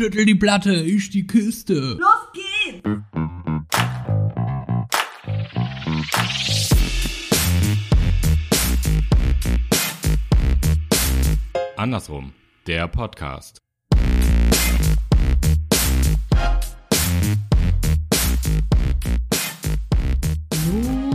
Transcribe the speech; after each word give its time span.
Schüttel 0.00 0.24
die 0.26 0.36
Platte, 0.36 0.74
ich 0.74 1.10
die 1.10 1.26
Kiste. 1.26 1.98
Los 1.98 2.32
geht's! 2.32 2.88
Andersrum, 11.76 12.32
der 12.68 12.86
Podcast. 12.86 13.58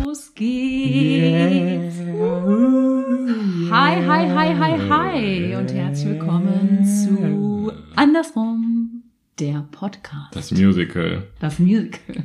Los 0.04 0.36
geht's! 0.36 2.00
Hi, 3.72 3.96
hi, 4.06 4.28
hi, 4.28 4.54
hi, 4.54 4.78
hi 4.90 5.56
und 5.56 5.74
herzlich 5.74 6.10
willkommen 6.10 6.86
zu 6.86 7.72
Andersrum, 7.96 8.63
der 9.44 9.68
Podcast. 9.72 10.34
Das 10.34 10.52
Musical. 10.52 11.28
Das 11.40 11.60
Musical. 11.60 12.24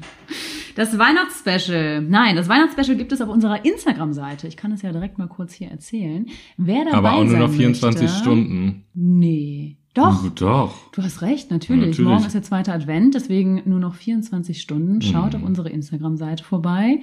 Das 0.77 0.97
Weihnachtsspecial. 0.97 2.01
Nein, 2.01 2.37
das 2.37 2.49
Weihnachtsspecial 2.49 2.97
gibt 2.97 3.11
es 3.11 3.21
auf 3.21 3.29
unserer 3.29 3.65
Instagram-Seite. 3.65 4.47
Ich 4.47 4.57
kann 4.57 4.71
es 4.71 4.83
ja 4.83 4.93
direkt 4.93 5.19
mal 5.19 5.27
kurz 5.27 5.53
hier 5.53 5.69
erzählen. 5.69 6.27
Wer 6.57 6.85
dabei 6.85 6.97
Aber 6.97 7.13
auch 7.15 7.25
nur 7.25 7.39
noch 7.39 7.51
24 7.51 8.03
möchte, 8.03 8.17
Stunden. 8.17 8.85
Nee. 8.95 9.79
Doch. 9.99 10.29
Doch. 10.31 10.91
Du 10.93 11.03
hast 11.03 11.23
recht, 11.23 11.51
natürlich. 11.51 11.81
Ja, 11.83 11.87
natürlich. 11.89 12.09
Morgen 12.09 12.25
ist 12.27 12.35
der 12.35 12.43
zweite 12.43 12.73
Advent, 12.73 13.15
deswegen 13.15 13.63
nur 13.67 13.79
noch 13.79 13.95
24 13.95 14.61
Stunden. 14.61 15.01
Schaut 15.03 15.35
Mhm. 15.35 15.41
auf 15.43 15.49
unsere 15.49 15.69
Instagram-Seite 15.71 16.45
vorbei. 16.45 17.01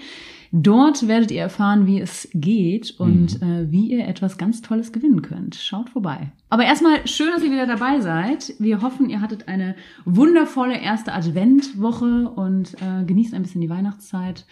Dort 0.52 1.08
werdet 1.08 1.32
ihr 1.32 1.42
erfahren, 1.42 1.86
wie 1.88 2.00
es 2.00 2.30
geht 2.34 2.96
und 3.00 3.42
Mhm. 3.42 3.48
äh, 3.48 3.72
wie 3.72 3.92
ihr 3.92 4.08
etwas 4.08 4.38
ganz 4.38 4.62
Tolles 4.62 4.92
gewinnen 4.94 5.22
könnt. 5.22 5.56
Schaut 5.56 5.90
vorbei. 5.90 6.32
Aber 6.50 6.64
erstmal 6.64 7.06
schön, 7.08 7.30
dass 7.34 7.44
ihr 7.44 7.52
wieder 7.52 7.68
dabei 7.68 8.00
seid. 8.00 8.54
Wir 8.60 8.82
hoffen, 8.82 9.10
ihr 9.10 9.20
hattet 9.22 9.48
eine 9.48 9.76
wundervolle 10.06 10.80
erste 10.80 11.14
Adventwoche 11.14 12.30
und 12.30 12.76
äh, 12.76 13.04
genießt 13.06 13.34
ein 13.34 13.42
bisschen 13.42 13.62
die 13.62 13.70
Weihnachtszeit. 13.70 14.46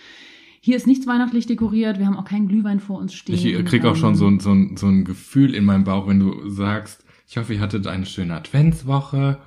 Hier 0.62 0.78
ist 0.78 0.88
nichts 0.88 1.08
weihnachtlich 1.08 1.46
dekoriert. 1.46 2.00
Wir 2.00 2.06
haben 2.06 2.16
auch 2.16 2.24
keinen 2.26 2.48
Glühwein 2.48 2.80
vor 2.80 2.98
uns 2.98 3.14
stehen. 3.14 3.36
Ich 3.36 3.66
krieg 3.66 3.84
auch 3.84 3.92
Ähm, 3.92 3.96
schon 3.98 4.16
so, 4.16 4.28
ein- 4.28 4.40
so, 4.40 4.52
ein- 4.52 4.78
so 4.78 4.88
ein 4.88 5.04
Gefühl 5.04 5.54
in 5.56 5.66
meinem 5.66 5.84
Bauch, 5.84 6.08
wenn 6.08 6.20
du 6.22 6.50
sagst, 6.50 7.03
ich 7.34 7.38
hoffe, 7.38 7.56
ihr 7.56 7.62
hattet 7.62 7.88
eine 7.88 8.06
schöne 8.06 8.36
Adventswoche. 8.36 9.40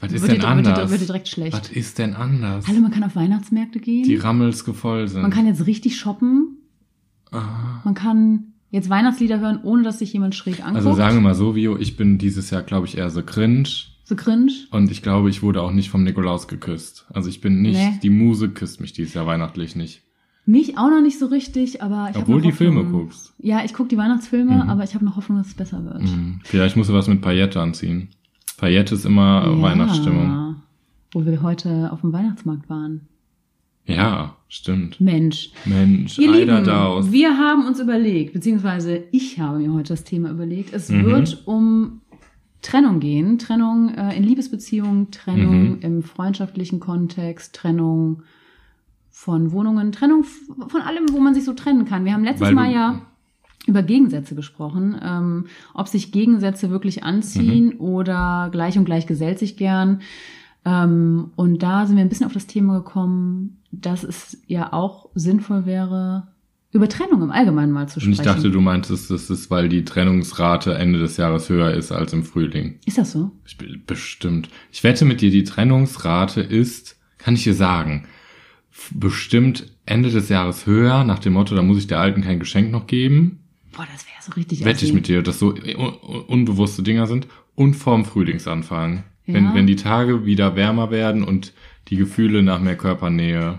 Was 0.00 0.10
ist 0.10 0.22
wird 0.22 0.32
denn 0.32 0.40
dir, 0.40 0.56
wird, 0.56 0.66
anders? 0.66 0.90
wird 0.90 1.02
dir 1.02 1.06
direkt 1.06 1.28
schlecht. 1.28 1.52
Was 1.52 1.70
ist 1.70 2.00
denn 2.00 2.14
anders? 2.14 2.66
Hallo, 2.66 2.80
man 2.80 2.90
kann 2.90 3.04
auf 3.04 3.14
Weihnachtsmärkte 3.14 3.78
gehen. 3.78 4.02
Die 4.02 4.16
Rammels 4.16 4.62
voll 4.62 5.06
sind. 5.06 5.22
Man 5.22 5.30
kann 5.30 5.46
jetzt 5.46 5.68
richtig 5.68 6.00
shoppen. 6.00 6.58
Ah. 7.30 7.80
Man 7.84 7.94
kann 7.94 8.54
jetzt 8.70 8.90
Weihnachtslieder 8.90 9.38
hören, 9.38 9.60
ohne 9.62 9.84
dass 9.84 10.00
sich 10.00 10.12
jemand 10.12 10.34
schräg 10.34 10.58
anguckt. 10.58 10.78
Also 10.78 10.94
sagen 10.94 11.14
wir 11.14 11.20
mal 11.20 11.36
so, 11.36 11.54
Vio, 11.54 11.78
ich 11.78 11.96
bin 11.96 12.18
dieses 12.18 12.50
Jahr, 12.50 12.62
glaube 12.62 12.88
ich, 12.88 12.98
eher 12.98 13.08
so 13.10 13.22
cringe. 13.22 13.68
So 14.02 14.16
cringe. 14.16 14.50
Und 14.72 14.90
ich 14.90 15.00
glaube, 15.00 15.30
ich 15.30 15.44
wurde 15.44 15.62
auch 15.62 15.70
nicht 15.70 15.90
vom 15.90 16.02
Nikolaus 16.02 16.48
geküsst. 16.48 17.06
Also 17.10 17.28
ich 17.28 17.40
bin 17.40 17.62
nicht, 17.62 17.76
Nee. 17.78 18.00
die 18.02 18.10
Muse 18.10 18.48
küsst 18.48 18.80
mich 18.80 18.94
dieses 18.94 19.14
Jahr 19.14 19.26
weihnachtlich 19.26 19.76
nicht. 19.76 20.02
Mich 20.48 20.78
auch 20.78 20.90
noch 20.90 21.02
nicht 21.02 21.18
so 21.18 21.26
richtig, 21.26 21.82
aber 21.82 22.08
ich 22.10 22.16
hab 22.16 22.22
Obwohl 22.22 22.40
die 22.40 22.52
Filme 22.52 22.80
Hoffnung. 22.80 23.02
guckst. 23.02 23.34
Ja, 23.38 23.64
ich 23.64 23.74
gucke 23.74 23.88
die 23.88 23.96
Weihnachtsfilme, 23.96 24.54
Mhm. 24.64 24.70
aber 24.70 24.84
ich 24.84 24.94
habe 24.94 25.04
noch 25.04 25.16
Hoffnung, 25.16 25.38
dass 25.38 25.48
es 25.48 25.54
besser 25.54 25.84
wird. 25.84 26.02
Mhm. 26.02 26.40
Vielleicht 26.44 26.76
musst 26.76 26.88
du 26.88 26.94
was 26.94 27.08
mit 27.08 27.20
Paillette 27.20 27.60
anziehen. 27.60 28.08
Paillette 28.56 28.94
ist 28.94 29.04
immer 29.04 29.44
Ja, 29.46 29.60
Weihnachtsstimmung. 29.62 30.56
Wo 31.12 31.24
wir 31.26 31.42
heute 31.42 31.90
auf 31.92 32.00
dem 32.02 32.12
Weihnachtsmarkt 32.12 32.68
waren. 32.70 33.02
Ja, 33.86 34.36
stimmt. 34.48 35.00
Mensch. 35.00 35.50
Mensch, 35.64 36.18
Ihr 36.18 36.30
Lieben, 36.32 36.66
wir 36.66 37.38
haben 37.38 37.66
uns 37.66 37.78
überlegt, 37.80 38.32
beziehungsweise 38.32 39.04
ich 39.12 39.38
habe 39.38 39.58
mir 39.58 39.72
heute 39.72 39.92
das 39.94 40.02
Thema 40.04 40.30
überlegt. 40.30 40.72
Es 40.72 40.88
Mhm. 40.90 41.04
wird 41.06 41.42
um 41.46 42.00
Trennung 42.62 42.98
gehen. 43.00 43.38
Trennung 43.38 43.90
äh, 43.94 44.16
in 44.16 44.24
Liebesbeziehungen, 44.24 45.10
Trennung 45.12 45.70
Mhm. 45.74 45.78
im 45.82 46.02
freundschaftlichen 46.02 46.80
Kontext, 46.80 47.54
Trennung 47.54 48.22
von 49.18 49.50
Wohnungen, 49.50 49.92
Trennung 49.92 50.24
von 50.24 50.82
allem, 50.82 51.06
wo 51.10 51.20
man 51.20 51.34
sich 51.34 51.44
so 51.46 51.54
trennen 51.54 51.86
kann. 51.86 52.04
Wir 52.04 52.12
haben 52.12 52.22
letztes 52.22 52.48
Weil 52.48 52.54
Mal 52.54 52.70
ja 52.70 53.00
über 53.66 53.82
Gegensätze 53.82 54.34
gesprochen, 54.34 54.94
ähm, 55.02 55.46
ob 55.72 55.88
sich 55.88 56.12
Gegensätze 56.12 56.68
wirklich 56.68 57.02
anziehen 57.02 57.68
Mhm. 57.76 57.80
oder 57.80 58.50
gleich 58.52 58.76
und 58.76 58.84
gleich 58.84 59.06
gesellt 59.06 59.38
sich 59.38 59.56
gern. 59.56 60.02
Ähm, 60.66 61.30
und 61.34 61.62
da 61.62 61.86
sind 61.86 61.96
wir 61.96 62.04
ein 62.04 62.10
bisschen 62.10 62.26
auf 62.26 62.34
das 62.34 62.46
Thema 62.46 62.74
gekommen, 62.74 63.56
dass 63.72 64.04
es 64.04 64.42
ja 64.48 64.74
auch 64.74 65.08
sinnvoll 65.14 65.64
wäre, 65.64 66.28
über 66.72 66.86
Trennung 66.86 67.22
im 67.22 67.30
Allgemeinen 67.30 67.72
mal 67.72 67.88
zu 67.88 67.96
Und 67.96 68.02
sprechen. 68.02 68.12
ich 68.20 68.20
dachte, 68.20 68.50
du 68.50 68.60
meintest, 68.60 69.10
das 69.10 69.30
ist, 69.30 69.50
weil 69.50 69.70
die 69.70 69.84
Trennungsrate 69.86 70.74
Ende 70.74 70.98
des 70.98 71.16
Jahres 71.16 71.48
höher 71.48 71.70
ist 71.72 71.90
als 71.90 72.12
im 72.12 72.22
Frühling. 72.22 72.80
Ist 72.84 72.98
das 72.98 73.12
so? 73.12 73.30
Ich 73.46 73.56
bin 73.56 73.82
bestimmt. 73.86 74.50
Ich 74.70 74.84
wette 74.84 75.06
mit 75.06 75.22
dir, 75.22 75.30
die 75.30 75.44
Trennungsrate 75.44 76.42
ist, 76.42 76.98
kann 77.16 77.32
ich 77.32 77.44
dir 77.44 77.54
sagen, 77.54 78.04
bestimmt 78.94 79.70
Ende 79.86 80.10
des 80.10 80.28
Jahres 80.28 80.66
höher, 80.66 81.04
nach 81.04 81.18
dem 81.18 81.32
Motto, 81.34 81.54
da 81.54 81.62
muss 81.62 81.78
ich 81.78 81.86
der 81.86 82.00
Alten 82.00 82.22
kein 82.22 82.38
Geschenk 82.38 82.70
noch 82.70 82.86
geben. 82.86 83.40
Boah, 83.72 83.86
das 83.92 84.04
wäre 84.06 84.16
so 84.22 84.32
richtig 84.32 84.64
Wette 84.64 84.84
ich 84.84 84.92
mit 84.92 85.08
dir, 85.08 85.22
dass 85.22 85.38
so 85.38 85.50
un 85.54 85.76
un- 85.76 86.24
unbewusste 86.26 86.82
Dinger 86.82 87.06
sind. 87.06 87.26
Und 87.54 87.74
vorm 87.74 88.04
Frühlingsanfang. 88.04 89.04
Wenn, 89.26 89.44
Ja. 89.46 89.54
wenn 89.54 89.66
die 89.66 89.76
Tage 89.76 90.24
wieder 90.26 90.54
wärmer 90.56 90.90
werden 90.90 91.24
und 91.24 91.52
die 91.88 91.96
Gefühle 91.96 92.42
nach 92.42 92.60
mehr 92.60 92.76
Körpernähe. 92.76 93.58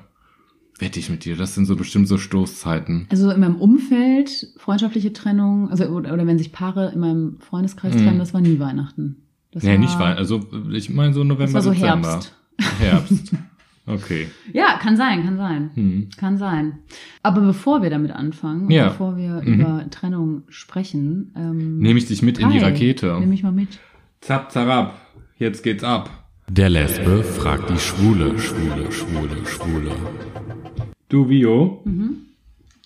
Wette 0.79 0.99
ich 0.99 1.09
mit 1.09 1.25
dir, 1.25 1.35
das 1.35 1.55
sind 1.55 1.65
so 1.65 1.75
bestimmt 1.75 2.07
so 2.07 2.17
Stoßzeiten. 2.19 3.07
Also 3.09 3.31
in 3.31 3.39
meinem 3.39 3.55
Umfeld, 3.55 4.47
freundschaftliche 4.57 5.11
Trennung, 5.11 5.69
also 5.71 5.85
oder, 5.87 6.13
oder 6.13 6.27
wenn 6.27 6.37
sich 6.37 6.51
Paare 6.51 6.91
in 6.93 6.99
meinem 6.99 7.39
Freundeskreis 7.39 7.95
Mhm. 7.95 7.99
trennen, 7.99 8.19
das 8.19 8.33
war 8.35 8.41
nie 8.41 8.59
Weihnachten. 8.59 9.15
Das 9.51 9.63
nee, 9.63 9.71
war, 9.71 9.77
nicht 9.79 9.97
Weihnachten. 9.97 10.19
Also 10.19 10.45
ich 10.71 10.89
meine 10.91 11.13
so 11.13 11.23
November, 11.23 11.45
Das 11.45 11.53
war 11.55 11.61
so 11.63 11.71
Dezember. 11.71 12.09
Herbst. 12.11 12.35
Herbst. 12.79 13.31
Okay. 13.87 14.27
Ja, 14.53 14.77
kann 14.81 14.97
sein, 14.97 15.23
kann 15.23 15.37
sein. 15.37 15.71
Hm. 15.75 16.09
Kann 16.17 16.37
sein. 16.37 16.79
Aber 17.23 17.39
bevor 17.41 17.81
wir 17.81 17.89
damit 17.89 18.11
anfangen, 18.11 18.69
Ja. 18.69 18.89
bevor 18.89 19.15
wir 19.15 19.41
Mhm. 19.41 19.53
über 19.61 19.85
Trennung 19.89 20.43
sprechen, 20.49 21.33
ähm, 21.37 21.79
Nehme 21.79 21.97
ich 21.97 22.05
dich 22.05 22.21
mit 22.21 22.37
in 22.37 22.49
die 22.49 22.59
Rakete. 22.59 23.15
Nimm 23.19 23.29
mich 23.29 23.43
mal 23.43 23.51
mit. 23.53 23.79
Zap, 24.21 24.51
zarab. 24.51 24.99
Jetzt 25.37 25.63
geht's 25.63 25.83
ab. 25.85 26.09
Der 26.49 26.69
Lesbe 26.69 27.23
fragt 27.23 27.69
die 27.69 27.77
Schwule, 27.79 28.37
Schwule, 28.39 28.91
Schwule, 28.91 29.45
Schwule. 29.45 29.91
Du, 31.09 31.29
Vio, 31.29 31.81
Mhm. 31.85 32.17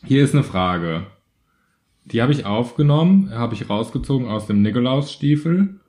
hier 0.05 0.23
ist 0.23 0.33
eine 0.35 0.43
Frage. 0.43 1.07
Die 2.05 2.21
habe 2.21 2.31
ich 2.31 2.45
aufgenommen, 2.45 3.31
habe 3.33 3.53
ich 3.55 3.69
rausgezogen 3.69 4.27
aus 4.27 4.47
dem 4.47 4.61
Nikolausstiefel. 4.61 5.79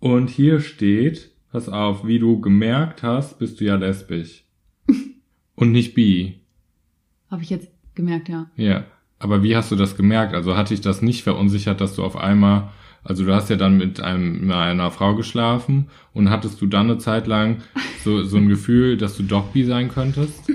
Und 0.00 0.30
hier 0.30 0.60
steht, 0.60 1.30
pass 1.50 1.68
auf, 1.68 2.06
wie 2.06 2.18
du 2.18 2.40
gemerkt 2.40 3.02
hast, 3.02 3.38
bist 3.38 3.60
du 3.60 3.64
ja 3.64 3.76
lesbisch. 3.76 4.43
Und 5.56 5.72
nicht 5.72 5.94
bi. 5.94 6.40
Habe 7.30 7.42
ich 7.42 7.50
jetzt 7.50 7.68
gemerkt, 7.94 8.28
ja. 8.28 8.50
Ja. 8.56 8.84
Aber 9.18 9.42
wie 9.42 9.56
hast 9.56 9.70
du 9.70 9.76
das 9.76 9.96
gemerkt? 9.96 10.34
Also 10.34 10.56
hat 10.56 10.70
dich 10.70 10.80
das 10.80 11.00
nicht 11.00 11.22
verunsichert, 11.22 11.80
dass 11.80 11.94
du 11.94 12.02
auf 12.04 12.16
einmal, 12.16 12.70
also 13.02 13.24
du 13.24 13.34
hast 13.34 13.48
ja 13.48 13.56
dann 13.56 13.78
mit, 13.78 14.00
einem, 14.00 14.46
mit 14.46 14.54
einer 14.54 14.90
Frau 14.90 15.14
geschlafen 15.14 15.88
und 16.12 16.28
hattest 16.28 16.60
du 16.60 16.66
dann 16.66 16.90
eine 16.90 16.98
Zeit 16.98 17.26
lang 17.26 17.62
so, 18.02 18.22
so 18.24 18.36
ein 18.36 18.48
Gefühl, 18.48 18.96
dass 18.96 19.16
du 19.16 19.22
doch 19.22 19.48
bi 19.48 19.64
sein 19.64 19.88
könntest? 19.88 20.50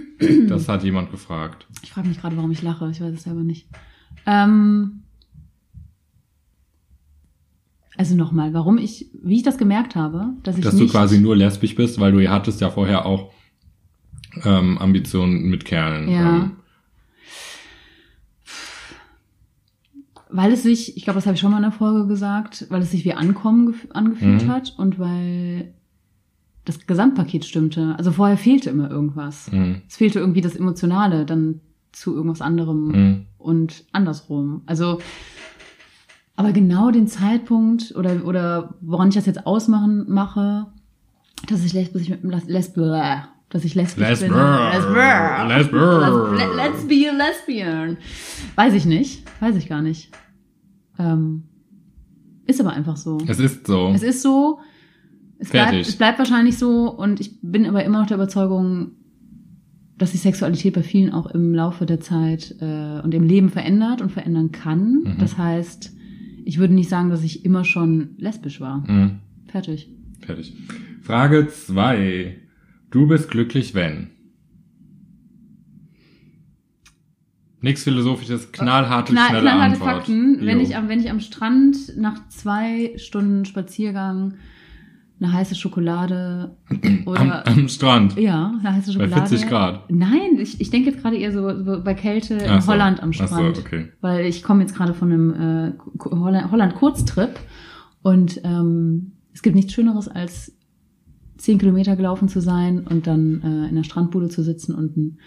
Das 0.50 0.68
hat 0.68 0.84
jemand 0.84 1.12
gefragt. 1.12 1.66
Ich 1.82 1.92
frage 1.92 2.10
mich 2.10 2.20
gerade, 2.20 2.36
warum 2.36 2.52
ich 2.52 2.62
lache. 2.62 2.90
Ich 2.92 3.00
weiß 3.00 3.14
es 3.14 3.24
selber 3.24 3.42
nicht. 3.42 3.68
Ähm, 4.26 5.04
also 7.96 8.16
nochmal, 8.16 8.54
warum 8.54 8.78
ich, 8.78 9.08
wie 9.24 9.38
ich 9.38 9.44
das 9.44 9.58
gemerkt 9.58 9.96
habe, 9.96 10.34
dass 10.44 10.58
ich 10.58 10.64
Dass 10.64 10.74
nicht, 10.74 10.90
du 10.90 10.92
quasi 10.92 11.20
nur 11.20 11.36
lesbisch 11.36 11.76
bist, 11.76 12.00
weil 12.00 12.12
du 12.12 12.30
hattest 12.30 12.62
ja 12.62 12.70
vorher 12.70 13.06
auch 13.06 13.32
ähm, 14.44 14.78
Ambitionen 14.78 15.44
mit 15.50 15.66
Kerlen. 15.66 16.10
Ja. 16.10 16.36
Ähm, 16.38 16.52
weil 20.32 20.52
es 20.54 20.64
sich, 20.64 20.96
ich 20.96 21.04
glaube, 21.04 21.18
das 21.18 21.26
habe 21.26 21.34
ich 21.36 21.40
schon 21.42 21.52
mal 21.52 21.58
in 21.58 21.64
der 21.64 21.72
Folge 21.72 22.08
gesagt, 22.08 22.68
weil 22.70 22.82
es 22.82 22.92
sich 22.92 23.04
wie 23.04 23.14
Ankommen 23.14 23.70
gef- 23.70 23.92
angefühlt 23.92 24.46
Mhm. 24.46 24.50
hat 24.50 24.76
und 24.78 25.00
weil 25.00 25.74
das 26.66 26.86
Gesamtpaket 26.86 27.46
stimmte. 27.46 27.96
Also 27.98 28.12
vorher 28.12 28.38
fehlte 28.38 28.70
immer 28.70 28.92
irgendwas. 28.92 29.52
mh, 29.52 29.78
Es 29.88 29.98
fehlte 29.98 30.20
irgendwie 30.20 30.42
das 30.42 30.56
Emotionale 30.56 31.26
dann 31.26 31.62
zu 31.92 32.14
irgendwas 32.16 32.42
anderem 32.42 32.88
mh. 32.90 33.18
und 33.40 33.86
andersrum. 33.92 34.62
Also, 34.68 35.00
aber 36.36 36.52
genau 36.52 36.92
den 36.92 37.08
Zeitpunkt 37.08 37.96
oder, 37.96 38.24
oder 38.24 38.76
woran 38.82 39.10
ich 39.10 39.16
das 39.16 39.26
jetzt 39.26 39.48
ausmachen 39.48 40.06
mache, 40.10 40.68
dass 41.48 41.66
ich 41.66 41.74
lesbisch, 41.74 42.08
lesbisch, 42.46 43.02
dass 43.50 43.66
ich 43.66 43.76
lesbisch 43.76 44.20
bin. 44.20 44.32
Lesbisch. 44.32 44.32
Lesbisch. 45.48 45.82
Les- 46.40 46.56
Let's 46.56 46.88
be 46.88 47.10
a 47.10 47.16
lesbian. 47.16 47.98
Weiß 48.56 48.74
ich 48.74 48.86
nicht. 48.86 49.24
Weiß 49.42 49.56
ich 49.56 49.68
gar 49.68 49.82
nicht. 49.82 50.12
Ähm, 50.98 51.44
ist 52.46 52.60
aber 52.60 52.72
einfach 52.74 52.98
so. 52.98 53.18
Es 53.28 53.40
ist 53.40 53.66
so. 53.68 53.92
Es 53.94 54.04
ist 54.04 54.22
so. 54.22 54.60
Es 55.42 55.50
bleibt, 55.50 55.70
Fertig. 55.70 55.88
es 55.88 55.96
bleibt 55.96 56.20
wahrscheinlich 56.20 56.58
so 56.58 56.90
und 56.90 57.22
ich 57.22 57.40
bin 57.42 57.66
aber 57.66 57.84
immer 57.86 58.00
noch 58.02 58.08
der 58.08 58.18
Überzeugung, 58.18 58.92
dass 59.98 60.12
sich 60.12 60.22
Sexualität 60.22 60.74
bei 60.74 60.84
vielen 60.84 61.14
auch 61.14 61.28
im 61.28 61.54
Laufe 61.54 61.86
der 61.86 62.00
Zeit 62.02 62.56
äh, 62.60 63.00
und 63.02 63.14
im 63.14 63.24
Leben 63.24 63.50
verändert 63.50 64.02
und 64.02 64.12
verändern 64.12 64.52
kann. 64.52 65.04
Mhm. 65.04 65.16
Das 65.20 65.38
heißt, 65.38 65.94
ich 66.44 66.58
würde 66.60 66.74
nicht 66.74 66.90
sagen, 66.90 67.10
dass 67.10 67.24
ich 67.24 67.46
immer 67.46 67.64
schon 67.64 68.16
lesbisch 68.18 68.60
war. 68.60 68.84
Mh. 68.86 69.12
Fertig. 69.48 69.90
Fertig. 70.20 70.54
Frage 71.02 71.48
zwei. 71.48 72.36
Du 72.92 73.08
bist 73.08 73.30
glücklich, 73.30 73.76
wenn. 73.76 74.10
Nichts 77.62 77.84
Philosophisches, 77.84 78.52
knallharte, 78.54 79.12
Knall, 79.12 79.28
schnelle 79.28 79.42
knallharte 79.44 79.74
Antwort. 79.74 79.96
Fakten. 79.98 80.38
Wenn 80.46 80.60
ich, 80.62 80.78
am, 80.78 80.88
wenn 80.88 81.00
ich 81.02 81.10
am 81.12 81.20
Strand 81.20 81.98
nach 81.98 82.28
zwei 82.30 82.94
Stunden 82.98 83.44
Spaziergang 83.44 84.36
eine 85.22 85.34
heiße 85.34 85.56
Schokolade 85.56 86.56
am, 86.70 87.02
oder 87.06 87.46
am 87.46 87.68
Strand. 87.68 88.16
ja, 88.18 88.54
eine 88.60 88.74
heiße 88.76 88.94
Bei 88.98 89.06
Schokolade. 89.08 89.28
40 89.28 89.50
Grad. 89.50 89.92
Nein, 89.92 90.38
ich, 90.40 90.62
ich 90.62 90.70
denke 90.70 90.90
jetzt 90.92 91.02
gerade 91.02 91.18
eher 91.18 91.34
so, 91.34 91.64
so 91.66 91.84
bei 91.84 91.94
Kälte 91.94 92.36
in 92.36 92.50
Ach 92.50 92.62
so. 92.62 92.72
Holland 92.72 93.04
am 93.04 93.10
Ach 93.14 93.28
so, 93.28 93.36
Strand. 93.36 93.58
okay. 93.60 93.90
Weil 94.00 94.26
ich 94.26 94.42
komme 94.42 94.62
jetzt 94.62 94.74
gerade 94.76 94.94
von 94.94 95.12
einem 95.12 95.34
äh, 95.34 95.74
Holland- 96.06 96.52
Holland-Kurztrip 96.52 97.38
und 98.04 98.40
ähm, 98.46 99.12
es 99.34 99.42
gibt 99.42 99.58
nichts 99.58 99.74
Schöneres 99.74 100.08
als 100.08 100.56
zehn 101.40 101.58
Kilometer 101.58 101.96
gelaufen 101.96 102.28
zu 102.28 102.42
sein 102.42 102.86
und 102.88 103.08
dann 103.08 103.42
äh, 103.42 103.70
in 103.70 103.76
der 103.76 103.84
Strandbude 103.84 104.30
zu 104.30 104.44
sitzen 104.44 104.76
und 104.76 104.96
ein, 104.98 105.18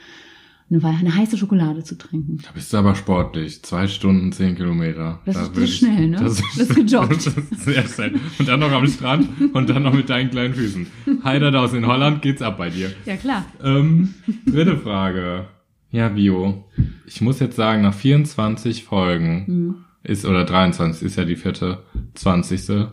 eine, 0.71 0.83
eine 0.85 1.15
heiße 1.15 1.37
Schokolade 1.37 1.85
zu 1.85 1.97
trinken. 1.99 2.39
Da 2.43 2.51
bist 2.55 2.73
du 2.73 2.77
aber 2.79 2.95
sportlich. 2.95 3.63
Zwei 3.63 3.87
Stunden, 3.89 4.33
zehn 4.33 4.55
Kilometer. 4.57 5.21
Das 5.27 5.35
Da 5.37 5.43
ist- 5.43 5.57
das 5.57 5.65
ist 5.65 5.77
schnell, 5.79 6.09
ne? 6.09 6.17
Das 6.19 6.41
ist 6.57 6.75
gejoggt. 6.75 7.11
Das 7.27 7.37
ist 7.37 7.61
sehr 7.65 7.83
schnell. 7.89 8.15
Und 8.39 8.49
dann 8.49 8.61
noch 8.61 8.73
am 8.73 8.87
Strand 8.87 9.29
und 9.53 9.69
dann 9.69 9.83
noch 9.83 9.93
mit 9.95 10.09
deinen 10.09 10.31
kleinen 10.31 10.55
Füßen. 10.55 10.87
Heiderdaus 11.25 11.75
in 11.75 11.87
Holland 11.87 12.23
geht's 12.23 12.41
ab 12.43 12.57
bei 12.59 12.71
dir. 12.71 12.91
Ja, 13.05 13.17
klar. 13.17 13.45
Ähm, 13.63 14.15
dritte 14.47 14.77
Frage. 14.79 15.47
Ja, 15.91 16.09
Bio. 16.09 16.65
Ich 17.07 17.21
muss 17.21 17.39
jetzt 17.41 17.57
sagen, 17.57 17.83
nach 17.83 17.93
24 17.95 18.85
Folgen 18.85 19.47
Hm. 19.47 19.75
ist, 20.05 20.25
oder 20.25 20.45
23 20.47 21.05
ist 21.07 21.17
ja 21.17 21.25
die 21.27 21.37
vierte, 21.37 21.83
20. 22.15 22.87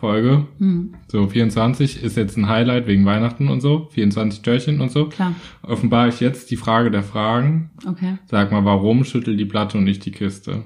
Folge. 0.00 0.46
Hm, 0.58 0.94
So, 1.08 1.28
24 1.28 2.02
ist 2.02 2.16
jetzt 2.16 2.36
ein 2.36 2.48
Highlight 2.48 2.86
wegen 2.86 3.04
Weihnachten 3.04 3.48
und 3.48 3.60
so. 3.60 3.88
24 3.92 4.42
Türchen 4.42 4.80
und 4.80 4.90
so. 4.90 5.06
klar. 5.08 5.34
Offenbar 5.62 6.08
ich 6.08 6.20
jetzt 6.20 6.50
die 6.50 6.56
Frage 6.56 6.90
der 6.90 7.02
Fragen. 7.02 7.70
Okay. 7.86 8.18
Sag 8.26 8.50
mal, 8.50 8.64
warum 8.64 9.04
schüttelt 9.04 9.38
die 9.38 9.44
Platte 9.44 9.78
und 9.78 9.84
nicht 9.84 10.04
die 10.04 10.10
Kiste? 10.12 10.64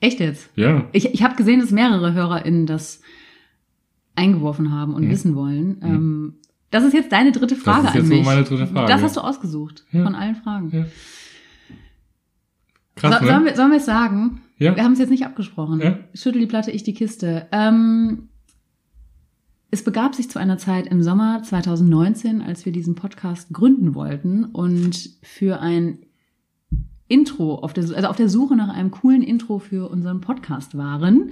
Echt 0.00 0.20
jetzt? 0.20 0.50
Ja. 0.56 0.84
Ich, 0.92 1.12
ich 1.12 1.22
habe 1.22 1.34
gesehen, 1.36 1.60
dass 1.60 1.70
mehrere 1.70 2.12
HörerInnen 2.14 2.66
das 2.66 3.00
eingeworfen 4.14 4.72
haben 4.72 4.94
und 4.94 5.04
Mhm. 5.06 5.10
wissen 5.10 5.34
wollen. 5.36 5.80
Ähm, 5.82 6.34
das 6.70 6.84
ist 6.84 6.92
jetzt 6.94 7.12
deine 7.12 7.32
dritte 7.32 7.56
Frage 7.56 7.88
ist 7.88 7.94
jetzt 7.94 8.02
an 8.04 8.08
mich. 8.08 8.24
meine 8.24 8.44
dritte 8.44 8.66
Frage. 8.66 8.88
Das 8.92 9.02
hast 9.02 9.16
du 9.16 9.20
ausgesucht 9.20 9.84
Ja. 9.92 10.04
von 10.04 10.14
allen 10.14 10.36
Fragen. 10.36 10.70
Ja. 10.72 10.86
Krass, 12.96 13.20
so, 13.20 13.26
sollen, 13.26 13.40
ne? 13.44 13.50
wir, 13.50 13.56
sollen 13.56 13.70
wir 13.70 13.78
es 13.78 13.86
sagen? 13.86 14.40
Ja. 14.58 14.74
Wir 14.74 14.82
haben 14.82 14.92
es 14.92 14.98
jetzt 14.98 15.10
nicht 15.10 15.24
abgesprochen. 15.24 15.80
Ja. 15.80 15.98
Schüttel 16.14 16.40
die 16.40 16.46
Platte, 16.46 16.70
ich 16.72 16.82
die 16.82 16.94
Kiste. 16.94 17.46
Ähm, 17.52 18.27
es 19.70 19.84
begab 19.84 20.14
sich 20.14 20.30
zu 20.30 20.38
einer 20.38 20.58
Zeit 20.58 20.86
im 20.86 21.02
Sommer 21.02 21.42
2019, 21.42 22.40
als 22.42 22.64
wir 22.64 22.72
diesen 22.72 22.94
Podcast 22.94 23.52
gründen 23.52 23.94
wollten 23.94 24.44
und 24.44 25.10
für 25.22 25.60
ein 25.60 25.98
Intro, 27.06 27.56
auf 27.56 27.72
der, 27.72 27.84
also 27.84 28.08
auf 28.08 28.16
der 28.16 28.28
Suche 28.28 28.54
nach 28.56 28.68
einem 28.74 28.90
coolen 28.90 29.22
Intro 29.22 29.58
für 29.58 29.90
unseren 29.90 30.20
Podcast 30.20 30.76
waren. 30.76 31.30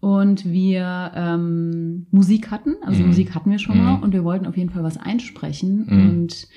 Und 0.00 0.50
wir 0.50 1.12
ähm, 1.14 2.06
Musik 2.10 2.50
hatten, 2.50 2.74
also 2.82 3.00
Mhm. 3.00 3.06
Musik 3.08 3.34
hatten 3.34 3.50
wir 3.50 3.58
schon 3.58 3.78
mal 3.78 3.98
Mhm. 3.98 4.02
und 4.02 4.12
wir 4.12 4.24
wollten 4.24 4.46
auf 4.46 4.56
jeden 4.56 4.70
Fall 4.70 4.82
was 4.82 4.96
einsprechen. 4.96 5.86
Mhm. 5.88 6.10
Und 6.10 6.48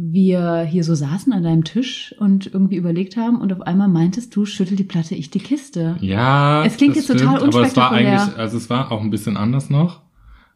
wir 0.00 0.62
hier 0.62 0.84
so 0.84 0.94
saßen 0.94 1.32
an 1.32 1.42
deinem 1.42 1.64
Tisch 1.64 2.14
und 2.18 2.46
irgendwie 2.46 2.76
überlegt 2.76 3.16
haben 3.16 3.40
und 3.40 3.52
auf 3.52 3.62
einmal 3.62 3.88
meintest 3.88 4.34
du, 4.36 4.44
schüttel 4.46 4.76
die 4.76 4.84
Platte, 4.84 5.14
ich 5.14 5.30
die 5.30 5.40
Kiste. 5.40 5.96
Ja. 6.00 6.64
Es 6.64 6.76
klingt 6.76 6.94
jetzt 6.94 7.08
total 7.08 7.38
stimmt, 7.38 7.54
Aber 7.54 7.66
es 7.66 7.76
war 7.76 7.90
eigentlich, 7.92 8.36
also 8.36 8.56
es 8.56 8.70
war 8.70 8.92
auch 8.92 9.00
ein 9.00 9.10
bisschen 9.10 9.36
anders 9.36 9.70
noch. 9.70 10.02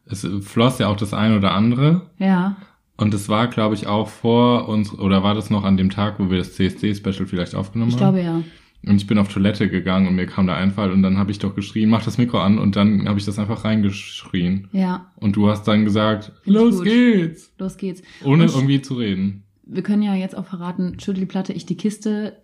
Es 0.05 0.27
floss 0.41 0.79
ja 0.79 0.87
auch 0.87 0.97
das 0.97 1.13
eine 1.13 1.37
oder 1.37 1.53
andere. 1.53 2.09
Ja, 2.19 2.55
Und 2.97 3.13
es 3.13 3.27
war, 3.27 3.47
glaube 3.47 3.75
ich, 3.75 3.87
auch 3.87 4.07
vor 4.07 4.67
uns, 4.69 4.93
oder 4.93 5.23
war 5.23 5.33
das 5.33 5.49
noch 5.49 5.63
an 5.63 5.77
dem 5.77 5.89
Tag, 5.89 6.19
wo 6.19 6.29
wir 6.29 6.37
das 6.37 6.53
CSD-Special 6.55 7.25
vielleicht 7.25 7.55
aufgenommen 7.55 7.89
ich 7.89 7.99
haben? 7.99 8.15
glaube 8.15 8.21
ja. 8.21 8.41
Und 8.85 8.97
ich 8.97 9.07
bin 9.07 9.17
auf 9.17 9.29
Toilette 9.31 9.69
gegangen 9.69 10.07
und 10.07 10.15
mir 10.15 10.25
kam 10.25 10.45
der 10.45 10.57
Einfall 10.57 10.91
und 10.91 11.03
dann 11.03 11.17
habe 11.17 11.31
ich 11.31 11.39
doch 11.39 11.55
geschrien, 11.55 11.89
mach 11.89 12.03
das 12.03 12.17
Mikro 12.17 12.39
an 12.39 12.59
und 12.59 12.75
dann 12.75 13.07
habe 13.07 13.17
ich 13.17 13.25
das 13.25 13.39
einfach 13.39 13.63
reingeschrien. 13.63 14.67
Ja, 14.73 15.11
Und 15.15 15.35
du 15.37 15.47
hast 15.49 15.63
dann 15.67 15.85
gesagt, 15.85 16.33
Find 16.43 16.55
los 16.55 16.83
geht's. 16.83 17.53
los 17.57 17.77
geht's. 17.77 18.01
Ohne 18.25 18.43
Und- 18.43 18.53
irgendwie 18.53 18.81
zu 18.81 18.95
reden. 18.95 19.43
Wir 19.65 19.81
können 19.83 20.01
ja 20.03 20.13
jetzt 20.15 20.35
auch 20.35 20.45
verraten, 20.45 20.99
schüttel 20.99 21.21
die 21.21 21.25
Platte, 21.25 21.53
ich 21.53 21.65
die 21.65 21.77
Kiste, 21.77 22.37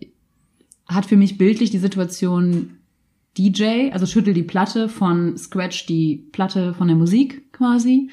hat 0.88 1.06
für 1.06 1.18
mich 1.18 1.38
bildlich 1.38 1.70
die 1.72 1.78
Situation 1.78 2.78
DJ, 3.38 3.92
also 3.92 4.06
schüttel 4.06 4.34
die 4.34 4.44
Platte 4.44 4.88
von 4.88 5.38
Scratch 5.38 5.86
die 5.86 6.26
Platte 6.32 6.74
von 6.74 6.88
der 6.88 6.96
Musik 6.96 7.52
quasi. 7.52 8.10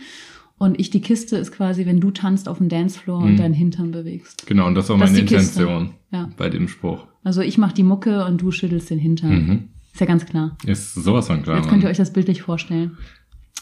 Und 0.58 0.80
ich 0.80 0.88
die 0.90 1.02
Kiste 1.02 1.36
ist 1.36 1.52
quasi, 1.52 1.84
wenn 1.84 2.00
du 2.00 2.10
tanzt 2.10 2.48
auf 2.48 2.58
dem 2.58 2.68
Dancefloor 2.70 3.18
und 3.22 3.32
Mhm. 3.32 3.36
deinen 3.36 3.54
Hintern 3.54 3.90
bewegst. 3.90 4.46
Genau, 4.46 4.66
und 4.66 4.74
das 4.74 4.88
war 4.88 4.96
Das 4.98 5.10
meine. 5.10 5.20
Intention 5.22 5.90
Ja. 6.10 6.30
bei 6.38 6.48
dem 6.48 6.66
Spruch. 6.68 7.06
Also 7.24 7.42
ich 7.42 7.58
mach 7.58 7.72
die 7.72 7.82
Mucke 7.82 8.24
und 8.24 8.40
du 8.40 8.50
schüttelst 8.50 8.88
den 8.88 8.98
Hintern. 8.98 9.30
Mhm. 9.46 9.68
Ist 9.92 10.00
ja 10.00 10.06
ganz 10.06 10.24
klar. 10.24 10.56
Ist 10.64 10.94
sowas 10.94 11.26
von 11.26 11.42
klar. 11.42 11.58
Jetzt 11.58 11.68
könnt 11.68 11.82
ihr 11.82 11.90
euch 11.90 11.96
das 11.98 12.12
bildlich 12.12 12.42
vorstellen. 12.42 12.96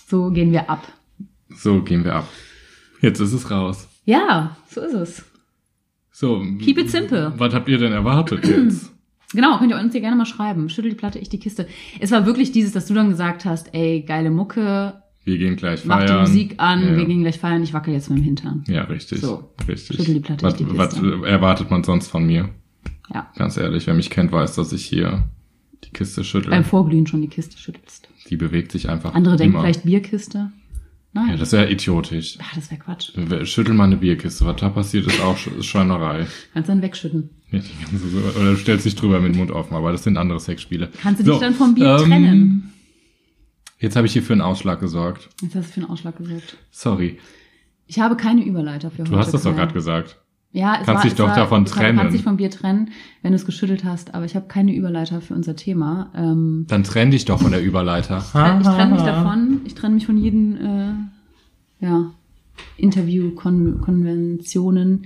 So 0.07 0.31
gehen 0.31 0.53
wir 0.53 0.71
ab. 0.71 0.87
So 1.57 1.83
gehen 1.83 2.05
wir 2.05 2.15
ab. 2.17 2.29
Jetzt 3.01 3.21
ist 3.21 3.33
es 3.33 3.51
raus. 3.51 3.89
Ja, 4.05 4.57
so 4.71 4.81
ist 4.81 4.95
es. 4.95 5.25
So. 6.13 6.45
Keep 6.61 6.79
it 6.79 6.91
simple. 6.91 7.33
Was 7.39 7.55
habt 7.55 7.69
ihr 7.69 7.79
denn 7.79 7.93
erwartet 7.93 8.47
jetzt? 8.47 8.93
Genau, 9.33 9.59
könnt 9.59 9.73
ihr 9.73 9.79
uns 9.81 9.93
hier 9.93 10.01
gerne 10.01 10.15
mal 10.17 10.27
schreiben. 10.27 10.69
Schüttel 10.69 10.91
die 10.91 10.97
Platte, 10.97 11.19
ich 11.19 11.29
die 11.29 11.41
Kiste. 11.41 11.67
Es 11.99 12.13
war 12.13 12.25
wirklich 12.25 12.53
dieses, 12.53 12.73
dass 12.73 12.87
du 12.87 12.95
dann 12.95 13.09
gesagt 13.09 13.45
hast, 13.45 13.75
ey, 13.75 14.03
geile 14.03 14.31
Mucke, 14.31 15.03
Wir 15.25 15.39
gehen 15.39 15.57
gleich 15.57 15.85
mach 15.87 16.01
feiern. 16.01 16.25
die 16.27 16.31
Musik 16.31 16.55
an, 16.59 16.83
ja. 16.87 16.97
wir 16.97 17.05
gehen 17.07 17.23
gleich 17.23 17.39
feiern, 17.39 17.63
ich 17.63 17.73
wackel 17.73 17.95
jetzt 17.95 18.11
mit 18.11 18.19
dem 18.19 18.25
Hintern. 18.25 18.65
Ja, 18.69 18.83
richtig. 18.85 19.21
So. 19.21 19.51
Richtig. 19.67 19.97
Schüttel 19.97 20.15
die 20.15 20.21
Platte, 20.21 20.45
was, 20.45 20.57
die 20.57 20.67
was 20.77 20.95
erwartet 21.25 21.71
man 21.71 21.83
sonst 21.83 22.09
von 22.09 22.27
mir? 22.27 22.51
Ja. 23.13 23.31
Ganz 23.37 23.57
ehrlich, 23.57 23.87
wer 23.87 23.95
mich 23.95 24.11
kennt, 24.11 24.33
weiß, 24.33 24.55
dass 24.57 24.73
ich 24.73 24.85
hier 24.85 25.25
die 25.85 25.91
Kiste 25.91 26.25
schüttel. 26.25 26.51
Beim 26.51 26.65
Vorglühen 26.65 27.07
schon 27.07 27.23
die 27.23 27.29
Kiste 27.29 27.57
schüttelst. 27.59 28.09
die 28.31 28.37
bewegt 28.37 28.73
sich 28.73 28.89
einfach. 28.89 29.15
Andere 29.15 29.37
denken 29.37 29.55
immer. 29.55 29.63
vielleicht 29.63 29.85
Bierkiste. 29.85 30.53
Nein. 31.13 31.31
Ja, 31.31 31.37
das 31.37 31.53
wäre 31.53 31.71
idiotisch. 31.71 32.39
Ach, 32.43 32.55
das 32.57 32.71
wäre 32.73 32.81
Quatsch. 32.81 33.13
Schüttel 33.47 33.73
mal 33.75 33.85
eine 33.85 33.97
Bierkiste. 33.97 34.45
Was 34.47 34.57
da 34.57 34.69
passiert, 34.69 35.07
ist 35.07 35.21
auch 35.23 35.37
Sch- 35.39 35.63
Schweinerei. 35.63 36.27
Kannst 36.53 36.69
dann 36.69 36.83
wegschütten. 36.83 37.31
Ja, 37.53 37.61
die 37.61 37.85
ganze 37.85 38.09
so, 38.09 38.19
oder 38.41 38.51
du 38.51 38.57
stellst 38.57 38.85
dich 38.85 38.97
drüber 38.97 39.21
mit 39.21 39.33
dem 39.33 39.39
Mund 39.39 39.53
offen, 39.53 39.75
aber 39.75 39.93
das 39.93 40.03
sind 40.03 40.17
andere 40.17 40.41
Sexspiele. 40.41 40.89
Kannst 41.01 41.21
du 41.21 41.31
dich 41.31 41.39
dann 41.39 41.55
vom 41.55 41.75
Bier 41.75 41.99
ähm, 42.01 42.05
trennen? 42.11 42.73
Jetzt 43.85 43.97
habe 43.97 44.07
ich 44.07 44.15
hier 44.15 44.23
für 44.23 44.33
einen 44.33 44.41
Ausschlag 44.41 44.81
gesorgt. 44.81 45.29
Jetzt 45.43 45.55
hast 45.55 45.69
du 45.69 45.73
für 45.73 45.81
einen 45.83 45.91
Ausschlag 45.91 46.17
gesorgt. 46.17 46.57
Sorry. 46.71 47.19
Ich 47.87 48.01
habe 48.01 48.17
keine 48.17 48.43
Überleiter 48.43 48.91
für 48.91 49.03
heute. 49.03 49.11
Du 49.11 49.19
hast 49.19 49.35
das 49.35 49.43
doch 49.43 49.55
gerade 49.55 49.75
gesagt. 49.75 50.23
Ja, 50.53 50.79
es 50.81 50.87
Kannst 50.87 50.89
war, 50.89 51.03
dich 51.03 51.13
es 51.13 51.19
doch 51.19 51.29
war, 51.29 51.37
davon 51.37 51.67
trennen. 51.67 51.97
Du 51.97 52.03
kannst 52.03 52.17
dich 52.17 52.25
vom 52.25 52.39
Bier 52.39 52.51
trennen, 52.51 52.93
wenn 53.21 53.33
du 53.33 53.37
es 53.37 53.45
geschüttelt 53.45 53.85
hast, 53.85 54.15
aber 54.15 54.25
ich 54.25 54.37
habe 54.37 54.47
keine 54.47 54.75
Überleiter 54.75 55.21
für 55.21 55.35
unser 55.35 55.55
Thema. 55.55 56.11
Ähm, 56.17 56.65
Dann 56.67 56.83
trenn 56.83 57.11
dich 57.11 57.27
doch 57.27 57.43
von 57.43 57.51
der 57.51 57.63
Überleiter. 57.63 58.17
ich 58.19 58.31
trenne 58.31 58.95
mich 58.95 59.03
davon, 59.03 59.61
ich 59.67 59.75
trenne 59.75 59.97
mich 59.97 60.07
von 60.07 60.17
jeden 60.17 60.57
äh, 60.57 60.95
ja, 61.85 62.11
Interview-Konventionen 62.79 65.05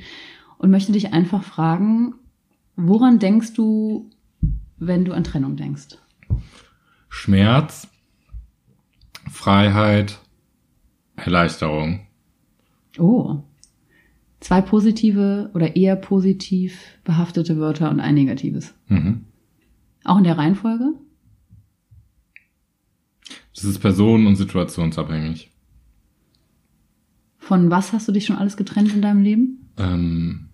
und 0.59 0.71
möchte 0.71 0.93
dich 0.93 1.13
einfach 1.13 1.43
fragen, 1.43 2.15
woran 2.77 3.19
denkst 3.19 3.55
du, 3.55 4.09
wenn 4.77 5.05
du 5.05 5.15
an 5.15 5.25
Trennung 5.25 5.57
denkst? 5.57 5.99
Schmerz, 7.09 7.89
Freiheit, 9.29 10.19
Erleichterung. 11.17 12.07
Oh. 12.99 13.43
Zwei 14.41 14.61
positive 14.61 15.51
oder 15.55 15.77
eher 15.77 15.97
positiv 15.97 16.81
behaftete 17.05 17.59
Wörter 17.59 17.91
und 17.91 18.01
ein 18.01 18.15
negatives. 18.15 18.75
Mhm. 18.87 19.25
Auch 20.05 20.19
in 20.19 20.25
der 20.25 20.39
Reihenfolge? 20.39 20.95
Das 23.55 23.65
ist 23.65 23.81
personen- 23.81 24.27
und 24.27 24.37
situationsabhängig. 24.37 25.51
Von 27.39 27.71
was 27.71 27.93
hast 27.93 28.07
du 28.07 28.13
dich 28.13 28.27
schon 28.27 28.37
alles 28.37 28.57
getrennt 28.57 28.95
in 28.95 29.03
deinem 29.03 29.23
Leben? 29.23 29.71
Ähm, 29.77 30.49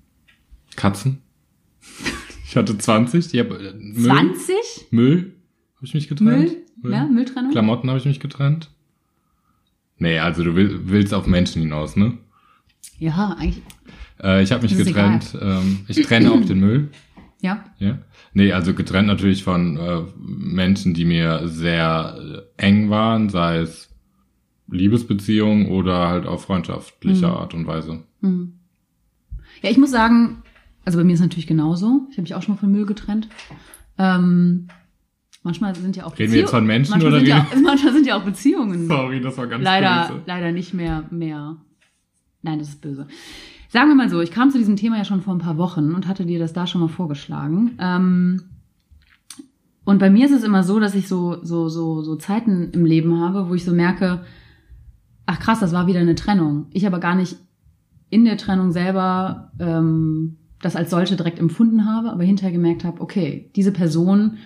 Katzen. 0.76 1.18
Ich 2.46 2.56
hatte 2.56 2.78
20. 2.78 3.28
Die 3.28 3.40
hab, 3.40 3.50
äh, 3.50 3.72
Müll. 3.74 4.04
20? 4.04 4.54
Müll 4.92 5.34
habe 5.74 5.86
ich 5.86 5.94
mich 5.94 6.06
getrennt. 6.06 6.38
Müll? 6.38 6.63
Ja, 6.92 7.06
Mülltrennung? 7.06 7.52
Klamotten 7.52 7.88
habe 7.88 7.98
ich 7.98 8.04
mich 8.04 8.20
getrennt. 8.20 8.70
Nee, 9.98 10.18
also 10.18 10.42
du 10.44 10.54
will, 10.54 10.80
willst 10.84 11.14
auf 11.14 11.26
Menschen 11.26 11.62
hinaus, 11.62 11.96
ne? 11.96 12.18
Ja, 12.98 13.36
eigentlich. 13.38 13.62
Äh, 14.22 14.42
ich 14.42 14.52
habe 14.52 14.62
mich 14.62 14.76
getrennt. 14.76 15.36
Ähm, 15.40 15.80
ich 15.88 16.02
trenne 16.02 16.32
auch 16.32 16.44
den 16.44 16.60
Müll. 16.60 16.90
Ja. 17.40 17.64
Ja. 17.78 17.98
Nee, 18.32 18.52
also 18.52 18.74
getrennt 18.74 19.06
natürlich 19.06 19.44
von 19.44 19.76
äh, 19.76 20.00
Menschen, 20.18 20.94
die 20.94 21.04
mir 21.04 21.42
sehr 21.46 22.44
äh, 22.58 22.62
eng 22.62 22.90
waren, 22.90 23.28
sei 23.28 23.58
es 23.58 23.90
Liebesbeziehung 24.68 25.70
oder 25.70 26.08
halt 26.08 26.26
auf 26.26 26.44
freundschaftlicher 26.44 27.28
Mhm. 27.28 27.34
Art 27.34 27.54
und 27.54 27.66
Weise. 27.66 28.02
Hm. 28.20 28.54
Ja, 29.62 29.70
ich 29.70 29.78
muss 29.78 29.90
sagen, 29.90 30.42
also 30.84 30.98
bei 30.98 31.04
mir 31.04 31.12
ist 31.12 31.20
es 31.20 31.24
natürlich 31.26 31.46
genauso. 31.46 32.06
Ich 32.10 32.14
habe 32.16 32.22
mich 32.22 32.34
auch 32.34 32.42
schon 32.42 32.54
mal 32.54 32.60
von 32.60 32.72
Müll 32.72 32.86
getrennt. 32.86 33.28
Ähm, 33.98 34.68
Manchmal 35.44 35.74
sind 35.76 35.94
ja 35.94 36.06
auch 36.06 36.18
Reden 36.18 36.32
wir 36.32 36.40
jetzt 36.40 36.50
von 36.50 36.66
Menschen 36.66 36.90
manchmal 36.90 37.12
oder 37.12 37.20
sind 37.20 37.28
ja 37.28 37.36
reden- 37.38 37.58
auch, 37.58 37.62
Manchmal 37.70 37.92
sind 37.92 38.06
ja 38.06 38.16
auch 38.16 38.24
Beziehungen 38.24 38.86
Sorry, 38.88 39.20
das 39.20 39.36
war 39.38 39.46
ganz 39.46 39.62
leider, 39.62 40.08
böse. 40.08 40.22
leider 40.26 40.50
nicht 40.52 40.74
mehr, 40.74 41.04
mehr. 41.10 41.56
Nein, 42.42 42.58
das 42.58 42.70
ist 42.70 42.80
böse. 42.80 43.06
Sagen 43.68 43.88
wir 43.88 43.94
mal 43.94 44.08
so, 44.08 44.20
ich 44.20 44.30
kam 44.30 44.50
zu 44.50 44.58
diesem 44.58 44.76
Thema 44.76 44.96
ja 44.96 45.04
schon 45.04 45.20
vor 45.20 45.34
ein 45.34 45.38
paar 45.40 45.58
Wochen 45.58 45.92
und 45.94 46.08
hatte 46.08 46.24
dir 46.26 46.38
das 46.38 46.52
da 46.52 46.66
schon 46.66 46.80
mal 46.80 46.88
vorgeschlagen. 46.88 47.72
Ähm, 47.78 48.42
und 49.84 49.98
bei 49.98 50.08
mir 50.08 50.24
ist 50.24 50.32
es 50.32 50.44
immer 50.44 50.62
so, 50.62 50.80
dass 50.80 50.94
ich 50.94 51.08
so, 51.08 51.44
so, 51.44 51.68
so, 51.68 52.00
so 52.02 52.16
Zeiten 52.16 52.70
im 52.72 52.86
Leben 52.86 53.20
habe, 53.20 53.48
wo 53.50 53.54
ich 53.54 53.64
so 53.64 53.72
merke, 53.74 54.24
ach 55.26 55.40
krass, 55.40 55.60
das 55.60 55.72
war 55.74 55.86
wieder 55.86 56.00
eine 56.00 56.14
Trennung. 56.14 56.66
Ich 56.72 56.86
aber 56.86 57.00
gar 57.00 57.14
nicht 57.16 57.36
in 58.08 58.24
der 58.24 58.38
Trennung 58.38 58.72
selber 58.72 59.52
ähm, 59.58 60.36
das 60.62 60.74
als 60.76 60.88
solche 60.90 61.16
direkt 61.16 61.38
empfunden 61.38 61.84
habe, 61.84 62.10
aber 62.10 62.22
hinterher 62.24 62.52
gemerkt 62.52 62.84
habe, 62.84 63.00
okay, 63.02 63.50
diese 63.56 63.72
Person 63.72 64.38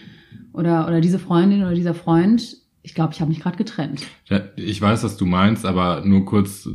oder, 0.59 0.87
oder 0.87 1.00
diese 1.00 1.19
Freundin 1.19 1.62
oder 1.62 1.75
dieser 1.75 1.95
Freund, 1.95 2.57
ich 2.83 2.95
glaube, 2.95 3.12
ich 3.15 3.21
habe 3.21 3.29
mich 3.31 3.41
gerade 3.41 3.57
getrennt. 3.57 4.03
Ja, 4.27 4.41
ich 4.57 4.81
weiß, 4.81 5.05
was 5.05 5.17
du 5.17 5.27
meinst, 5.27 5.65
aber 5.67 6.03
nur 6.05 6.25
kurz, 6.25 6.69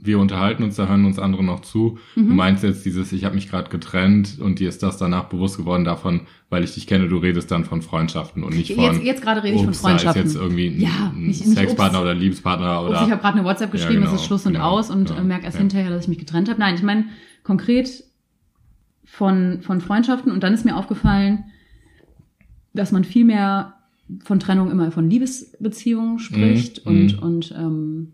wir 0.00 0.18
unterhalten 0.20 0.62
uns, 0.62 0.76
da 0.76 0.86
hören 0.86 1.04
uns 1.04 1.18
andere 1.18 1.42
noch 1.42 1.60
zu. 1.60 1.98
Mhm. 2.14 2.28
Du 2.28 2.34
meinst 2.34 2.62
jetzt 2.62 2.84
dieses, 2.84 3.12
ich 3.12 3.24
habe 3.24 3.34
mich 3.34 3.50
gerade 3.50 3.68
getrennt 3.68 4.38
und 4.38 4.60
dir 4.60 4.68
ist 4.68 4.82
das 4.82 4.96
danach 4.96 5.24
bewusst 5.24 5.56
geworden 5.56 5.84
davon, 5.84 6.20
weil 6.50 6.62
ich 6.62 6.72
dich 6.74 6.86
kenne, 6.86 7.08
du 7.08 7.16
redest 7.18 7.50
dann 7.50 7.64
von 7.64 7.82
Freundschaften 7.82 8.44
und 8.44 8.54
nicht 8.54 8.72
von 8.74 8.84
Jetzt, 8.84 9.02
jetzt 9.02 9.22
gerade 9.22 9.42
rede 9.42 9.56
ich 9.56 9.60
von 9.62 9.70
Ups, 9.70 9.82
da 9.82 9.88
ist 9.88 10.02
Freundschaften. 10.02 10.22
jetzt 10.24 10.36
irgendwie 10.36 10.68
ein, 10.68 10.80
Ja, 10.80 11.12
ein 11.14 11.26
nicht- 11.26 11.44
nicht 11.46 11.58
Sexpartner 11.58 11.98
Ups. 11.98 12.04
oder 12.04 12.14
Liebespartner 12.14 12.80
Ups, 12.82 12.90
oder 12.90 13.02
ich 13.04 13.10
habe 13.10 13.20
gerade 13.20 13.38
eine 13.38 13.46
WhatsApp 13.46 13.72
geschrieben, 13.72 13.94
Ja, 13.94 14.00
genau, 14.06 14.14
es 14.14 14.20
ist 14.20 14.26
Schluss 14.26 14.46
und 14.46 14.52
genau, 14.52 14.70
aus 14.70 14.90
und 14.90 15.10
ja, 15.10 15.16
äh, 15.18 15.24
merke 15.24 15.44
erst 15.46 15.56
ja. 15.56 15.60
hinterher, 15.60 15.90
dass 15.90 16.04
ich 16.04 16.08
mich 16.08 16.18
getrennt 16.18 16.48
habe. 16.48 16.60
Nein, 16.60 16.74
ich 16.76 16.82
meine 16.82 17.06
konkret 17.42 18.04
von, 19.04 19.62
von 19.62 19.80
Freundschaften 19.80 20.30
und 20.32 20.42
dann 20.42 20.54
ist 20.54 20.64
mir 20.64 20.76
aufgefallen, 20.76 21.44
dass 22.72 22.92
man 22.92 23.04
viel 23.04 23.24
mehr 23.24 23.74
von 24.24 24.40
Trennung 24.40 24.70
immer 24.70 24.90
von 24.90 25.08
Liebesbeziehungen 25.08 26.18
spricht 26.18 26.84
Mhm, 26.84 26.90
und, 26.90 27.16
mhm. 27.16 27.22
und 27.22 27.54
ähm, 27.56 28.12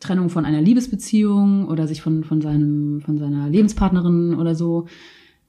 Trennung 0.00 0.28
von 0.28 0.44
einer 0.44 0.60
Liebesbeziehung 0.60 1.66
oder 1.66 1.88
sich 1.88 2.02
von, 2.02 2.24
von, 2.24 2.40
seinem, 2.40 3.00
von 3.00 3.18
seiner 3.18 3.48
Lebenspartnerin 3.48 4.34
oder 4.34 4.54
so 4.54 4.86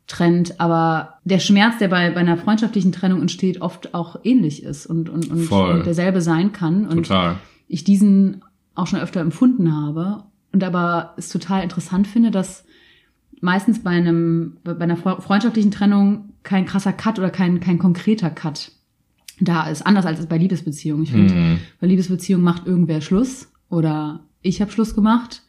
trennt. 0.08 0.60
Aber 0.60 1.20
der 1.24 1.40
Schmerz, 1.40 1.78
der 1.78 1.90
bei, 1.90 2.10
bei 2.12 2.22
einer 2.22 2.38
freundschaftlichen 2.38 2.92
Trennung 2.92 3.22
entsteht, 3.22 3.62
oft 3.62 3.94
auch 3.94 4.18
ähnlich 4.24 4.64
ist 4.64 4.86
und, 4.86 5.10
und, 5.10 5.30
und, 5.30 5.52
und 5.52 5.86
derselbe 5.86 6.22
sein 6.22 6.52
kann. 6.52 6.88
Und 6.88 7.08
total. 7.08 7.38
ich 7.68 7.84
diesen 7.84 8.44
auch 8.76 8.88
schon 8.88 9.00
öfter 9.00 9.22
empfunden 9.22 9.76
habe 9.76 10.24
und 10.52 10.64
aber 10.64 11.14
es 11.18 11.30
total 11.30 11.64
interessant 11.64 12.08
finde, 12.08 12.32
dass 12.32 12.65
meistens 13.42 13.84
bei 13.84 13.92
einem 13.92 14.58
bei 14.64 14.78
einer 14.80 14.98
fre- 14.98 15.22
freundschaftlichen 15.22 15.72
Trennung 15.72 16.34
kein 16.44 16.66
krasser 16.66 16.94
Cut 16.94 17.20
oder 17.20 17.30
kein 17.30 17.60
kein 17.60 17.80
konkreter 17.80 18.30
Cut 18.30 18.72
da 19.42 19.68
ist 19.68 19.86
anders 19.86 20.06
als 20.06 20.26
bei 20.28 20.38
Liebesbeziehungen. 20.38 21.04
Ich 21.04 21.12
finde, 21.12 21.34
Mhm. 21.34 21.60
bei 21.82 21.88
Liebesbeziehungen 21.88 22.44
macht 22.46 22.66
irgendwer 22.68 23.02
Schluss 23.02 23.52
oder 23.70 24.22
ich 24.42 24.62
habe 24.62 24.72
Schluss 24.72 24.96
gemacht 24.96 25.42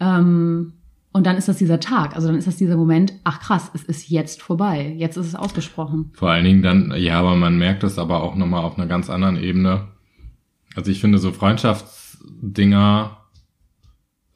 ähm, 0.00 0.74
und 1.12 1.26
dann 1.26 1.38
ist 1.38 1.48
das 1.48 1.56
dieser 1.56 1.80
Tag, 1.80 2.14
also 2.14 2.26
dann 2.28 2.36
ist 2.36 2.46
das 2.46 2.56
dieser 2.56 2.76
Moment. 2.76 3.14
Ach 3.24 3.40
krass, 3.40 3.70
es 3.72 3.84
ist 3.84 4.10
jetzt 4.10 4.42
vorbei, 4.42 4.94
jetzt 4.98 5.16
ist 5.16 5.28
es 5.28 5.34
ausgesprochen. 5.34 6.10
Vor 6.12 6.28
allen 6.30 6.44
Dingen 6.44 6.62
dann, 6.62 6.92
ja, 6.98 7.18
aber 7.18 7.36
man 7.36 7.56
merkt 7.56 7.82
das 7.84 7.98
aber 7.98 8.22
auch 8.22 8.34
nochmal 8.36 8.62
auf 8.64 8.76
einer 8.76 8.86
ganz 8.86 9.08
anderen 9.08 9.38
Ebene. 9.42 9.88
Also 10.74 10.90
ich 10.90 11.00
finde, 11.00 11.16
so 11.16 11.32
Freundschaftsdinger 11.32 13.16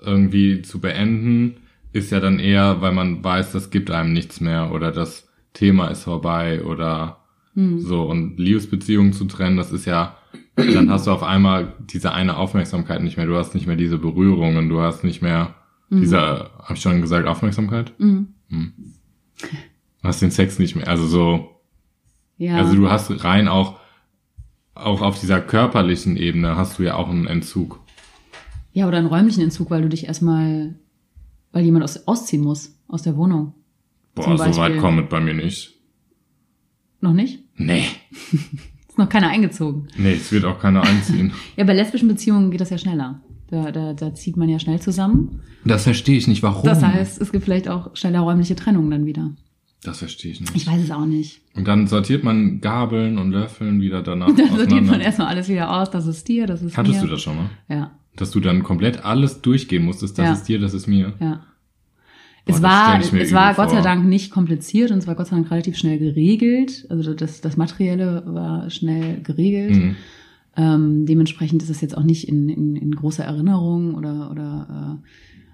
irgendwie 0.00 0.62
zu 0.62 0.80
beenden, 0.80 1.56
ist 1.92 2.11
ja 2.11 2.20
dann 2.20 2.38
eher, 2.38 2.80
weil 2.80 2.92
man 2.92 3.23
weiß, 3.25 3.52
das 3.52 3.70
gibt 3.70 3.90
einem 3.90 4.12
nichts 4.12 4.40
mehr 4.40 4.73
oder 4.73 4.92
das 4.92 5.28
Thema 5.52 5.88
ist 5.88 6.04
vorbei 6.04 6.62
oder 6.64 7.16
Hm. 7.54 7.80
so. 7.80 8.02
Und 8.02 8.38
Liebesbeziehungen 8.38 9.12
zu 9.12 9.25
trennen, 9.25 9.56
das 9.56 9.73
ist 9.73 9.85
ja, 9.85 10.16
dann 10.54 10.88
hast 10.90 11.06
du 11.09 11.11
auf 11.11 11.25
einmal 11.25 11.73
diese 11.92 12.12
eine 12.12 12.37
Aufmerksamkeit 12.37 13.02
nicht 13.02 13.16
mehr. 13.16 13.26
Du 13.26 13.37
hast 13.37 13.54
nicht 13.54 13.66
mehr 13.66 13.75
diese 13.76 13.99
Berührungen, 13.99 14.68
du 14.68 14.80
hast 14.80 15.02
nicht 15.04 15.20
mehr 15.23 15.54
diese, 15.92 16.18
habe 16.20 16.75
ich 16.75 16.80
schon 16.80 17.00
gesagt, 17.00 17.26
Aufmerksamkeit? 17.26 17.92
Mhm. 17.99 18.28
Du 18.49 19.49
hast 20.04 20.23
den 20.23 20.30
Sex 20.30 20.61
nicht 20.61 20.76
mehr. 20.76 20.87
Also 20.87 21.04
so, 21.06 21.61
Ja. 22.38 22.54
also 22.56 22.76
du 22.76 22.88
hast 22.88 23.25
rein 23.25 23.49
auch, 23.49 23.80
auch 24.75 25.02
auf 25.02 25.18
dieser 25.18 25.40
körperlichen 25.40 26.16
Ebene 26.16 26.54
hast 26.54 26.78
du 26.78 26.85
ja 26.85 26.94
auch 26.94 27.11
einen 27.11 27.26
Entzug. 27.26 27.80
Ja, 28.73 28.87
oder 28.87 28.99
einen 28.99 29.09
räumlichen 29.09 29.42
Entzug, 29.42 29.68
weil 29.70 29.82
du 29.82 29.88
dich 29.88 30.06
erstmal, 30.06 30.76
weil 31.52 31.64
jemand 31.64 31.85
aus, 31.85 32.07
ausziehen 32.07 32.42
muss 32.42 32.76
aus 32.88 33.02
der 33.02 33.16
Wohnung. 33.16 33.54
Boah, 34.14 34.37
so 34.37 34.57
weit 34.61 34.78
kommt 34.78 35.09
bei 35.09 35.21
mir 35.21 35.35
nicht. 35.35 35.75
Noch 37.00 37.12
nicht? 37.12 37.40
Nee. 37.57 37.85
Ist 38.88 38.99
noch 38.99 39.09
keiner 39.09 39.28
eingezogen. 39.28 39.88
Nee, 39.97 40.14
es 40.14 40.33
wird 40.33 40.45
auch 40.45 40.59
keiner 40.59 40.83
einziehen. 40.83 41.33
Ja, 41.57 41.64
bei 41.64 41.75
lesbischen 41.75 42.09
Beziehungen 42.09 42.50
geht 42.50 42.61
das 42.61 42.71
ja 42.71 42.78
schneller. 42.78 43.21
Da, 43.49 43.73
da, 43.73 43.92
da 43.95 44.14
zieht 44.14 44.37
man 44.37 44.49
ja 44.49 44.59
schnell 44.59 44.80
zusammen. 44.80 45.40
Das 45.64 45.85
verstehe 45.85 46.16
ich 46.16 46.28
nicht. 46.28 46.42
Warum? 46.42 46.64
Das 46.64 46.83
heißt, 46.83 47.21
es 47.21 47.33
gibt 47.33 47.45
vielleicht 47.45 47.69
auch 47.69 47.97
schneller 47.97 48.21
räumliche 48.21 48.54
Trennungen 48.54 48.90
dann 48.90 49.07
wieder. 49.07 49.30
Das 49.83 49.99
verstehe 49.99 50.33
ich 50.33 50.40
nicht. 50.40 50.54
Ich 50.54 50.66
weiß 50.66 50.83
es 50.83 50.90
auch 50.90 51.07
nicht. 51.07 51.40
Und 51.54 51.66
dann 51.66 51.87
sortiert 51.87 52.23
man 52.23 52.61
Gabeln 52.61 53.16
und 53.19 53.30
Löffeln 53.30 53.80
wieder 53.80 54.02
danach 54.02 54.26
Dann 54.28 54.37
sortiert 54.37 54.61
auseinander. 54.61 54.90
man 54.92 55.00
erstmal 55.00 55.28
alles 55.28 55.49
wieder 55.49 55.71
aus. 55.80 55.90
Das 55.90 56.07
ist 56.07 56.28
dir, 56.28 56.47
das 56.47 56.62
ist 56.62 56.76
Hattest 56.76 57.00
mir. 57.00 57.07
du 57.07 57.12
das 57.12 57.23
schon 57.23 57.37
mal? 57.37 57.50
Ja, 57.69 57.90
Dass 58.21 58.31
du 58.31 58.41
dann 58.41 58.62
komplett 58.62 59.05
alles 59.05 59.41
durchgehen 59.43 59.85
musstest, 59.85 60.19
das 60.19 60.27
Ja. 60.27 60.33
ist 60.33 60.45
dir, 60.45 60.59
das 60.61 60.75
ist 60.75 60.87
mir. 60.87 61.15
ja. 61.21 61.45
Boah, 62.47 62.55
es 62.57 62.62
war, 62.62 63.00
es 63.00 63.33
war 63.33 63.55
Gott 63.55 63.71
sei. 63.71 63.81
Dank 63.83 64.07
nicht 64.07 64.31
kompliziert 64.31 64.91
und 64.91 64.99
es 64.99 65.07
war 65.07 65.15
Gott 65.15 65.27
sei 65.29 65.37
Dank 65.37 65.50
relativ 65.50 65.77
schnell 65.77 65.99
geregelt. 65.99 66.87
Also 66.89 67.15
das, 67.15 67.41
das 67.43 67.57
Materielle 67.57 68.23
war 68.27 68.71
schnell 68.71 69.21
geregelt. 69.23 69.77
Mhm. 69.77 69.97
Ähm, 70.57 71.07
dementsprechend 71.07 71.62
ist 71.62 71.71
es 71.71 71.81
jetzt 71.81 71.97
auch 71.97 72.03
nicht 72.03 72.27
in, 72.29 72.49
in, 72.49 72.77
in 72.77 72.91
großer 72.95 73.25
Erinnerung 73.25 73.95
oder, 73.95 74.31
oder 74.31 74.99
äh, 75.05 75.09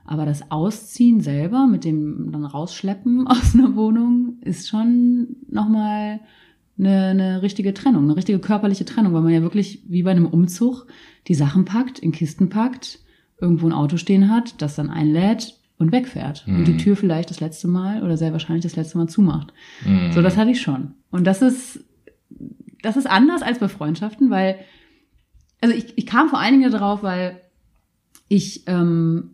aber 0.07 0.25
das 0.25 0.51
Ausziehen 0.51 1.21
selber 1.21 1.67
mit 1.67 1.85
dem 1.85 2.31
dann 2.33 2.45
rausschleppen 2.45 3.27
aus 3.27 3.55
einer 3.55 3.75
Wohnung 3.77 4.39
ist 4.43 4.69
schon 4.69 5.37
nochmal 5.51 6.21
eine, 6.79 7.07
eine 7.07 7.43
richtige 7.43 7.73
Trennung, 7.75 8.05
eine 8.05 8.17
richtige 8.17 8.39
körperliche 8.39 8.85
Trennung, 8.85 9.15
weil 9.15 9.23
man 9.23 9.33
ja 9.33 9.43
wirklich 9.43 9.83
wie 9.89 10.03
bei 10.03 10.11
einem 10.11 10.27
Umzug 10.27 10.87
die 11.29 11.35
Sachen 11.35 11.65
packt, 11.65 11.99
in 11.99 12.13
Kisten 12.13 12.49
packt, 12.49 13.01
irgendwo 13.41 13.67
ein 13.67 13.73
Auto 13.73 13.97
stehen 13.97 14.31
hat, 14.31 14.61
das 14.61 14.77
dann 14.77 14.91
einlädt 14.91 15.55
und 15.79 15.93
wegfährt. 15.93 16.45
Und 16.47 16.65
die 16.67 16.73
Mhm. 16.73 16.79
Tür 16.79 16.97
vielleicht 16.97 17.31
das 17.31 17.41
letzte 17.41 17.69
Mal 17.69 18.03
oder 18.03 18.17
sehr 18.17 18.33
wahrscheinlich 18.33 18.63
das 18.63 18.77
letzte 18.77 18.97
Mal 18.99 19.09
zumacht. 19.09 19.53
Mhm. 19.85 20.13
So, 20.13 20.23
das 20.23 20.37
hatte 20.37 20.51
ich 20.51 20.61
schon. 20.61 20.95
Und 21.11 21.27
das 21.27 21.43
ist, 21.43 21.81
das 22.83 22.97
ist 22.97 23.07
anders 23.07 23.43
als 23.43 23.59
bei 23.59 23.69
Freundschaften, 23.69 24.31
weil, 24.31 24.57
also 25.61 25.75
ich, 25.75 25.97
ich 25.97 26.07
kam 26.07 26.29
vor 26.29 26.39
allen 26.39 26.59
Dingen 26.59 26.73
darauf, 26.73 27.03
weil 27.03 27.41
ich 28.29 28.65
ähm, 28.67 29.33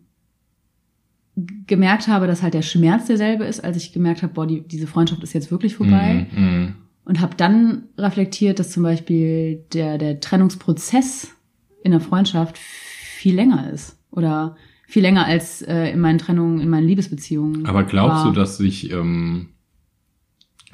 gemerkt 1.65 2.07
habe, 2.07 2.27
dass 2.27 2.43
halt 2.43 2.53
der 2.53 2.61
Schmerz 2.61 3.07
derselbe 3.07 3.45
ist, 3.45 3.63
als 3.63 3.77
ich 3.77 3.91
gemerkt 3.93 4.21
habe, 4.21 4.33
boah, 4.33 4.45
die, 4.45 4.61
diese 4.67 4.87
Freundschaft 4.87 5.23
ist 5.23 5.33
jetzt 5.33 5.49
wirklich 5.51 5.75
vorbei. 5.75 6.27
Mhm. 6.35 6.43
Mhm. 6.43 6.75
Und 7.05 7.19
habe 7.19 7.35
dann 7.35 7.83
reflektiert, 7.97 8.59
dass 8.59 8.71
zum 8.71 8.83
Beispiel 8.83 9.65
der, 9.73 9.97
der 9.97 10.19
Trennungsprozess 10.19 11.35
in 11.83 11.91
der 11.91 11.99
Freundschaft 11.99 12.57
viel 12.57 13.35
länger 13.35 13.71
ist. 13.71 13.99
Oder 14.09 14.55
viel 14.87 15.01
länger 15.01 15.25
als 15.25 15.61
äh, 15.63 15.91
in 15.91 15.99
meinen 15.99 16.19
Trennungen, 16.19 16.59
in 16.61 16.69
meinen 16.69 16.87
Liebesbeziehungen. 16.87 17.65
Aber 17.65 17.83
glaubst 17.83 18.23
war. 18.23 18.31
du, 18.31 18.39
dass 18.39 18.57
sich 18.57 18.91
ähm, 18.91 19.49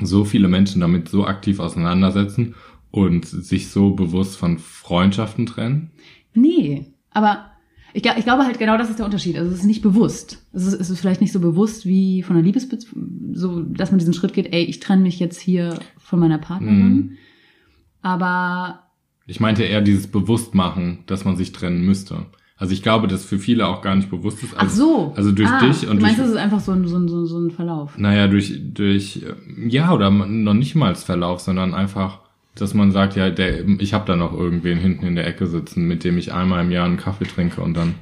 so 0.01 0.25
viele 0.25 0.47
Menschen 0.47 0.81
damit 0.81 1.09
so 1.09 1.25
aktiv 1.25 1.59
auseinandersetzen 1.59 2.55
und 2.91 3.25
sich 3.25 3.69
so 3.69 3.91
bewusst 3.91 4.37
von 4.37 4.57
Freundschaften 4.57 5.45
trennen? 5.45 5.91
Nee, 6.33 6.93
aber 7.11 7.51
ich, 7.93 8.05
ich 8.05 8.23
glaube 8.23 8.45
halt 8.45 8.59
genau 8.59 8.77
das 8.77 8.89
ist 8.89 8.99
der 8.99 9.05
Unterschied. 9.05 9.37
Also 9.37 9.51
es 9.51 9.59
ist 9.59 9.65
nicht 9.65 9.81
bewusst. 9.81 10.45
Es 10.53 10.65
ist, 10.65 10.73
es 10.73 10.89
ist 10.89 10.99
vielleicht 10.99 11.21
nicht 11.21 11.33
so 11.33 11.39
bewusst 11.39 11.85
wie 11.85 12.23
von 12.23 12.35
einer 12.35 12.45
Liebesbeziehung, 12.45 13.33
so 13.33 13.61
dass 13.61 13.91
man 13.91 13.99
diesen 13.99 14.13
Schritt 14.13 14.33
geht, 14.33 14.53
ey, 14.53 14.63
ich 14.63 14.79
trenne 14.79 15.01
mich 15.01 15.19
jetzt 15.19 15.39
hier 15.39 15.79
von 15.97 16.19
meiner 16.19 16.37
Partnerin. 16.37 16.95
Mhm. 16.95 17.17
Aber 18.01 18.83
Ich 19.27 19.39
meinte 19.39 19.63
eher 19.63 19.81
dieses 19.81 20.07
Bewusstmachen, 20.07 20.99
dass 21.07 21.25
man 21.25 21.35
sich 21.35 21.51
trennen 21.51 21.85
müsste. 21.85 22.25
Also 22.59 22.73
ich 22.73 22.83
glaube, 22.83 23.07
dass 23.07 23.23
für 23.23 23.39
viele 23.39 23.67
auch 23.67 23.81
gar 23.81 23.95
nicht 23.95 24.09
bewusst 24.09 24.43
ist. 24.43 24.53
ach 24.55 24.63
Also, 24.63 24.83
so. 24.83 25.13
Also 25.15 25.31
durch 25.31 25.49
ah, 25.49 25.65
dich 25.65 25.87
und 25.87 25.97
du 25.97 26.01
meinst, 26.01 26.19
durch 26.19 26.27
das 26.27 26.35
ist 26.35 26.41
einfach 26.41 26.59
so 26.59 26.73
ein, 26.73 26.85
so 26.87 26.97
ein, 26.97 27.07
so 27.07 27.39
ein, 27.39 27.51
Verlauf. 27.51 27.97
Naja, 27.97 28.27
durch, 28.27 28.59
durch, 28.73 29.21
ja, 29.65 29.93
oder 29.93 30.11
noch 30.11 30.53
nicht 30.53 30.75
mal 30.75 30.89
als 30.89 31.05
Verlauf, 31.05 31.39
sondern 31.39 31.73
einfach, 31.73 32.19
dass 32.61 32.73
man 32.73 32.91
sagt, 32.91 33.15
ja, 33.15 33.29
der, 33.29 33.67
ich 33.79 33.93
habe 33.93 34.05
da 34.05 34.15
noch 34.15 34.33
irgendwen 34.33 34.77
hinten 34.77 35.05
in 35.05 35.15
der 35.15 35.27
Ecke 35.27 35.47
sitzen, 35.47 35.87
mit 35.87 36.03
dem 36.03 36.17
ich 36.17 36.33
einmal 36.33 36.63
im 36.63 36.71
Jahr 36.71 36.85
einen 36.85 36.97
Kaffee 36.97 37.25
trinke 37.25 37.61
und 37.61 37.75
dann, 37.75 37.95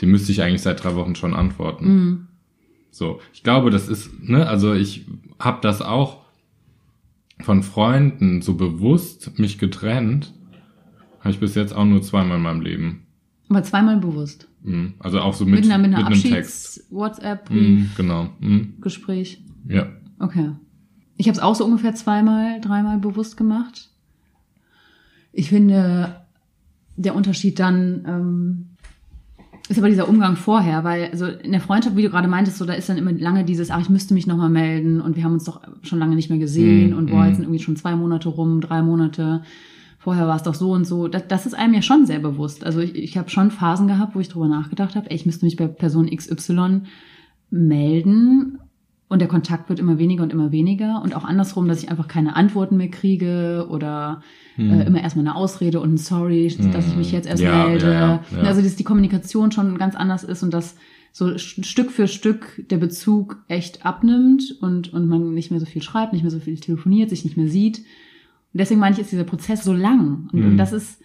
dem 0.00 0.10
müsste 0.10 0.32
ich 0.32 0.42
eigentlich 0.42 0.62
seit 0.62 0.82
drei 0.82 0.94
Wochen 0.94 1.14
schon 1.14 1.34
antworten. 1.34 1.86
Mhm. 1.86 2.28
So, 2.90 3.20
ich 3.32 3.42
glaube, 3.42 3.70
das 3.70 3.88
ist, 3.88 4.10
ne, 4.22 4.46
also 4.46 4.74
ich 4.74 5.06
habe 5.38 5.60
das 5.62 5.80
auch 5.80 6.22
von 7.40 7.62
Freunden 7.62 8.42
so 8.42 8.54
bewusst 8.54 9.38
mich 9.38 9.58
getrennt, 9.58 10.32
habe 11.20 11.30
ich 11.30 11.40
bis 11.40 11.54
jetzt 11.54 11.74
auch 11.74 11.84
nur 11.84 12.02
zweimal 12.02 12.36
in 12.36 12.42
meinem 12.42 12.60
Leben. 12.60 13.06
Aber 13.48 13.62
zweimal 13.62 13.98
bewusst. 13.98 14.48
Mhm. 14.62 14.94
Also 14.98 15.20
auch 15.20 15.34
so 15.34 15.44
mit, 15.44 15.60
Mit, 15.60 15.64
einer, 15.64 15.78
mit 15.78 15.94
einer 15.94 16.06
einem 16.06 16.20
Text. 16.20 16.80
Abschieds-WhatsApp-Brief, 16.80 17.60
Mhm, 17.60 17.90
genau. 17.96 18.30
Mhm. 18.40 18.74
Gespräch. 18.80 19.42
Ja. 19.68 19.86
Okay. 20.18 20.52
Ich 21.16 21.28
habe 21.28 21.36
es 21.36 21.42
auch 21.42 21.54
so 21.54 21.64
ungefähr 21.64 21.94
zweimal, 21.94 22.60
dreimal 22.60 22.98
bewusst 22.98 23.36
gemacht. 23.36 23.90
Ich 25.32 25.48
finde, 25.48 26.22
der 26.96 27.14
Unterschied 27.14 27.58
dann 27.58 28.04
ähm, 28.06 28.66
ist 29.68 29.78
aber 29.78 29.88
dieser 29.88 30.08
Umgang 30.08 30.36
vorher, 30.36 30.84
weil 30.84 31.06
also 31.10 31.26
in 31.26 31.52
der 31.52 31.60
Freundschaft, 31.60 31.96
wie 31.96 32.02
du 32.02 32.10
gerade 32.10 32.28
meintest, 32.28 32.58
so 32.58 32.64
da 32.64 32.74
ist 32.74 32.88
dann 32.88 32.98
immer 32.98 33.12
lange 33.12 33.44
dieses, 33.44 33.70
ach, 33.70 33.80
ich 33.80 33.88
müsste 33.88 34.12
mich 34.14 34.26
nochmal 34.26 34.50
melden 34.50 35.00
und 35.00 35.16
wir 35.16 35.24
haben 35.24 35.32
uns 35.32 35.44
doch 35.44 35.60
schon 35.82 35.98
lange 35.98 36.16
nicht 36.16 36.30
mehr 36.30 36.38
gesehen 36.38 36.90
Mm, 36.90 36.98
und 36.98 37.10
boah, 37.10 37.22
mm. 37.22 37.26
jetzt 37.26 37.36
sind 37.36 37.44
irgendwie 37.44 37.62
schon 37.62 37.76
zwei 37.76 37.94
Monate 37.94 38.28
rum, 38.28 38.60
drei 38.60 38.82
Monate. 38.82 39.42
Vorher 39.98 40.26
war 40.26 40.36
es 40.36 40.42
doch 40.42 40.54
so 40.54 40.72
und 40.72 40.84
so. 40.84 41.06
Das, 41.06 41.28
das 41.28 41.46
ist 41.46 41.54
einem 41.54 41.74
ja 41.74 41.82
schon 41.82 42.06
sehr 42.06 42.18
bewusst. 42.18 42.64
Also 42.64 42.80
ich, 42.80 42.96
ich 42.96 43.16
habe 43.16 43.30
schon 43.30 43.52
Phasen 43.52 43.86
gehabt, 43.86 44.16
wo 44.16 44.20
ich 44.20 44.28
drüber 44.28 44.48
nachgedacht 44.48 44.96
habe, 44.96 45.08
ey, 45.10 45.16
ich 45.16 45.26
müsste 45.26 45.44
mich 45.44 45.56
bei 45.56 45.68
Person 45.68 46.10
XY 46.10 46.82
melden 47.50 48.58
und 49.12 49.18
der 49.20 49.28
Kontakt 49.28 49.68
wird 49.68 49.78
immer 49.78 49.98
weniger 49.98 50.22
und 50.22 50.32
immer 50.32 50.50
weniger 50.52 51.00
und 51.02 51.14
auch 51.14 51.24
andersrum, 51.24 51.68
dass 51.68 51.82
ich 51.82 51.90
einfach 51.90 52.08
keine 52.08 52.34
Antworten 52.34 52.76
mehr 52.76 52.90
kriege 52.90 53.66
oder 53.70 54.22
äh, 54.58 54.86
immer 54.86 55.00
erstmal 55.02 55.26
eine 55.26 55.34
Ausrede 55.36 55.80
und 55.80 55.94
ein 55.94 55.96
Sorry, 55.98 56.48
dass 56.72 56.88
ich 56.88 56.96
mich 56.96 57.12
jetzt 57.12 57.28
erst 57.28 57.42
Hm. 57.42 57.48
Ja, 57.50 57.66
melde. 57.68 57.92
ja, 57.92 58.20
ja. 58.36 58.42
Also 58.42 58.62
dass 58.62 58.76
die 58.76 58.84
Kommunikation 58.84 59.52
schon 59.52 59.78
ganz 59.78 59.94
anders 59.94 60.24
ist 60.24 60.42
und 60.42 60.52
dass 60.52 60.76
so 61.12 61.36
Stück 61.38 61.90
für 61.90 62.08
Stück 62.08 62.64
der 62.70 62.78
Bezug 62.78 63.36
echt 63.48 63.84
abnimmt 63.84 64.56
und, 64.62 64.92
und 64.94 65.06
man 65.08 65.34
nicht 65.34 65.50
mehr 65.50 65.60
so 65.60 65.66
viel 65.66 65.82
schreibt, 65.82 66.12
nicht 66.14 66.22
mehr 66.22 66.30
so 66.30 66.40
viel 66.40 66.58
telefoniert, 66.58 67.10
sich 67.10 67.24
nicht 67.24 67.36
mehr 67.36 67.48
sieht. 67.48 67.78
Und 67.78 68.58
deswegen 68.60 68.80
meine 68.80 68.94
ich, 68.94 69.00
ist 69.00 69.12
dieser 69.12 69.24
Prozess 69.24 69.62
so 69.64 69.72
lang. 69.74 70.28
Und, 70.32 70.42
und 70.44 70.52
Mhm. 70.54 70.56
das 70.56 70.72
ist, 70.72 71.00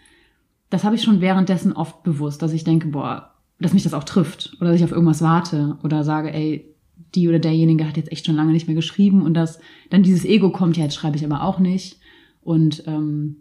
das 0.69 0.83
habe 0.85 0.95
ich 0.95 1.03
schon 1.03 1.19
währenddessen 1.21 1.73
oft 1.73 2.03
bewusst, 2.03 2.41
dass 2.41 2.53
ich 2.53 2.63
denke, 2.63 2.87
boah, 2.87 3.31
dass 3.59 3.73
mich 3.73 3.83
das 3.83 3.93
auch 3.93 4.03
trifft 4.05 4.55
oder 4.61 4.69
dass 4.71 4.77
ich 4.79 4.83
auf 4.85 4.91
irgendwas 4.91 5.21
warte 5.21 5.77
oder 5.83 6.03
sage, 6.05 6.33
ey, 6.33 6.73
die 7.15 7.27
oder 7.27 7.39
derjenige 7.39 7.87
hat 7.87 7.97
jetzt 7.97 8.11
echt 8.11 8.25
schon 8.25 8.35
lange 8.35 8.51
nicht 8.51 8.67
mehr 8.67 8.75
geschrieben 8.75 9.21
und 9.21 9.33
dass 9.33 9.59
dann 9.89 10.03
dieses 10.03 10.25
Ego 10.25 10.51
kommt, 10.51 10.77
ja, 10.77 10.83
jetzt 10.83 10.95
schreibe 10.95 11.17
ich 11.17 11.25
aber 11.25 11.43
auch 11.43 11.59
nicht 11.59 11.99
und 12.41 12.83
ähm, 12.87 13.37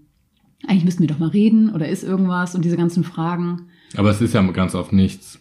eigentlich 0.67 0.85
müssten 0.85 1.03
wir 1.03 1.09
doch 1.09 1.19
mal 1.19 1.29
reden 1.29 1.73
oder 1.75 1.89
ist 1.89 2.05
irgendwas 2.05 2.55
und 2.55 2.65
diese 2.65 2.77
ganzen 2.77 3.05
Fragen. 3.05 3.69
Aber 3.97 4.11
es 4.11 4.21
ist 4.21 4.35
ja 4.35 4.43
ganz 4.43 4.75
oft 4.75 4.93
nichts. 4.93 5.41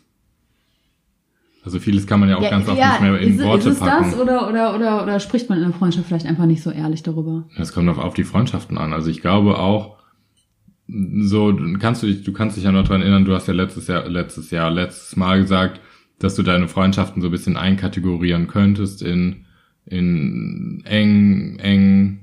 Also 1.64 1.80
vieles 1.80 2.06
kann 2.06 2.20
man 2.20 2.30
ja 2.30 2.38
auch 2.38 2.48
ganz 2.48 2.68
oft 2.68 2.78
nicht 2.78 3.02
mehr 3.02 3.20
in 3.20 3.40
ist, 3.40 3.44
Worte 3.44 3.70
ist 3.70 3.76
es 3.76 3.80
packen. 3.80 4.12
das 4.12 4.20
oder, 4.20 4.48
oder, 4.48 4.76
oder, 4.76 5.04
oder 5.04 5.20
spricht 5.20 5.50
man 5.50 5.58
in 5.58 5.64
der 5.64 5.74
Freundschaft 5.74 6.08
vielleicht 6.08 6.28
einfach 6.28 6.46
nicht 6.46 6.62
so 6.62 6.70
ehrlich 6.70 7.02
darüber? 7.02 7.48
Das 7.58 7.74
kommt 7.74 7.90
auch 7.90 7.98
auf 7.98 8.14
die 8.14 8.24
Freundschaften 8.24 8.78
an. 8.78 8.94
Also 8.94 9.10
ich 9.10 9.22
glaube 9.22 9.58
auch, 9.58 9.98
so 10.88 11.58
kannst 11.80 12.04
du 12.04 12.08
dich, 12.08 12.24
du 12.24 12.34
kannst 12.34 12.56
dich 12.56 12.66
ja 12.66 12.72
noch 12.72 12.88
dran 12.88 13.02
erinnern, 13.02 13.26
du 13.26 13.34
hast 13.34 13.48
ja 13.48 13.56
letztes 13.56 13.88
Jahr, 13.88 14.08
letztes 14.08 14.52
Jahr, 14.52 14.70
letztes 14.70 15.16
Mal 15.16 15.42
gesagt, 15.42 15.82
dass 16.20 16.36
du 16.36 16.44
deine 16.44 16.68
Freundschaften 16.68 17.22
so 17.22 17.28
ein 17.28 17.32
bisschen 17.32 17.58
einkategorieren 17.58 18.48
könntest 18.48 19.02
in, 19.02 19.46
in 19.86 20.82
eng, 20.86 21.58
eng, 21.60 22.20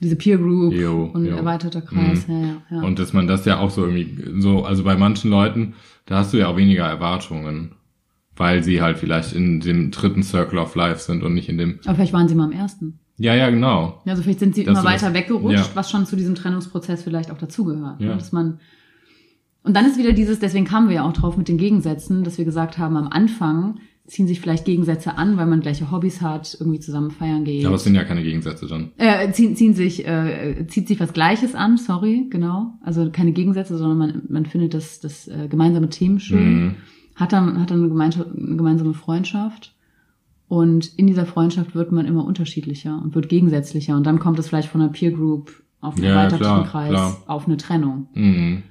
Diese 0.00 0.16
Peer 0.16 0.38
Group 0.38 0.72
Jo, 0.74 1.04
und 1.14 1.24
jo. 1.24 1.36
erweiterter 1.36 1.80
Kreis, 1.82 2.26
Mhm. 2.28 2.34
ja, 2.34 2.46
ja, 2.48 2.56
ja. 2.70 2.82
und 2.82 2.98
dass 2.98 3.12
man 3.12 3.26
das 3.26 3.44
ja 3.44 3.58
auch 3.58 3.70
so 3.70 3.84
irgendwie, 3.86 4.40
so, 4.40 4.64
also 4.64 4.84
bei 4.84 4.96
manchen 4.96 5.30
Leuten, 5.30 5.74
da 6.06 6.18
hast 6.18 6.32
du 6.32 6.38
ja 6.38 6.48
auch 6.48 6.56
weniger 6.56 6.84
Erwartungen, 6.84 7.72
weil 8.36 8.62
sie 8.64 8.82
halt 8.82 8.98
vielleicht 8.98 9.32
in 9.32 9.60
dem 9.60 9.90
dritten 9.90 10.22
Circle 10.22 10.58
of 10.58 10.74
Life 10.74 10.98
sind 11.00 11.22
und 11.22 11.34
nicht 11.34 11.48
in 11.48 11.56
dem, 11.58 11.78
Aber 11.84 11.94
vielleicht 11.94 12.12
waren 12.12 12.28
sie 12.28 12.34
mal 12.34 12.50
im 12.50 12.58
ersten. 12.58 12.98
ja, 13.16 13.34
ja, 13.34 13.48
genau. 13.50 14.02
Also 14.04 14.22
vielleicht 14.22 14.40
sind 14.40 14.54
sie 14.54 14.64
Dass 14.64 14.72
immer 14.78 14.82
du 14.88 14.92
das- 14.92 15.02
weiter 15.02 15.14
weggerutscht, 15.14 15.56
ja. 15.70 15.70
was 15.76 15.90
schon 15.90 16.04
zu 16.06 16.16
diesem 16.16 16.34
Trennungsprozess 16.34 17.02
vielleicht 17.04 17.30
auch 17.30 17.38
dazugehört. 17.38 18.00
Ja. 18.00 18.08
Ne? 18.08 18.14
Dass 18.16 18.32
man 18.32 18.58
und 19.64 19.74
dann 19.74 19.86
ist 19.86 19.98
wieder 19.98 20.12
dieses, 20.12 20.38
deswegen 20.38 20.64
kamen 20.66 20.88
wir 20.88 20.96
ja 20.96 21.04
auch 21.04 21.12
drauf 21.12 21.36
mit 21.36 21.48
den 21.48 21.58
Gegensätzen, 21.58 22.22
dass 22.22 22.38
wir 22.38 22.44
gesagt 22.44 22.78
haben, 22.78 22.96
am 22.96 23.08
Anfang 23.08 23.80
ziehen 24.06 24.26
sich 24.28 24.38
vielleicht 24.40 24.66
Gegensätze 24.66 25.16
an, 25.16 25.38
weil 25.38 25.46
man 25.46 25.60
gleiche 25.62 25.90
Hobbys 25.90 26.20
hat, 26.20 26.54
irgendwie 26.60 26.78
zusammen 26.78 27.10
feiern 27.10 27.42
geht. 27.44 27.64
Aber 27.64 27.76
es 27.76 27.84
sind 27.84 27.94
ja 27.94 28.04
keine 28.04 28.22
Gegensätze 28.22 28.66
dann. 28.66 28.90
äh, 28.98 29.32
ziehen, 29.32 29.56
ziehen 29.56 29.72
sich, 29.74 30.06
äh, 30.06 30.66
zieht 30.68 30.88
sich 30.88 31.00
was 31.00 31.14
Gleiches 31.14 31.54
an, 31.54 31.78
sorry, 31.78 32.26
genau. 32.28 32.74
Also 32.82 33.10
keine 33.10 33.32
Gegensätze, 33.32 33.78
sondern 33.78 33.96
man, 33.98 34.22
man 34.28 34.44
findet 34.46 34.74
das, 34.74 35.00
das 35.00 35.26
äh, 35.28 35.48
gemeinsame 35.48 35.88
Themen 35.88 36.20
schön, 36.20 36.64
Mhm. 36.64 36.74
hat 37.14 37.32
dann, 37.32 37.58
hat 37.58 37.70
dann 37.70 37.78
eine, 37.78 37.88
Gemeinschaft, 37.88 38.28
eine 38.36 38.56
gemeinsame 38.56 38.92
Freundschaft. 38.92 39.74
Und 40.48 40.92
in 40.98 41.06
dieser 41.06 41.24
Freundschaft 41.24 41.74
wird 41.74 41.90
man 41.90 42.04
immer 42.04 42.26
unterschiedlicher 42.26 43.00
und 43.02 43.14
wird 43.14 43.30
gegensätzlicher. 43.30 43.96
Und 43.96 44.04
dann 44.06 44.18
kommt 44.18 44.38
es 44.38 44.48
vielleicht 44.48 44.68
von 44.68 44.82
einer 44.82 44.92
Peer 44.92 45.12
Group 45.12 45.62
auf 45.80 45.94
einen 45.94 46.04
Ja, 46.04 46.10
erweiterten 46.10 46.42
klar, 46.42 46.64
Kreis, 46.66 46.90
klar. 46.90 47.16
auf 47.26 47.46
eine 47.46 47.56
Trennung. 47.56 48.08
Mhm. 48.14 48.62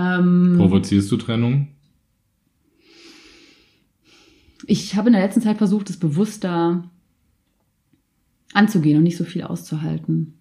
Ähm, 0.00 0.54
Provozierst 0.56 1.10
du 1.12 1.16
Trennung? 1.16 1.68
ich 4.66 4.94
habe 4.94 5.08
in 5.08 5.14
der 5.14 5.22
letzten 5.22 5.40
Zeit 5.40 5.58
versucht, 5.58 5.90
es 5.90 5.96
bewusster 5.96 6.84
anzugehen 8.52 8.96
und 8.98 9.02
nicht 9.02 9.16
so 9.16 9.24
viel 9.24 9.42
auszuhalten. 9.42 10.34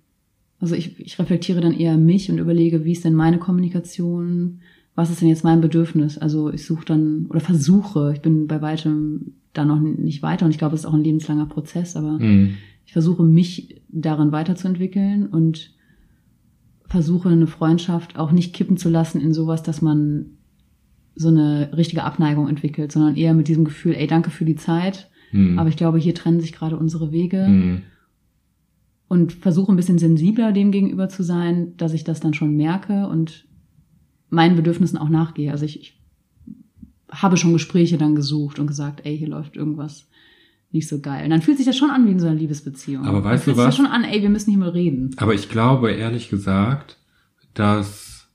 Also 0.60 0.76
ich, 0.76 1.00
ich 1.00 1.18
reflektiere 1.20 1.62
dann 1.62 1.74
eher 1.74 1.98
mich 1.98 2.30
und 2.30 2.38
überlege, 2.38 2.84
wie 2.86 2.92
ist 2.92 3.06
denn 3.06 3.14
meine 3.16 3.40
Kommunikation, 3.40 4.60
was 4.94 5.10
ist 5.10 5.22
denn 5.22 5.30
jetzt 5.30 5.44
mein 5.44 5.62
Bedürfnis? 5.62 6.18
Also 6.18 6.52
ich 6.52 6.66
suche 6.66 6.86
dann 6.86 7.28
oder 7.30 7.40
versuche, 7.40 8.12
ich 8.14 8.22
bin 8.22 8.48
bei 8.48 8.62
weitem 8.62 9.34
da 9.54 9.64
noch 9.66 9.80
nicht 9.80 10.22
weiter 10.22 10.46
und 10.46 10.52
ich 10.52 10.58
glaube, 10.58 10.76
es 10.76 10.82
ist 10.82 10.86
auch 10.86 10.94
ein 10.94 11.04
lebenslanger 11.04 11.46
Prozess, 11.46 11.96
aber 11.96 12.20
Mhm. 12.20 12.56
ich 12.86 12.92
versuche 12.94 13.24
mich 13.24 13.82
darin 13.88 14.32
weiterzuentwickeln 14.32 15.28
und 15.28 15.72
versuche 16.90 17.30
eine 17.30 17.48
Freundschaft 17.48 18.18
auch 18.18 18.32
nicht 18.32 18.54
kippen 18.54 18.76
zu 18.78 18.90
lassen 18.90 19.22
in 19.22 19.34
sowas, 19.34 19.64
dass 19.64 19.82
man 19.82 20.26
so 21.16 21.28
eine 21.30 21.72
richtige 21.78 22.04
Abneigung 22.04 22.48
entwickelt, 22.48 22.92
sondern 22.92 23.16
eher 23.16 23.34
mit 23.34 23.48
diesem 23.48 23.64
Gefühl, 23.66 23.94
ey, 23.96 24.08
danke 24.08 24.30
für 24.32 24.46
die 24.46 24.56
Zeit, 24.56 25.10
Mhm. 25.32 25.60
aber 25.60 25.70
ich 25.70 25.78
glaube, 25.78 26.00
hier 26.00 26.16
trennen 26.16 26.40
sich 26.40 26.52
gerade 26.54 26.78
unsere 26.78 27.12
Wege 27.12 27.48
Mhm. 27.48 27.82
und 29.08 29.34
versuche 29.34 29.72
ein 29.72 29.76
bisschen 29.76 30.00
sensibler 30.00 30.52
dem 30.52 30.72
gegenüber 30.72 31.10
zu 31.10 31.24
sein, 31.24 31.76
dass 31.78 31.94
ich 31.94 32.04
das 32.04 32.20
dann 32.20 32.34
schon 32.34 32.56
merke 32.56 33.08
und 33.08 33.46
meinen 34.30 34.56
Bedürfnissen 34.56 34.98
auch 34.98 35.10
nachgehe. 35.10 35.52
Also 35.52 35.66
ich, 35.66 35.80
ich 35.82 36.02
habe 37.12 37.38
schon 37.38 37.54
Gespräche 37.54 37.98
dann 37.98 38.16
gesucht 38.16 38.60
und 38.60 38.68
gesagt, 38.68 39.02
ey, 39.06 39.18
hier 39.18 39.28
läuft 39.30 39.56
irgendwas 39.56 40.08
nicht 40.72 40.88
so 40.88 41.00
geil. 41.00 41.24
Und 41.24 41.32
dann 41.32 41.42
fühlt 41.42 41.58
sich 41.58 41.66
das 41.66 41.78
schon 41.78 41.90
an 41.90 42.06
wie 42.08 42.12
in 42.12 42.20
so 42.20 42.28
einer 42.28 42.36
Liebesbeziehung. 42.36 43.06
Aber 43.06 43.24
weißt 43.24 43.42
du 43.42 43.46
fühlt 43.46 43.58
sich 43.58 43.66
was? 43.66 43.76
das 43.76 43.78
schon 43.78 43.92
an, 43.92 44.04
ey, 44.04 44.22
wir 44.22 44.30
müssen 44.30 44.52
hier 44.52 44.60
mal 44.60 44.70
reden. 44.70 45.12
Aber 45.18 45.34
ich 45.34 45.50
glaube 45.50 45.92
ehrlich 45.92 46.30
gesagt, 46.30 46.98
dass 47.54 48.28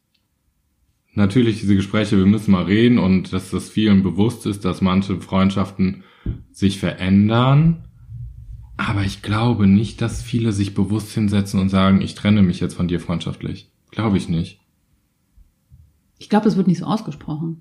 natürlich 1.15 1.61
diese 1.61 1.77
Gespräche, 1.77 2.19
wir 2.19 2.27
müssen 2.27 2.51
mal 2.51 2.65
reden 2.65 2.99
und 2.99 3.33
dass 3.33 3.51
das 3.51 3.69
vielen 3.69 4.03
bewusst 4.03 4.47
ist, 4.47 4.65
dass 4.65 4.81
manche 4.81 5.21
Freundschaften 5.21 6.03
sich 6.51 6.79
verändern. 6.79 7.85
Aber 8.77 9.03
ich 9.03 9.23
glaube 9.23 9.69
nicht, 9.69 10.01
dass 10.03 10.23
viele 10.23 10.53
sich 10.53 10.75
bewusst 10.75 11.13
hinsetzen 11.13 11.61
und 11.61 11.69
sagen, 11.69 12.01
ich 12.01 12.17
trenne 12.17 12.43
mich 12.43 12.59
jetzt 12.59 12.75
von 12.75 12.89
dir 12.89 12.99
freundschaftlich. 12.99 13.71
Glaube 13.93 14.17
ich 14.17 14.29
nicht. 14.29 14.61
Ich 16.19 16.29
glaube, 16.29 16.47
das 16.47 16.57
wird 16.57 16.67
nicht 16.67 16.79
so 16.79 16.87
ausgesprochen. 16.87 17.61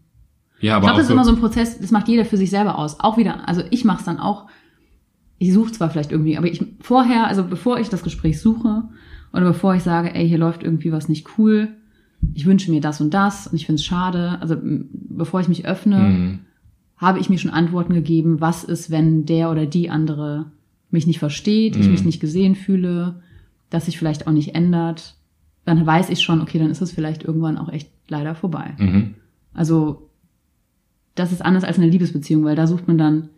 Ja, 0.59 0.71
Ich 0.71 0.71
aber 0.77 0.81
glaube, 0.81 0.93
auch 0.93 0.97
das 0.97 1.05
ist 1.05 1.11
immer 1.11 1.25
so 1.25 1.31
ein 1.31 1.39
Prozess, 1.39 1.77
das 1.79 1.91
macht 1.91 2.07
jeder 2.07 2.25
für 2.25 2.37
sich 2.37 2.49
selber 2.49 2.79
aus. 2.79 2.99
Auch 2.99 3.17
wieder, 3.17 3.47
also 3.47 3.61
ich 3.69 3.85
mache 3.85 3.99
es 3.99 4.05
dann 4.05 4.19
auch, 4.19 4.47
ich 5.39 5.53
suche 5.53 5.71
zwar 5.71 5.89
vielleicht 5.89 6.11
irgendwie, 6.11 6.37
aber 6.37 6.47
ich 6.47 6.63
vorher, 6.79 7.27
also 7.27 7.43
bevor 7.43 7.79
ich 7.79 7.89
das 7.89 8.03
Gespräch 8.03 8.39
suche 8.39 8.83
oder 9.33 9.43
bevor 9.45 9.75
ich 9.75 9.83
sage, 9.83 10.13
ey, 10.13 10.27
hier 10.27 10.37
läuft 10.37 10.63
irgendwie 10.63 10.91
was 10.91 11.09
nicht 11.09 11.37
cool, 11.37 11.69
ich 12.33 12.45
wünsche 12.45 12.71
mir 12.71 12.79
das 12.81 13.01
und 13.01 13.13
das 13.13 13.47
und 13.47 13.55
ich 13.55 13.65
finde 13.65 13.79
es 13.79 13.85
schade, 13.85 14.37
also 14.41 14.55
bevor 14.61 15.41
ich 15.41 15.47
mich 15.49 15.65
öffne, 15.65 15.97
Mhm. 15.97 16.39
habe 16.97 17.19
ich 17.19 17.29
mir 17.29 17.37
schon 17.37 17.51
Antworten 17.51 17.93
gegeben, 17.93 18.39
was 18.39 18.63
ist, 18.63 18.89
wenn 18.91 19.25
der 19.25 19.51
oder 19.51 19.65
die 19.65 19.89
andere 19.89 20.51
mich 20.89 21.07
nicht 21.07 21.19
versteht, 21.19 21.75
ich 21.75 21.87
Mhm. 21.87 21.91
mich 21.91 22.05
nicht 22.05 22.19
gesehen 22.21 22.55
fühle, 22.55 23.21
dass 23.69 23.85
sich 23.85 23.97
vielleicht 23.97 24.27
auch 24.27 24.31
nicht 24.31 24.55
ändert, 24.55 25.15
dann 25.65 25.85
weiß 25.85 26.09
ich 26.09 26.21
schon, 26.21 26.39
okay, 26.41 26.59
dann 26.59 26.69
ist 26.69 26.81
es 26.81 26.91
vielleicht 26.91 27.23
irgendwann 27.23 27.57
auch 27.57 27.69
echt 27.69 27.89
leider 28.07 28.35
vorbei. 28.35 28.75
Mhm. 28.77 29.15
Also 29.53 30.09
das 31.15 31.31
ist 31.31 31.43
anders 31.43 31.63
als 31.63 31.77
eine 31.77 31.89
Liebesbeziehung, 31.89 32.43
weil 32.43 32.55
da 32.55 32.67
sucht 32.67 32.87
man 32.87 32.97
dann 32.97 33.29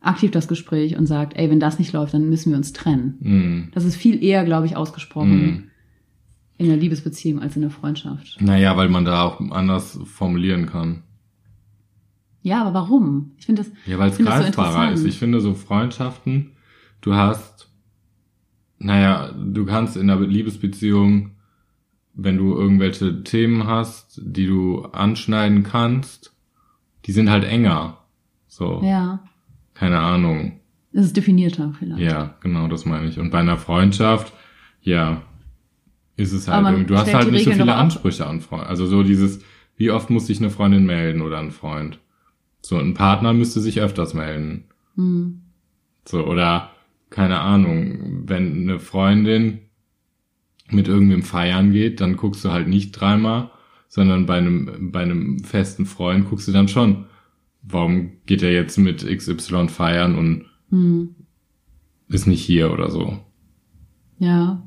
aktiv 0.00 0.30
das 0.30 0.48
Gespräch 0.48 0.96
und 0.96 1.06
sagt, 1.06 1.36
ey, 1.36 1.50
wenn 1.50 1.60
das 1.60 1.78
nicht 1.78 1.92
läuft, 1.92 2.14
dann 2.14 2.28
müssen 2.28 2.50
wir 2.50 2.56
uns 2.56 2.72
trennen. 2.72 3.16
Mhm. 3.20 3.68
Das 3.74 3.84
ist 3.84 3.96
viel 3.96 4.22
eher, 4.22 4.44
glaube 4.44 4.66
ich, 4.66 4.76
ausgesprochen 4.76 5.30
Mhm. 5.46 5.64
in 6.58 6.66
der 6.68 6.76
Liebesbeziehung 6.76 7.40
als 7.40 7.56
in 7.56 7.62
der 7.62 7.70
Freundschaft. 7.70 8.36
Naja, 8.40 8.76
weil 8.76 8.88
man 8.88 9.04
da 9.04 9.22
auch 9.24 9.40
anders 9.50 9.98
formulieren 10.04 10.66
kann. 10.66 11.02
Ja, 12.42 12.62
aber 12.62 12.74
warum? 12.74 13.32
Ich 13.38 13.46
finde 13.46 13.62
das, 13.62 13.72
Ja, 13.86 13.98
weil 13.98 14.10
es 14.10 14.16
das 14.18 14.26
so 14.26 14.32
greifbarer 14.42 14.92
ist. 14.92 15.04
Ich 15.04 15.18
finde 15.18 15.40
so 15.40 15.54
Freundschaften, 15.54 16.52
du 17.00 17.14
hast, 17.14 17.68
naja, 18.78 19.32
du 19.32 19.64
kannst 19.66 19.96
in 19.96 20.08
einer 20.08 20.20
Liebesbeziehung, 20.20 21.32
wenn 22.14 22.36
du 22.36 22.54
irgendwelche 22.54 23.22
Themen 23.24 23.66
hast, 23.66 24.20
die 24.24 24.46
du 24.46 24.82
anschneiden 24.86 25.64
kannst, 25.64 26.34
die 27.04 27.12
sind 27.12 27.28
halt 27.30 27.44
enger. 27.44 27.98
So, 28.46 28.80
ja, 28.82 29.20
keine 29.78 30.00
Ahnung. 30.00 30.60
es 30.92 31.06
ist 31.06 31.16
definierter 31.16 31.72
vielleicht. 31.78 32.02
Ja, 32.02 32.34
genau, 32.40 32.66
das 32.66 32.84
meine 32.84 33.08
ich. 33.08 33.18
Und 33.18 33.30
bei 33.30 33.38
einer 33.38 33.58
Freundschaft, 33.58 34.32
ja, 34.82 35.22
ist 36.16 36.32
es 36.32 36.48
halt 36.48 36.66
irgendwie, 36.66 36.84
du 36.86 36.96
hast 36.96 37.14
halt 37.14 37.30
nicht 37.30 37.44
so 37.44 37.50
Regeln 37.50 37.66
viele 37.66 37.66
doch 37.66 37.78
ab. 37.78 37.84
Ansprüche 37.84 38.26
an 38.26 38.40
Freunde. 38.40 38.66
Also 38.66 38.86
so 38.86 39.02
dieses, 39.04 39.40
wie 39.76 39.90
oft 39.90 40.10
muss 40.10 40.26
sich 40.26 40.40
eine 40.40 40.50
Freundin 40.50 40.84
melden 40.84 41.22
oder 41.22 41.38
ein 41.38 41.52
Freund? 41.52 42.00
So, 42.60 42.76
ein 42.76 42.94
Partner 42.94 43.32
müsste 43.32 43.60
sich 43.60 43.80
öfters 43.80 44.14
melden. 44.14 44.64
Hm. 44.96 45.42
So, 46.04 46.26
oder 46.26 46.72
keine 47.10 47.38
Ahnung, 47.40 48.24
wenn 48.26 48.62
eine 48.62 48.80
Freundin 48.80 49.60
mit 50.70 50.88
irgendwem 50.88 51.22
feiern 51.22 51.72
geht, 51.72 52.00
dann 52.00 52.16
guckst 52.16 52.44
du 52.44 52.50
halt 52.50 52.66
nicht 52.66 52.92
dreimal, 52.92 53.50
sondern 53.88 54.26
bei 54.26 54.38
einem, 54.38 54.90
bei 54.90 55.00
einem 55.00 55.38
festen 55.44 55.86
Freund 55.86 56.28
guckst 56.28 56.48
du 56.48 56.52
dann 56.52 56.68
schon, 56.68 57.06
warum 57.68 58.12
geht 58.26 58.42
er 58.42 58.52
jetzt 58.52 58.78
mit 58.78 59.06
XY 59.06 59.68
feiern 59.68 60.16
und 60.16 60.44
Hm. 60.70 61.14
ist 62.08 62.26
nicht 62.26 62.42
hier 62.42 62.72
oder 62.72 62.90
so. 62.90 63.18
Ja. 64.18 64.62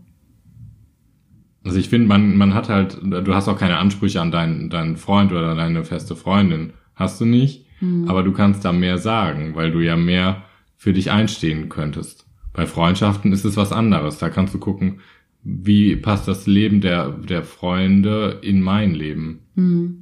Also 1.63 1.77
ich 1.77 1.89
finde, 1.89 2.07
man, 2.07 2.37
man 2.37 2.53
hat 2.53 2.69
halt, 2.69 2.99
du 3.03 3.35
hast 3.35 3.47
auch 3.47 3.57
keine 3.57 3.77
Ansprüche 3.77 4.19
an 4.19 4.31
deinen, 4.31 4.69
deinen 4.69 4.97
Freund 4.97 5.31
oder 5.31 5.53
deine 5.55 5.83
feste 5.83 6.15
Freundin. 6.15 6.73
Hast 6.95 7.21
du 7.21 7.25
nicht. 7.25 7.65
Hm. 7.79 8.07
Aber 8.07 8.23
du 8.23 8.31
kannst 8.31 8.65
da 8.65 8.71
mehr 8.71 8.97
sagen, 8.97 9.53
weil 9.55 9.71
du 9.71 9.79
ja 9.79 9.95
mehr 9.95 10.43
für 10.75 10.93
dich 10.93 11.11
einstehen 11.11 11.69
könntest. 11.69 12.25
Bei 12.53 12.65
Freundschaften 12.65 13.31
ist 13.31 13.45
es 13.45 13.57
was 13.57 13.71
anderes. 13.71 14.17
Da 14.17 14.29
kannst 14.29 14.53
du 14.55 14.59
gucken, 14.59 15.01
wie 15.43 15.95
passt 15.95 16.27
das 16.27 16.47
Leben 16.47 16.81
der, 16.81 17.09
der 17.09 17.43
Freunde 17.43 18.39
in 18.41 18.61
mein 18.61 18.93
Leben. 18.93 19.41
Hm. 19.55 20.00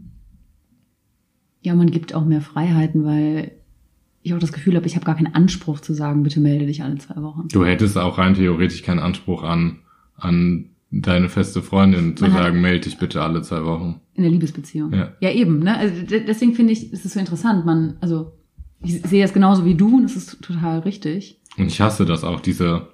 Ja, 1.61 1.75
man 1.75 1.91
gibt 1.91 2.13
auch 2.15 2.25
mehr 2.25 2.41
Freiheiten, 2.41 3.03
weil 3.05 3.51
ich 4.21 4.33
auch 4.33 4.39
das 4.39 4.51
Gefühl 4.51 4.75
habe, 4.75 4.85
ich 4.87 4.95
habe 4.95 5.05
gar 5.05 5.15
keinen 5.15 5.33
Anspruch 5.33 5.79
zu 5.79 5.93
sagen, 5.93 6.23
bitte 6.23 6.39
melde 6.39 6.65
dich 6.65 6.83
alle 6.83 6.97
zwei 6.97 7.21
Wochen. 7.21 7.47
Du 7.51 7.65
hättest 7.65 7.97
auch 7.97 8.17
rein 8.17 8.33
theoretisch 8.35 8.81
keinen 8.83 8.99
Anspruch 8.99 9.43
an, 9.43 9.79
an 10.15 10.69
deine 10.91 11.29
feste 11.29 11.61
Freundin 11.61 12.17
zu 12.17 12.23
Man 12.25 12.33
sagen, 12.33 12.61
melde 12.61 12.81
dich 12.81 12.97
bitte 12.97 13.21
alle 13.21 13.41
zwei 13.41 13.63
Wochen. 13.63 14.01
In 14.15 14.23
der 14.23 14.31
Liebesbeziehung. 14.31 14.93
Ja. 14.93 15.29
eben, 15.31 15.59
ne? 15.59 15.77
Also 15.77 16.01
de- 16.05 16.25
deswegen 16.25 16.53
finde 16.53 16.73
ich, 16.73 16.91
ist 16.91 17.05
es 17.05 17.13
so 17.13 17.19
interessant. 17.19 17.65
Man, 17.65 17.95
also 18.01 18.33
ich 18.81 19.01
sehe 19.01 19.23
es 19.23 19.33
genauso 19.33 19.65
wie 19.65 19.75
du 19.75 19.97
und 19.97 20.05
es 20.05 20.15
ist 20.15 20.41
total 20.41 20.79
richtig. 20.79 21.39
Und 21.57 21.67
ich 21.67 21.79
hasse 21.81 22.05
das 22.05 22.23
auch, 22.23 22.39
diese 22.39 22.87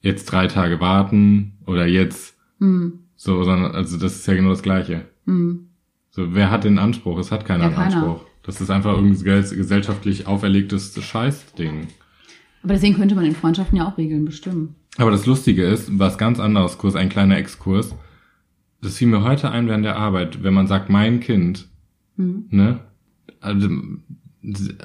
jetzt 0.00 0.26
drei 0.26 0.46
Tage 0.46 0.80
warten 0.80 1.52
oder 1.66 1.86
jetzt 1.86 2.36
Hm. 2.60 3.00
so, 3.16 3.42
sondern, 3.44 3.72
also 3.74 3.98
das 3.98 4.14
ist 4.16 4.26
ja 4.26 4.34
genau 4.34 4.50
das 4.50 4.62
Gleiche. 4.62 5.06
Hm. 5.26 5.68
So, 6.14 6.32
wer 6.32 6.48
hat 6.52 6.62
den 6.62 6.78
Anspruch? 6.78 7.18
Es 7.18 7.32
hat 7.32 7.44
keiner 7.44 7.64
Ja, 7.64 7.66
einen 7.70 7.76
keiner. 7.76 7.96
Anspruch. 7.96 8.24
Das 8.44 8.60
ist 8.60 8.70
einfach 8.70 8.92
irgendein 8.92 9.18
gesell- 9.20 9.56
gesellschaftlich 9.56 10.28
auferlegtes 10.28 10.94
Scheißding. 11.02 11.88
Aber 12.62 12.74
deswegen 12.74 12.94
könnte 12.94 13.16
man 13.16 13.24
in 13.24 13.34
Freundschaften 13.34 13.76
ja 13.78 13.88
auch 13.88 13.98
Regeln 13.98 14.24
bestimmen. 14.24 14.76
Aber 14.96 15.10
das 15.10 15.26
Lustige 15.26 15.64
ist, 15.64 15.98
was 15.98 16.16
ganz 16.16 16.38
anderes 16.38 16.78
Kurs, 16.78 16.94
ein 16.94 17.08
kleiner 17.08 17.36
Exkurs. 17.36 17.96
Das 18.80 18.96
fiel 18.98 19.08
mir 19.08 19.24
heute 19.24 19.50
ein 19.50 19.66
während 19.66 19.84
der 19.84 19.96
Arbeit, 19.96 20.44
wenn 20.44 20.54
man 20.54 20.68
sagt, 20.68 20.88
mein 20.88 21.18
Kind, 21.18 21.66
Hm. 22.16 22.44
ne? 22.50 22.78
Also, 23.40 23.68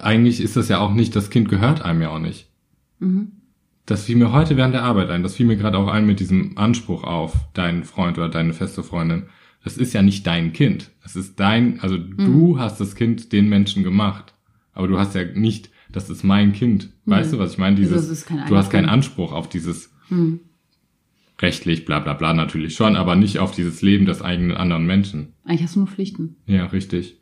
eigentlich 0.01 0.41
ist 0.41 0.55
das 0.55 0.67
ja 0.67 0.79
auch 0.79 0.93
nicht, 0.93 1.15
das 1.15 1.29
Kind 1.29 1.47
gehört 1.47 1.83
einem 1.83 2.01
ja 2.01 2.09
auch 2.09 2.19
nicht. 2.19 2.49
Mhm. 2.97 3.33
Das 3.85 4.05
fiel 4.05 4.15
mir 4.15 4.31
heute 4.31 4.57
während 4.57 4.73
der 4.73 4.83
Arbeit 4.83 5.09
ein. 5.11 5.21
Das 5.21 5.35
fiel 5.35 5.45
mir 5.45 5.57
gerade 5.57 5.77
auch 5.77 5.87
ein 5.89 6.07
mit 6.07 6.19
diesem 6.19 6.57
Anspruch 6.57 7.03
auf 7.03 7.33
deinen 7.53 7.83
Freund 7.83 8.17
oder 8.17 8.29
deine 8.29 8.53
feste 8.53 8.81
Freundin. 8.83 9.23
Das 9.63 9.77
ist 9.77 9.93
ja 9.93 10.01
nicht 10.01 10.25
dein 10.25 10.53
Kind. 10.53 10.91
Das 11.03 11.15
ist 11.15 11.39
dein, 11.39 11.79
also 11.81 11.97
du 11.97 12.59
hast 12.59 12.79
das 12.79 12.95
Kind 12.95 13.31
den 13.33 13.49
Menschen 13.49 13.83
gemacht. 13.83 14.33
Aber 14.73 14.87
du 14.87 14.97
hast 14.97 15.15
ja 15.15 15.25
nicht, 15.25 15.69
das 15.91 16.09
ist 16.09 16.23
mein 16.23 16.53
Kind. 16.53 16.91
Weißt 17.05 17.31
Nee. 17.31 17.37
du, 17.37 17.43
was 17.43 17.53
ich 17.53 17.57
meine? 17.57 17.75
Also 17.77 17.93
Dieses, 17.93 18.25
kein 18.25 18.47
du 18.47 18.55
hast 18.55 18.69
keinen 18.69 18.87
Anspruch 18.89 19.33
auf 19.33 19.49
dieses 19.49 19.91
Hm. 20.07 20.39
rechtlich, 21.41 21.85
bla 21.85 21.99
bla 21.99 22.13
bla 22.13 22.33
natürlich 22.33 22.75
schon, 22.75 22.95
aber 22.95 23.15
nicht 23.15 23.39
auf 23.39 23.51
dieses 23.53 23.81
Leben 23.81 24.05
des 24.05 24.21
eigenen 24.21 24.55
anderen 24.57 24.85
Menschen. 24.85 25.33
Eigentlich 25.45 25.63
hast 25.63 25.75
du 25.75 25.79
nur 25.79 25.87
Pflichten. 25.87 26.35
Ja, 26.47 26.65
richtig. 26.67 27.17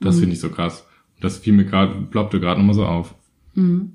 Das 0.00 0.16
Mhm. 0.16 0.20
finde 0.20 0.34
ich 0.34 0.40
so 0.40 0.50
krass. 0.50 0.86
Das 1.20 1.38
fiel 1.38 1.52
mir 1.52 1.64
gerade, 1.66 1.94
ploppte 2.10 2.40
gerade 2.40 2.58
nochmal 2.60 2.74
so 2.74 2.86
auf. 2.86 3.14
Mhm. 3.54 3.92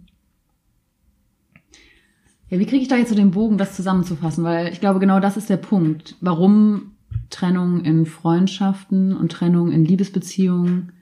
Ja, 2.56 2.62
wie 2.62 2.66
kriege 2.66 2.84
ich 2.84 2.88
da 2.88 2.96
jetzt 2.96 3.10
so 3.10 3.16
den 3.16 3.32
Bogen, 3.32 3.58
das 3.58 3.76
zusammenzufassen? 3.76 4.46
Weil 4.46 4.72
ich 4.72 4.80
glaube, 4.80 5.02
genau 5.02 5.20
das 5.20 5.36
ist 5.36 5.50
der 5.50 5.58
Punkt, 5.58 6.16
warum 6.22 6.94
Trennung 7.30 7.84
in 7.84 8.06
Freundschaften 8.06 9.14
und 9.14 9.30
Trennung 9.30 9.74
in 9.74 9.84
Liebesbeziehungen 9.84 10.94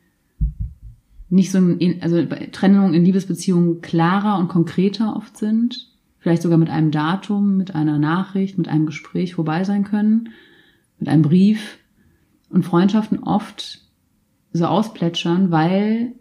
nicht 1.30 1.52
so, 1.52 1.60
ein, 1.60 2.00
also 2.02 2.26
Trennung 2.52 2.96
in 2.96 3.06
Liebesbeziehungen 3.06 3.82
klarer 3.82 4.40
und 4.40 4.48
konkreter 4.48 5.16
oft 5.16 5.38
sind, 5.38 5.92
vielleicht 6.18 6.42
sogar 6.42 6.58
mit 6.58 6.72
einem 6.72 6.90
Datum, 6.90 7.56
mit 7.56 7.76
einer 7.76 8.00
Nachricht, 8.00 8.58
mit 8.58 8.68
einem 8.68 8.88
Gespräch 8.88 9.36
vorbei 9.36 9.64
sein 9.64 9.84
können, 9.84 10.30
mit 10.98 11.08
einem 11.08 11.22
Brief. 11.22 11.78
Und 12.50 12.66
Freundschaften 12.66 13.20
oft 13.20 13.80
so 14.54 14.66
ausplätschern, 14.66 15.52
weil 15.52 16.14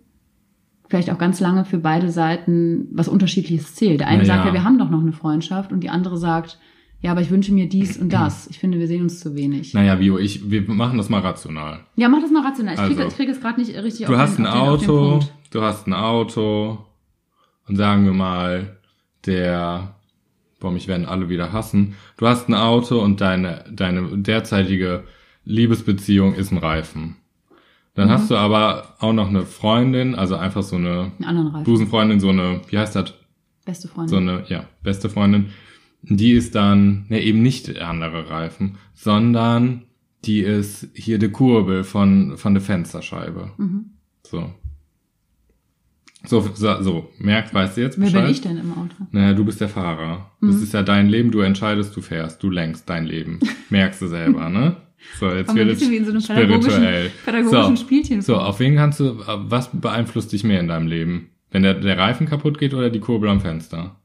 vielleicht 0.92 1.10
auch 1.10 1.16
ganz 1.16 1.40
lange 1.40 1.64
für 1.64 1.78
beide 1.78 2.10
Seiten 2.10 2.86
was 2.92 3.08
Unterschiedliches 3.08 3.74
zählt. 3.74 4.00
Der 4.00 4.08
eine 4.08 4.18
Na 4.18 4.24
sagt 4.26 4.40
ja. 4.40 4.46
ja, 4.48 4.52
wir 4.52 4.62
haben 4.62 4.76
doch 4.76 4.90
noch 4.90 5.00
eine 5.00 5.14
Freundschaft 5.14 5.72
und 5.72 5.80
die 5.80 5.88
andere 5.88 6.18
sagt, 6.18 6.58
ja, 7.00 7.12
aber 7.12 7.22
ich 7.22 7.30
wünsche 7.30 7.50
mir 7.50 7.66
dies 7.66 7.96
und 7.96 8.12
das. 8.12 8.46
Ich 8.48 8.58
finde, 8.58 8.78
wir 8.78 8.86
sehen 8.86 9.00
uns 9.00 9.18
zu 9.18 9.34
wenig. 9.34 9.72
Naja, 9.72 9.98
Vio, 9.98 10.18
ich, 10.18 10.50
wir 10.50 10.60
machen 10.68 10.98
das 10.98 11.08
mal 11.08 11.22
rational. 11.22 11.80
Ja, 11.96 12.10
mach 12.10 12.20
das 12.20 12.30
mal 12.30 12.44
rational. 12.44 12.74
Ich 12.74 12.80
kriege 12.82 13.04
Also, 13.04 13.16
krieg 13.16 13.28
es 13.30 13.40
gerade 13.40 13.58
nicht 13.58 13.74
richtig 13.74 14.06
Du 14.06 14.12
auf 14.12 14.18
hast 14.18 14.36
den, 14.36 14.44
ein 14.44 14.52
auf 14.52 14.80
den, 14.80 14.90
Auto, 14.90 15.10
Auf 15.14 15.24
den 15.24 15.30
du 15.50 15.62
hast 15.62 15.86
ein 15.86 15.94
Auto 15.94 16.78
und 17.66 17.76
sagen 17.76 18.04
wir 18.04 18.12
mal, 18.12 18.76
der, 19.24 19.94
boah, 20.60 20.70
mich 20.70 20.88
werden 20.88 21.06
alle 21.06 21.30
wieder 21.30 21.54
hassen. 21.54 21.94
Du 22.18 22.26
hast 22.26 22.50
ein 22.50 22.54
Auto 22.54 23.00
und 23.00 23.22
deine, 23.22 23.64
deine 23.72 24.18
derzeitige 24.18 25.04
Liebesbeziehung 25.46 26.34
ist 26.34 26.52
ein 26.52 26.58
Reifen. 26.58 27.16
Dann 27.94 28.08
Mhm. 28.08 28.12
hast 28.12 28.30
du 28.30 28.36
aber 28.36 28.96
auch 29.00 29.12
noch 29.12 29.28
eine 29.28 29.44
Freundin, 29.44 30.14
also 30.14 30.36
einfach 30.36 30.62
so 30.62 30.76
eine. 30.76 31.12
Busenfreundin, 31.64 32.20
so 32.20 32.30
eine, 32.30 32.60
wie 32.68 32.78
heißt 32.78 32.96
das? 32.96 33.12
Beste 33.64 33.88
Freundin. 33.88 34.08
So 34.08 34.16
eine, 34.16 34.44
ja, 34.48 34.64
beste 34.82 35.10
Freundin. 35.10 35.46
Die 36.02 36.32
ist 36.32 36.54
dann, 36.54 37.04
ne, 37.08 37.20
eben 37.22 37.42
nicht 37.42 37.68
der 37.68 37.88
andere 37.88 38.28
Reifen, 38.30 38.76
sondern 38.94 39.82
die 40.24 40.40
ist 40.40 40.88
hier 40.94 41.18
die 41.18 41.28
Kurbel 41.28 41.84
von, 41.84 42.36
von 42.38 42.54
der 42.54 42.62
Fensterscheibe. 42.62 43.52
Mhm. 43.58 43.90
So. 44.26 44.52
So, 46.24 46.40
so, 46.54 46.80
so. 46.82 47.08
merkt, 47.18 47.52
weißt 47.52 47.76
du 47.76 47.80
jetzt 47.80 47.98
Wer 47.98 48.06
Bescheid? 48.06 48.22
bin 48.22 48.30
ich 48.30 48.40
denn 48.40 48.56
im 48.56 48.72
Auto? 48.72 48.94
Naja, 49.10 49.32
du 49.34 49.44
bist 49.44 49.60
der 49.60 49.68
Fahrer. 49.68 50.30
Das 50.40 50.56
Mhm. 50.56 50.62
ist 50.62 50.72
ja 50.72 50.82
dein 50.82 51.08
Leben, 51.08 51.32
du 51.32 51.40
entscheidest, 51.40 51.96
du 51.96 52.00
fährst, 52.00 52.42
du 52.42 52.48
lenkst 52.50 52.88
dein 52.88 53.04
Leben. 53.06 53.40
Merkst 53.70 54.00
du 54.02 54.06
selber, 54.06 54.48
ne? 54.48 54.76
So, 55.18 55.28
jetzt 55.30 55.46
Kommt 55.48 55.58
wird 55.58 55.68
es 55.70 55.78
bisschen 55.78 55.92
wie 55.92 55.96
in 55.96 56.04
so 56.04 56.10
einem 56.12 56.22
pädagogischen, 56.22 56.70
spirituell. 56.70 57.10
pädagogischen 57.24 57.76
So. 57.76 57.82
Spielchen. 57.82 58.22
So, 58.22 58.36
auf 58.36 58.60
wen 58.60 58.76
kannst 58.76 59.00
du, 59.00 59.18
was 59.26 59.70
beeinflusst 59.72 60.32
dich 60.32 60.44
mehr 60.44 60.60
in 60.60 60.68
deinem 60.68 60.86
Leben? 60.86 61.30
Wenn 61.50 61.62
der, 61.62 61.74
der 61.74 61.98
Reifen 61.98 62.26
kaputt 62.26 62.58
geht 62.58 62.72
oder 62.74 62.88
die 62.90 63.00
Kurbel 63.00 63.28
am 63.28 63.40
Fenster? 63.40 63.96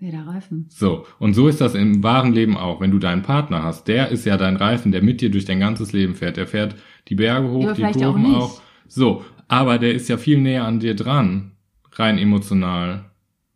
Ja, 0.00 0.10
der 0.12 0.26
Reifen. 0.26 0.66
So, 0.68 1.06
und 1.18 1.34
so 1.34 1.48
ist 1.48 1.60
das 1.60 1.74
im 1.74 2.02
wahren 2.04 2.32
Leben 2.32 2.56
auch. 2.56 2.80
Wenn 2.80 2.90
du 2.92 2.98
deinen 2.98 3.22
Partner 3.22 3.62
hast, 3.64 3.88
der 3.88 4.10
ist 4.10 4.24
ja 4.26 4.36
dein 4.36 4.56
Reifen, 4.56 4.92
der 4.92 5.02
mit 5.02 5.20
dir 5.20 5.30
durch 5.30 5.44
dein 5.44 5.58
ganzes 5.60 5.92
Leben 5.92 6.14
fährt. 6.14 6.36
Der 6.36 6.46
fährt 6.46 6.76
die 7.08 7.14
Berge 7.16 7.48
hoch, 7.48 7.64
Ja, 7.64 7.72
die 7.72 7.84
auch 7.84 7.92
Kurven 7.92 8.22
nicht. 8.22 8.34
auch. 8.36 8.60
So, 8.86 9.24
aber 9.48 9.78
der 9.78 9.94
ist 9.94 10.08
ja 10.08 10.16
viel 10.18 10.38
näher 10.38 10.64
an 10.64 10.78
dir 10.78 10.94
dran, 10.94 11.52
rein 11.92 12.18
emotional. 12.18 13.06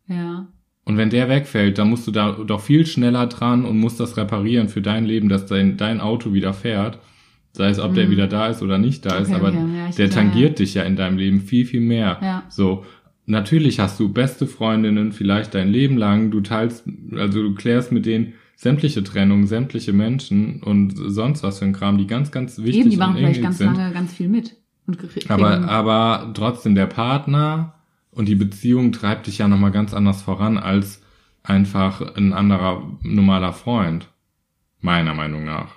Ja. 0.07 0.47
Und 0.85 0.97
wenn 0.97 1.09
der 1.09 1.29
wegfällt, 1.29 1.77
dann 1.77 1.89
musst 1.89 2.05
du 2.07 2.11
da 2.11 2.31
doch 2.33 2.59
viel 2.61 2.85
schneller 2.85 3.27
dran 3.27 3.63
und 3.65 3.77
musst 3.79 3.99
das 3.99 4.17
reparieren 4.17 4.67
für 4.67 4.81
dein 4.81 5.05
Leben, 5.05 5.29
dass 5.29 5.45
dein, 5.45 5.77
dein 5.77 6.01
Auto 6.01 6.33
wieder 6.33 6.53
fährt. 6.53 6.99
Sei 7.53 7.69
es, 7.69 7.79
ob 7.79 7.93
der 7.93 8.07
Mhm. 8.07 8.11
wieder 8.11 8.27
da 8.27 8.47
ist 8.47 8.61
oder 8.61 8.77
nicht 8.77 9.05
da 9.05 9.17
ist, 9.17 9.29
Okay, 9.29 9.37
aber 9.39 9.49
okay, 9.49 9.57
ja, 9.77 9.89
der 9.95 10.09
tangiert 10.09 10.59
ja. 10.59 10.65
dich 10.65 10.73
ja 10.73 10.83
in 10.83 10.95
deinem 10.95 11.17
Leben 11.17 11.39
viel, 11.41 11.65
viel 11.65 11.81
mehr. 11.81 12.17
Ja. 12.21 12.43
So, 12.49 12.83
natürlich 13.27 13.79
hast 13.79 13.99
du 13.99 14.09
beste 14.09 14.47
Freundinnen 14.47 15.11
vielleicht 15.11 15.53
dein 15.53 15.69
Leben 15.69 15.95
lang, 15.97 16.31
du 16.31 16.41
teilst, 16.41 16.83
also 17.15 17.43
du 17.43 17.53
klärst 17.53 17.91
mit 17.91 18.05
denen 18.05 18.33
sämtliche 18.55 19.03
Trennungen, 19.03 19.45
sämtliche 19.47 19.93
Menschen 19.93 20.61
und 20.63 20.93
sonst 20.97 21.43
was 21.43 21.59
für 21.59 21.65
ein 21.65 21.73
Kram, 21.73 21.97
die 21.97 22.07
ganz, 22.07 22.31
ganz 22.31 22.57
wichtig 22.59 22.81
Eben, 22.81 22.89
die 22.89 22.97
machen 22.97 23.15
vielleicht 23.17 23.41
ganz 23.41 23.57
sind. 23.59 23.75
lange 23.77 23.93
ganz 23.93 24.13
viel 24.13 24.29
mit. 24.29 24.55
Aber, 25.29 25.61
aber 25.69 26.31
trotzdem, 26.33 26.75
der 26.75 26.87
Partner 26.87 27.73
und 28.15 28.27
die 28.27 28.35
Beziehung 28.35 28.91
treibt 28.91 29.27
dich 29.27 29.39
ja 29.39 29.47
nochmal 29.47 29.71
ganz 29.71 29.93
anders 29.93 30.21
voran 30.21 30.57
als 30.57 31.01
einfach 31.43 32.15
ein 32.15 32.33
anderer 32.33 32.97
normaler 33.01 33.53
Freund. 33.53 34.09
Meiner 34.79 35.13
Meinung 35.13 35.45
nach. 35.45 35.75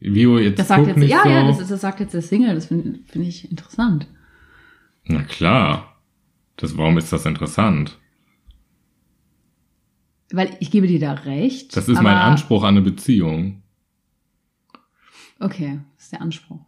Vio, 0.00 0.38
jetzt 0.38 0.58
das 0.58 0.68
sagt 0.68 0.86
jetzt, 0.86 0.96
nicht 0.96 1.10
ja, 1.10 1.22
so. 1.22 1.28
ja, 1.28 1.46
das, 1.46 1.60
ist, 1.60 1.70
das 1.70 1.80
sagt 1.80 2.00
jetzt 2.00 2.14
der 2.14 2.22
Single, 2.22 2.54
das 2.54 2.66
finde 2.66 2.98
find 3.06 3.26
ich 3.26 3.50
interessant. 3.50 4.08
Na 5.04 5.22
klar. 5.22 5.96
Das, 6.56 6.76
warum 6.76 6.98
ist 6.98 7.12
das 7.12 7.26
interessant? 7.26 7.98
Weil 10.32 10.56
ich 10.60 10.70
gebe 10.70 10.86
dir 10.86 11.00
da 11.00 11.12
recht. 11.12 11.76
Das 11.76 11.88
ist 11.88 12.02
mein 12.02 12.16
Anspruch 12.16 12.62
an 12.62 12.76
eine 12.76 12.82
Beziehung. 12.82 13.62
Okay, 15.38 15.80
das 15.96 16.04
ist 16.04 16.12
der 16.12 16.22
Anspruch. 16.22 16.60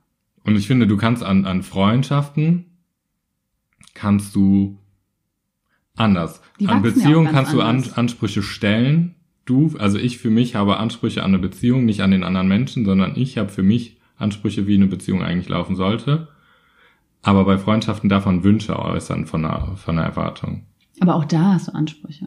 Und 0.45 0.57
ich 0.57 0.67
finde, 0.67 0.87
du 0.87 0.97
kannst 0.97 1.23
an, 1.23 1.45
an 1.45 1.63
Freundschaften, 1.63 2.67
kannst 3.95 4.35
du 4.35 4.79
anders. 5.97 6.41
Die 6.61 6.69
an 6.69 6.77
ja 6.77 6.81
Beziehungen 6.83 7.27
ganz 7.27 7.37
kannst 7.37 7.53
du 7.53 7.61
an. 7.61 7.85
Ansprüche 7.95 8.43
stellen. 8.43 9.15
Du, 9.45 9.75
also 9.79 9.99
ich 9.99 10.19
für 10.19 10.31
mich 10.31 10.55
habe 10.55 10.77
Ansprüche 10.79 11.23
an 11.23 11.31
eine 11.33 11.39
Beziehung, 11.39 11.85
nicht 11.85 12.01
an 12.01 12.13
den 12.13 12.23
anderen 12.25 12.49
Menschen, 12.49 12.85
sondern 12.85 13.17
ich 13.17 13.39
habe 13.39 13.49
für 13.49 13.63
mich 13.65 13.99
Ansprüche, 14.17 14.67
wie 14.67 14.77
eine 14.77 14.87
Beziehung 14.87 15.23
eigentlich 15.23 15.49
laufen 15.49 15.75
sollte. 15.75 16.29
Aber 17.23 17.45
bei 17.45 17.59
Freundschaften 17.59 18.09
darf 18.09 18.27
man 18.27 18.45
Wünsche 18.45 18.79
äußern 18.79 19.27
von 19.27 19.45
einer, 19.45 19.77
von 19.77 19.99
einer 19.99 20.07
Erwartung. 20.07 20.65
Aber 21.01 21.17
auch 21.17 21.25
da 21.25 21.55
hast 21.55 21.69
du 21.69 21.73
Ansprüche. 21.75 22.27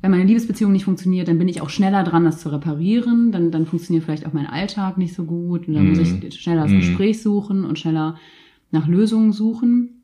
wenn 0.00 0.12
meine 0.12 0.24
Liebesbeziehung 0.24 0.70
nicht 0.70 0.84
funktioniert, 0.84 1.26
dann 1.26 1.38
bin 1.38 1.48
ich 1.48 1.60
auch 1.60 1.70
schneller 1.70 2.04
dran, 2.04 2.24
das 2.24 2.38
zu 2.40 2.50
reparieren. 2.50 3.32
Dann, 3.32 3.50
dann 3.50 3.66
funktioniert 3.66 4.04
vielleicht 4.04 4.26
auch 4.26 4.32
mein 4.32 4.46
Alltag 4.46 4.96
nicht 4.96 5.12
so 5.14 5.24
gut. 5.24 5.66
Und 5.66 5.74
dann 5.74 5.88
muss 5.88 5.98
Mhm. 5.98 6.20
ich 6.22 6.40
schneller 6.40 6.62
das 6.62 6.70
Mhm. 6.70 6.76
Gespräch 6.76 7.20
suchen 7.20 7.64
und 7.64 7.78
schneller 7.80 8.16
nach 8.70 8.86
Lösungen 8.86 9.32
suchen 9.32 9.97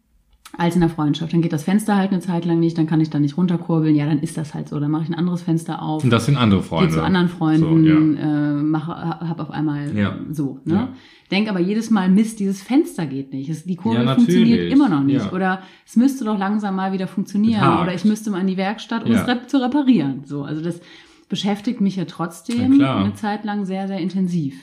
als 0.57 0.75
in 0.75 0.81
der 0.81 0.91
Freundschaft. 0.91 1.33
Dann 1.33 1.43
geht 1.43 1.53
das 1.53 1.65
Fenster 1.65 1.97
halt 1.97 2.11
eine 2.13 2.21
Zeit 2.21 2.45
lang 2.45 2.61
nicht, 2.61 2.77
dann 2.79 2.87
kann 2.87 3.01
ich 3.01 3.11
da 3.11 3.19
nicht 3.19 3.37
runterkurbeln. 3.37 3.95
Ja, 3.95 4.07
dann 4.07 4.21
ist 4.21 4.37
das 4.37 4.55
halt 4.55 4.69
so. 4.69 4.79
Dann 4.81 4.91
mache 4.91 5.03
ich 5.05 5.09
ein 5.09 5.15
anderes 5.15 5.43
Fenster 5.43 5.83
auf. 5.83 6.05
Und 6.05 6.11
das 6.11 6.27
sind 6.27 6.37
andere 6.37 6.61
Gehe 6.61 6.69
Freunde. 6.69 6.95
zu 6.95 7.03
anderen 7.03 7.29
Freunden, 7.29 8.17
So, 8.17 8.21
äh, 8.21 8.53
mache, 8.63 8.93
hab 8.95 9.41
auf 9.41 9.51
einmal 9.51 9.97
Ja. 9.97 10.17
so. 10.31 10.61
Ne? 10.65 10.75
Ja. 10.75 10.89
Denk 11.31 11.49
aber 11.49 11.61
jedes 11.61 11.91
Mal, 11.91 12.09
Mist, 12.09 12.39
dieses 12.41 12.63
Fenster 12.63 13.07
geht 13.07 13.33
nicht. 13.33 13.49
Es, 13.49 13.65
die 13.65 13.77
Kurve 13.77 14.05
Ja, 14.05 14.15
funktioniert 14.15 14.71
immer 14.73 14.89
noch 14.89 15.03
nicht. 15.03 15.25
Ja. 15.27 15.33
Oder 15.33 15.63
es 15.87 15.97
müsste 15.97 16.25
doch 16.25 16.39
langsam 16.39 16.77
mal 16.77 16.93
wieder 16.93 17.07
funktionieren. 17.09 17.61
Hakt. 17.61 17.83
Oder 17.83 17.95
ich 17.95 18.05
müsste 18.05 18.31
mal 18.31 18.41
in 18.41 18.47
die 18.47 18.57
Werkstatt, 18.57 19.05
um 19.05 19.13
Ja. 19.13 19.23
es 19.23 19.27
rep 19.29 19.49
zu 19.49 19.61
reparieren. 19.63 20.23
So, 20.25 20.43
also 20.45 20.61
das 20.63 20.81
beschäftigt 21.29 21.81
mich 21.81 21.97
ja 21.97 22.05
trotzdem 22.05 22.81
eine 22.81 23.15
Zeit 23.15 23.45
lang 23.45 23.65
sehr, 23.65 23.89
sehr 23.89 23.99
intensiv. 23.99 24.55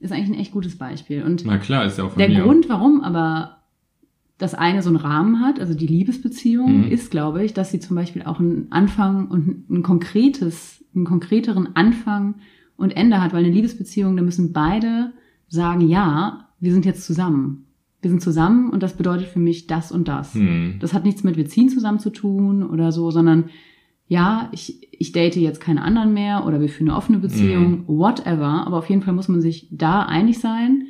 Ist 0.00 0.12
eigentlich 0.12 0.36
ein 0.36 0.40
echt 0.40 0.52
gutes 0.52 0.76
Beispiel. 0.76 1.22
Und 1.22 1.44
Na 1.46 1.56
klar, 1.56 1.86
ist 1.86 1.96
ja 1.98 2.04
auch 2.04 2.10
von 2.10 2.18
der 2.18 2.28
mir. 2.28 2.42
Grund, 2.42 2.68
warum 2.68 3.00
aber 3.00 3.56
das 4.38 4.54
eine 4.54 4.82
so 4.82 4.88
einen 4.88 4.96
Rahmen 4.96 5.40
hat, 5.40 5.60
also 5.60 5.74
die 5.74 5.86
Liebesbeziehung, 5.86 6.86
Mhm. 6.86 6.90
ist, 6.90 7.10
glaube 7.10 7.44
ich, 7.44 7.54
dass 7.54 7.70
sie 7.70 7.78
zum 7.80 7.96
Beispiel 7.96 8.22
auch 8.22 8.40
einen 8.40 8.66
Anfang 8.70 9.28
und 9.28 9.70
ein 9.70 9.82
konkretes, 9.82 10.84
einen 10.94 11.04
konkreteren 11.04 11.68
Anfang 11.74 12.36
und 12.76 12.96
Ende 12.96 13.22
hat, 13.22 13.32
weil 13.32 13.44
eine 13.44 13.52
Liebesbeziehung, 13.54 14.16
da 14.16 14.22
müssen 14.22 14.52
beide 14.52 15.12
sagen, 15.48 15.82
ja, 15.88 16.48
wir 16.58 16.72
sind 16.72 16.84
jetzt 16.84 17.04
zusammen. 17.04 17.66
Wir 18.02 18.10
sind 18.10 18.22
zusammen 18.22 18.70
und 18.70 18.82
das 18.82 18.96
bedeutet 18.96 19.28
für 19.28 19.38
mich 19.38 19.66
das 19.66 19.92
und 19.92 20.08
das. 20.08 20.34
Hm. 20.34 20.74
Das 20.80 20.92
hat 20.92 21.04
nichts 21.04 21.22
mit 21.24 21.36
wir 21.36 21.46
ziehen 21.46 21.68
zusammen 21.68 22.00
zu 22.00 22.10
tun 22.10 22.62
oder 22.62 22.90
so, 22.92 23.10
sondern 23.10 23.44
ja, 24.08 24.50
ich, 24.52 24.88
ich 24.92 25.12
date 25.12 25.36
jetzt 25.36 25.60
keine 25.60 25.80
anderen 25.82 26.12
mehr 26.12 26.44
oder 26.46 26.60
wir 26.60 26.68
führen 26.68 26.90
eine 26.90 26.98
offene 26.98 27.18
Beziehung, 27.18 27.84
whatever. 27.86 28.66
Aber 28.66 28.76
auf 28.78 28.90
jeden 28.90 29.00
Fall 29.02 29.14
muss 29.14 29.28
man 29.28 29.40
sich 29.40 29.68
da 29.70 30.02
einig 30.02 30.38
sein, 30.38 30.84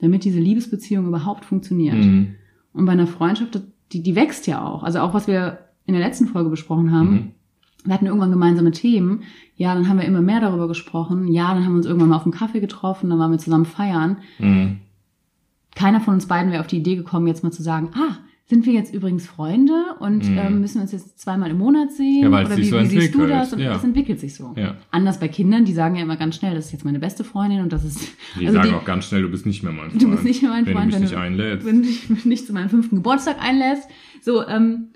damit 0.00 0.24
diese 0.24 0.40
Liebesbeziehung 0.40 1.06
überhaupt 1.06 1.44
funktioniert. 1.44 2.02
Hm. 2.02 2.34
Und 2.76 2.86
bei 2.86 2.92
einer 2.92 3.06
Freundschaft, 3.06 3.60
die, 3.92 4.02
die 4.02 4.16
wächst 4.16 4.46
ja 4.46 4.64
auch. 4.64 4.82
Also 4.82 5.00
auch 5.00 5.14
was 5.14 5.26
wir 5.26 5.58
in 5.86 5.94
der 5.94 6.02
letzten 6.02 6.26
Folge 6.26 6.50
besprochen 6.50 6.92
haben. 6.92 7.10
Mhm. 7.10 7.32
Wir 7.84 7.94
hatten 7.94 8.06
irgendwann 8.06 8.30
gemeinsame 8.30 8.72
Themen. 8.72 9.22
Ja, 9.56 9.74
dann 9.74 9.88
haben 9.88 9.98
wir 9.98 10.06
immer 10.06 10.20
mehr 10.20 10.40
darüber 10.40 10.68
gesprochen. 10.68 11.28
Ja, 11.28 11.54
dann 11.54 11.64
haben 11.64 11.72
wir 11.72 11.78
uns 11.78 11.86
irgendwann 11.86 12.10
mal 12.10 12.16
auf 12.16 12.24
einen 12.24 12.32
Kaffee 12.32 12.60
getroffen, 12.60 13.10
dann 13.10 13.18
waren 13.18 13.30
wir 13.30 13.38
zusammen 13.38 13.64
feiern. 13.64 14.18
Hm. 14.38 14.78
Keiner 15.74 16.00
von 16.00 16.14
uns 16.14 16.26
beiden 16.26 16.50
wäre 16.50 16.60
auf 16.60 16.66
die 16.66 16.78
Idee 16.78 16.96
gekommen, 16.96 17.26
jetzt 17.26 17.44
mal 17.44 17.52
zu 17.52 17.62
sagen, 17.62 17.90
ah, 17.94 18.16
sind 18.48 18.64
wir 18.64 18.72
jetzt 18.74 18.94
übrigens 18.94 19.26
Freunde 19.26 19.72
und 19.98 20.28
Mhm. 20.28 20.38
ähm, 20.38 20.60
müssen 20.60 20.80
uns 20.80 20.92
jetzt 20.92 21.18
zweimal 21.18 21.50
im 21.50 21.58
Monat 21.58 21.90
sehen? 21.92 22.22
Ja, 22.22 22.30
weil 22.30 22.46
Oder 22.46 22.54
sich 22.54 22.66
wie, 22.66 22.70
so 22.70 22.80
wie 22.80 22.86
siehst 22.86 23.14
du 23.14 23.26
das? 23.26 23.52
Und 23.52 23.58
ja. 23.58 23.74
es 23.74 23.82
entwickelt 23.82 24.20
sich 24.20 24.34
so. 24.36 24.54
Ja. 24.56 24.76
Anders 24.92 25.18
bei 25.18 25.26
Kindern, 25.26 25.64
die 25.64 25.72
sagen 25.72 25.96
ja 25.96 26.02
immer 26.02 26.16
ganz 26.16 26.36
schnell, 26.36 26.54
das 26.54 26.66
ist 26.66 26.72
jetzt 26.72 26.84
meine 26.84 27.00
beste 27.00 27.24
Freundin 27.24 27.60
und 27.62 27.72
das 27.72 27.84
ist. 27.84 27.98
Die 28.38 28.46
also 28.46 28.58
sagen 28.58 28.68
die- 28.68 28.74
auch 28.76 28.84
ganz 28.84 29.06
schnell, 29.06 29.22
du 29.22 29.30
bist 29.30 29.46
nicht 29.46 29.64
mehr 29.64 29.72
mein 29.72 29.90
Freund. 29.90 30.00
Du 30.02 30.10
bist 30.10 30.22
nicht 30.24 30.42
mehr 30.42 30.52
mein 30.52 30.64
wenn 30.64 30.74
Freund, 30.74 30.84
du 30.84 30.86
mich 30.86 30.94
wenn 30.96 31.02
nicht 31.02 31.14
du- 31.14 31.18
einlädst. 31.18 31.66
wenn 31.66 31.82
du 31.82 31.88
dich 31.88 32.24
nicht 32.24 32.46
zu 32.46 32.52
meinem 32.52 32.68
fünften 32.68 32.94
Geburtstag 32.96 33.42
einlässt. 33.42 33.88
So, 34.22 34.46
ähm, 34.46 34.88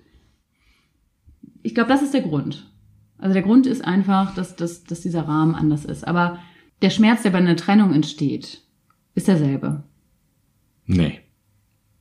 ich 1.62 1.74
glaube, 1.74 1.88
das 1.90 2.02
ist 2.02 2.14
der 2.14 2.22
Grund. 2.22 2.70
Also 3.18 3.34
der 3.34 3.42
Grund 3.42 3.66
ist 3.66 3.84
einfach, 3.84 4.34
dass, 4.34 4.56
dass, 4.56 4.84
dass 4.84 5.00
dieser 5.00 5.22
Rahmen 5.28 5.54
anders 5.54 5.84
ist. 5.84 6.06
Aber 6.06 6.38
der 6.82 6.90
Schmerz, 6.90 7.22
der 7.22 7.30
bei 7.30 7.38
einer 7.38 7.56
Trennung 7.56 7.92
entsteht, 7.92 8.62
ist 9.14 9.28
derselbe. 9.28 9.82
Nee, 10.86 11.20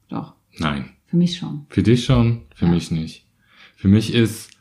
Doch, 0.08 0.34
nein. 0.60 0.92
Für 1.10 1.17
mich 1.17 1.38
schon. 1.38 1.65
Für 1.69 1.84
dich 1.84 2.06
schon, 2.06 2.43
für 2.56 2.65
Ja. 2.65 2.72
mich 2.72 2.91
nicht. 2.91 3.26
Für 3.76 3.88
mich 3.88 4.13
ist 4.13 4.52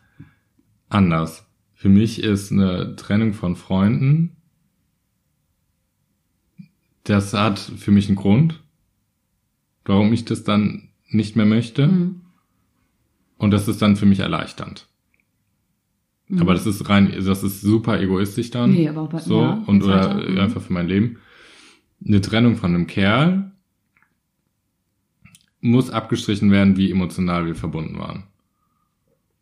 anders. 0.88 1.46
Für 1.74 1.88
mich 1.88 2.22
ist 2.22 2.50
eine 2.50 2.96
Trennung 2.96 3.32
von 3.34 3.54
Freunden, 3.56 4.36
das 7.04 7.32
hat 7.32 7.58
für 7.58 7.90
mich 7.90 8.08
einen 8.08 8.16
Grund, 8.16 8.60
warum 9.84 10.12
ich 10.12 10.24
das 10.24 10.44
dann 10.44 10.88
nicht 11.08 11.36
mehr 11.36 11.46
möchte. 11.46 11.86
Mhm. 11.88 12.20
Und 13.38 13.50
das 13.52 13.68
ist 13.68 13.80
dann 13.80 13.96
für 13.96 14.04
mich 14.06 14.18
erleichternd. 14.18 14.88
Mhm. 16.26 16.40
Aber 16.40 16.52
das 16.54 16.66
ist 16.66 16.88
rein, 16.88 17.12
das 17.24 17.42
ist 17.44 17.60
super 17.62 18.00
egoistisch 18.00 18.50
dann. 18.50 18.72
Nee, 18.72 18.88
aber 18.88 19.06
bei- 19.08 19.20
so 19.20 19.40
ja, 19.40 19.62
und 19.66 19.82
oder 19.82 20.16
weiter. 20.18 20.30
Mhm. 20.30 20.38
einfach 20.38 20.60
für 20.62 20.72
mein 20.72 20.88
Leben. 20.88 21.18
Eine 22.04 22.20
Trennung 22.20 22.56
von 22.56 22.74
einem 22.74 22.86
Kerl 22.86 23.52
muss 25.60 25.90
abgestrichen 25.90 26.50
werden, 26.50 26.76
wie 26.76 26.90
emotional 26.90 27.46
wir 27.46 27.54
verbunden 27.54 27.98
waren. 27.98 28.24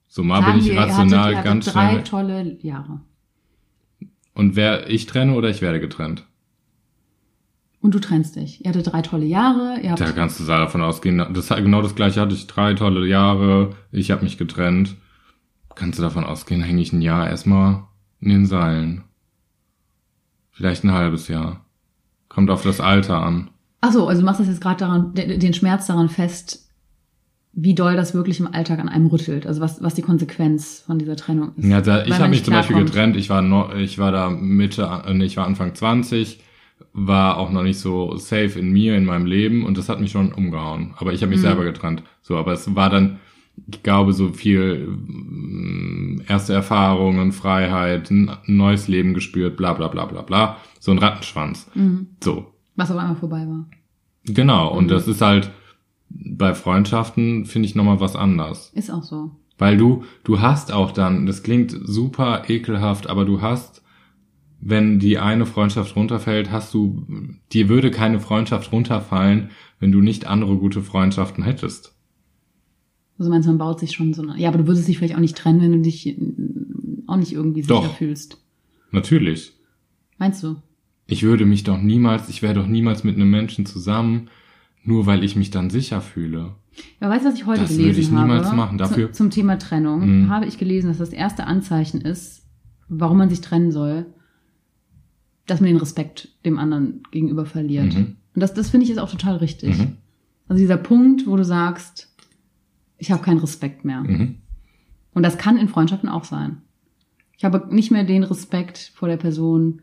So 0.09 0.23
mal 0.23 0.41
Sagen 0.41 0.59
bin 0.59 0.67
ich 0.67 0.77
rational 0.77 1.19
hatte, 1.19 1.33
er 1.33 1.39
hatte 1.39 1.49
ganz 1.49 1.65
drei 1.67 1.91
schnell. 1.91 2.05
tolle 2.05 2.59
Jahre. 2.63 3.01
Und 4.35 4.57
wer 4.57 4.89
ich 4.89 5.07
trenne 5.07 5.35
oder 5.35 5.49
ich 5.51 5.63
werde 5.63 5.81
getrennt. 5.81 6.27
Und 7.81 7.95
du 7.95 8.01
trennst 8.01 8.37
dich. 8.37 8.65
Er 8.65 8.71
hatte 8.71 8.83
drei 8.83 9.03
tolle 9.03 9.27
Jahre. 9.27 9.79
Ihr 9.81 9.91
habt, 9.91 10.01
Da 10.01 10.13
kannst 10.13 10.41
du 10.41 10.45
davon 10.45 10.83
ausgehen, 10.83 11.19
das 11.33 11.49
genau 11.49 11.83
das 11.83 11.95
gleiche 11.95 12.21
hatte 12.21 12.35
ich 12.35 12.47
drei 12.47 12.75
tolle 12.75 13.07
Jahre, 13.07 13.77
ich 13.93 14.11
habe 14.11 14.25
mich 14.25 14.39
getrennt. 14.39 14.97
Kannst 15.75 15.99
du 15.99 16.03
davon 16.03 16.25
ausgehen, 16.25 16.63
hänge 16.63 16.81
ich 16.81 16.93
ein 16.93 17.03
Jahr 17.03 17.29
erstmal 17.29 17.85
in 18.21 18.31
den 18.31 18.47
Seilen. 18.47 19.05
Vielleicht 20.51 20.85
ein 20.85 20.93
halbes 20.93 21.29
Jahr. 21.29 21.67
Kommt 22.29 22.51
auf 22.51 22.63
das 22.63 22.81
Alter 22.81 23.23
an. 23.23 23.51
Ach 23.81 23.93
so, 23.93 24.07
also 24.09 24.21
du 24.23 24.27
machst 24.27 24.41
das 24.41 24.49
jetzt 24.49 24.61
gerade 24.61 24.79
daran, 24.79 25.15
de- 25.15 25.39
den 25.39 25.55
Schmerz 25.55 25.87
daran 25.87 26.09
fest, 26.09 26.62
wie 27.53 27.75
doll 27.75 27.97
das 27.97 28.15
wirklich 28.15 28.41
im 28.41 28.53
Alltag 28.53 28.79
an 28.81 28.89
einem 28.89 29.07
rüttelt. 29.07 29.47
Also 29.47 29.61
was, 29.61 29.83
was 29.83 29.95
die 29.95 30.03
Konsequenz 30.03 30.83
von 30.87 30.99
dieser 30.99 31.17
Trennung 31.17 31.53
ist. 31.57 31.67
Ja, 31.69 31.81
da, 31.81 32.05
ich 32.05 32.12
habe 32.12 32.29
mich 32.29 32.45
zum 32.45 32.53
Beispiel 32.55 32.75
klarkommt. 32.77 32.93
getrennt. 32.93 33.17
Ich 33.17 33.31
war 33.31 33.41
no, 33.43 33.73
ich 33.75 33.99
war 33.99 34.12
da 34.12 34.29
Mitte, 34.31 35.03
nee, 35.12 35.25
ich 35.25 35.37
war 35.37 35.47
Anfang 35.47 35.75
20, 35.75 36.41
war 36.93 37.39
auch 37.39 37.51
noch 37.51 37.62
nicht 37.62 37.79
so 37.79 38.17
safe 38.17 38.59
in 38.59 38.73
mir, 38.73 38.97
in 38.97 39.05
meinem 39.07 39.25
Leben 39.27 39.65
und 39.65 39.79
das 39.79 39.89
hat 39.89 40.01
mich 40.01 40.11
schon 40.11 40.33
umgehauen. 40.33 40.95
Aber 40.99 41.12
ich 41.15 41.23
habe 41.23 41.31
mich 41.31 41.39
Mhm. 41.39 41.45
selber 41.45 41.65
getrennt. 41.65 42.03
So, 42.23 42.37
aber 42.37 42.53
es 42.53 42.75
war 42.75 42.91
dann, 42.91 43.21
ich 43.71 43.83
glaube, 43.83 44.12
so 44.12 44.33
viel 44.33 44.87
mm, 44.89 46.23
erste 46.29 46.53
Erfahrungen, 46.53 47.33
Freiheit, 47.33 48.11
ein 48.11 48.31
neues 48.47 48.89
Leben 48.89 49.15
gespürt, 49.15 49.57
bla 49.57 49.73
bla 49.73 49.89
bla 49.89 50.05
bla 50.05 50.23
bla. 50.23 50.57
So 50.81 50.91
ein 50.93 50.99
Rattenschwanz. 50.99 51.71
Mhm. 51.75 52.09
So. 52.23 52.53
Was 52.77 52.91
auf 52.91 52.99
einmal 52.99 53.17
vorbei 53.17 53.47
war. 53.49 53.67
Genau. 54.25 54.73
Und 54.77 54.85
Mhm. 54.85 54.89
das 54.89 55.09
ist 55.09 55.21
halt 55.23 55.51
bei 56.09 56.55
Freundschaften 56.55 57.47
finde 57.47 57.67
ich 57.67 57.75
nochmal 57.75 58.01
was 58.01 58.15
anders. 58.17 58.71
Ist 58.75 58.91
auch 58.91 59.03
so. 59.03 59.33
Weil 59.59 59.77
du, 59.77 60.05
du 60.25 60.41
hast 60.41 60.71
auch 60.73 60.93
dann, 60.93 61.27
das 61.27 61.43
klingt 61.43 61.77
super 61.85 62.45
ekelhaft, 62.49 63.09
aber 63.09 63.25
du 63.25 63.41
hast, 63.41 63.83
wenn 64.61 64.99
die 64.99 65.19
eine 65.19 65.47
Freundschaft 65.47 65.97
runterfällt, 65.97 66.51
hast 66.53 66.73
du, 66.75 67.07
dir 67.53 67.69
würde 67.69 67.91
keine 67.91 68.21
Freundschaft 68.21 68.71
runterfallen, 68.73 69.51
wenn 69.81 69.93
du 69.93 70.01
nicht 70.01 70.27
andere 70.27 70.57
gute 70.57 70.83
Freundschaften 70.83 71.43
hättest. 71.43 71.95
Also 73.19 73.31
meinst 73.31 73.47
du, 73.47 73.51
man 73.53 73.59
baut 73.59 73.81
sich 73.81 73.93
schon 73.93 74.12
so 74.12 74.23
eine. 74.23 74.39
Ja, 74.39 74.49
aber 74.51 74.59
du 74.59 74.67
würdest 74.67 74.87
dich 74.89 74.99
vielleicht 74.99 75.15
auch 75.17 75.21
nicht 75.21 75.37
trennen, 75.39 75.61
wenn 75.62 75.73
du 75.73 75.81
dich 75.81 76.07
äh, 76.07 76.17
auch 77.07 77.17
nicht 77.17 77.33
irgendwie 77.33 77.62
sicher 77.62 77.75
Doch. 77.75 77.97
fühlst. 77.97 78.43
Natürlich. 78.91 79.55
Meinst 80.19 80.43
du? 80.43 80.57
Ich 81.07 81.23
würde 81.23 81.47
mich 81.47 81.62
doch 81.64 81.81
niemals, 81.81 82.29
ich 82.29 82.42
wäre 82.42 82.55
doch 82.55 82.66
niemals 82.66 83.05
mit 83.05 83.16
einem 83.16 83.31
Menschen 83.31 83.64
zusammen, 83.66 84.29
nur 84.83 85.07
weil 85.07 85.23
ich 85.25 85.37
mich 85.37 85.51
dann 85.51 85.71
sicher 85.71 86.01
fühle. 86.01 86.55
Ja, 87.01 87.09
weißt 87.09 87.25
du, 87.25 87.29
was 87.31 87.37
ich 87.37 87.47
heute 87.47 87.61
Das 87.62 87.71
gelesen 87.71 87.87
würde 87.87 88.01
ich 88.01 88.11
niemals 88.11 88.47
habe? 88.49 88.57
machen. 88.57 88.79
Dafür- 88.79 89.12
Zu, 89.12 89.19
zum 89.19 89.31
Thema 89.31 89.59
Trennung 89.59 90.25
Mhm. 90.25 90.29
habe 90.31 90.47
ich 90.47 90.59
gelesen, 90.59 90.88
dass 90.88 90.99
das 90.99 91.11
erste 91.11 91.47
Anzeichen 91.47 92.01
ist, 92.01 92.45
warum 92.88 93.19
man 93.19 93.31
sich 93.31 93.40
trennen 93.40 93.73
soll, 93.73 94.07
dass 95.47 95.61
man 95.61 95.69
den 95.69 95.77
Respekt 95.79 96.29
dem 96.45 96.59
anderen 96.59 97.03
gegenüber 97.12 97.47
verliert. 97.47 97.95
Mhm. 97.95 98.16
Und 98.35 98.40
das, 98.42 98.53
das 98.53 98.69
finde 98.71 98.85
ich 98.85 98.90
ist 98.90 98.99
auch 98.99 99.11
total 99.11 99.37
richtig. 99.37 99.79
Mhm. 99.79 99.97
Also 100.49 100.61
dieser 100.61 100.77
Punkt, 100.77 101.27
wo 101.27 101.37
du 101.37 101.45
sagst, 101.45 102.14
ich 102.99 103.11
habe 103.11 103.23
keinen 103.23 103.38
Respekt 103.38 103.85
mehr. 103.85 104.01
Mhm. 104.03 104.37
Und 105.14 105.23
das 105.23 105.38
kann 105.38 105.57
in 105.57 105.69
Freundschaften 105.69 106.09
auch 106.09 106.25
sein. 106.25 106.59
Ich 107.38 107.45
habe 107.45 107.75
nicht 107.75 107.90
mehr 107.90 108.05
den 108.05 108.23
Respekt 108.25 108.92
vor 108.95 109.09
der 109.09 109.16
Person 109.16 109.83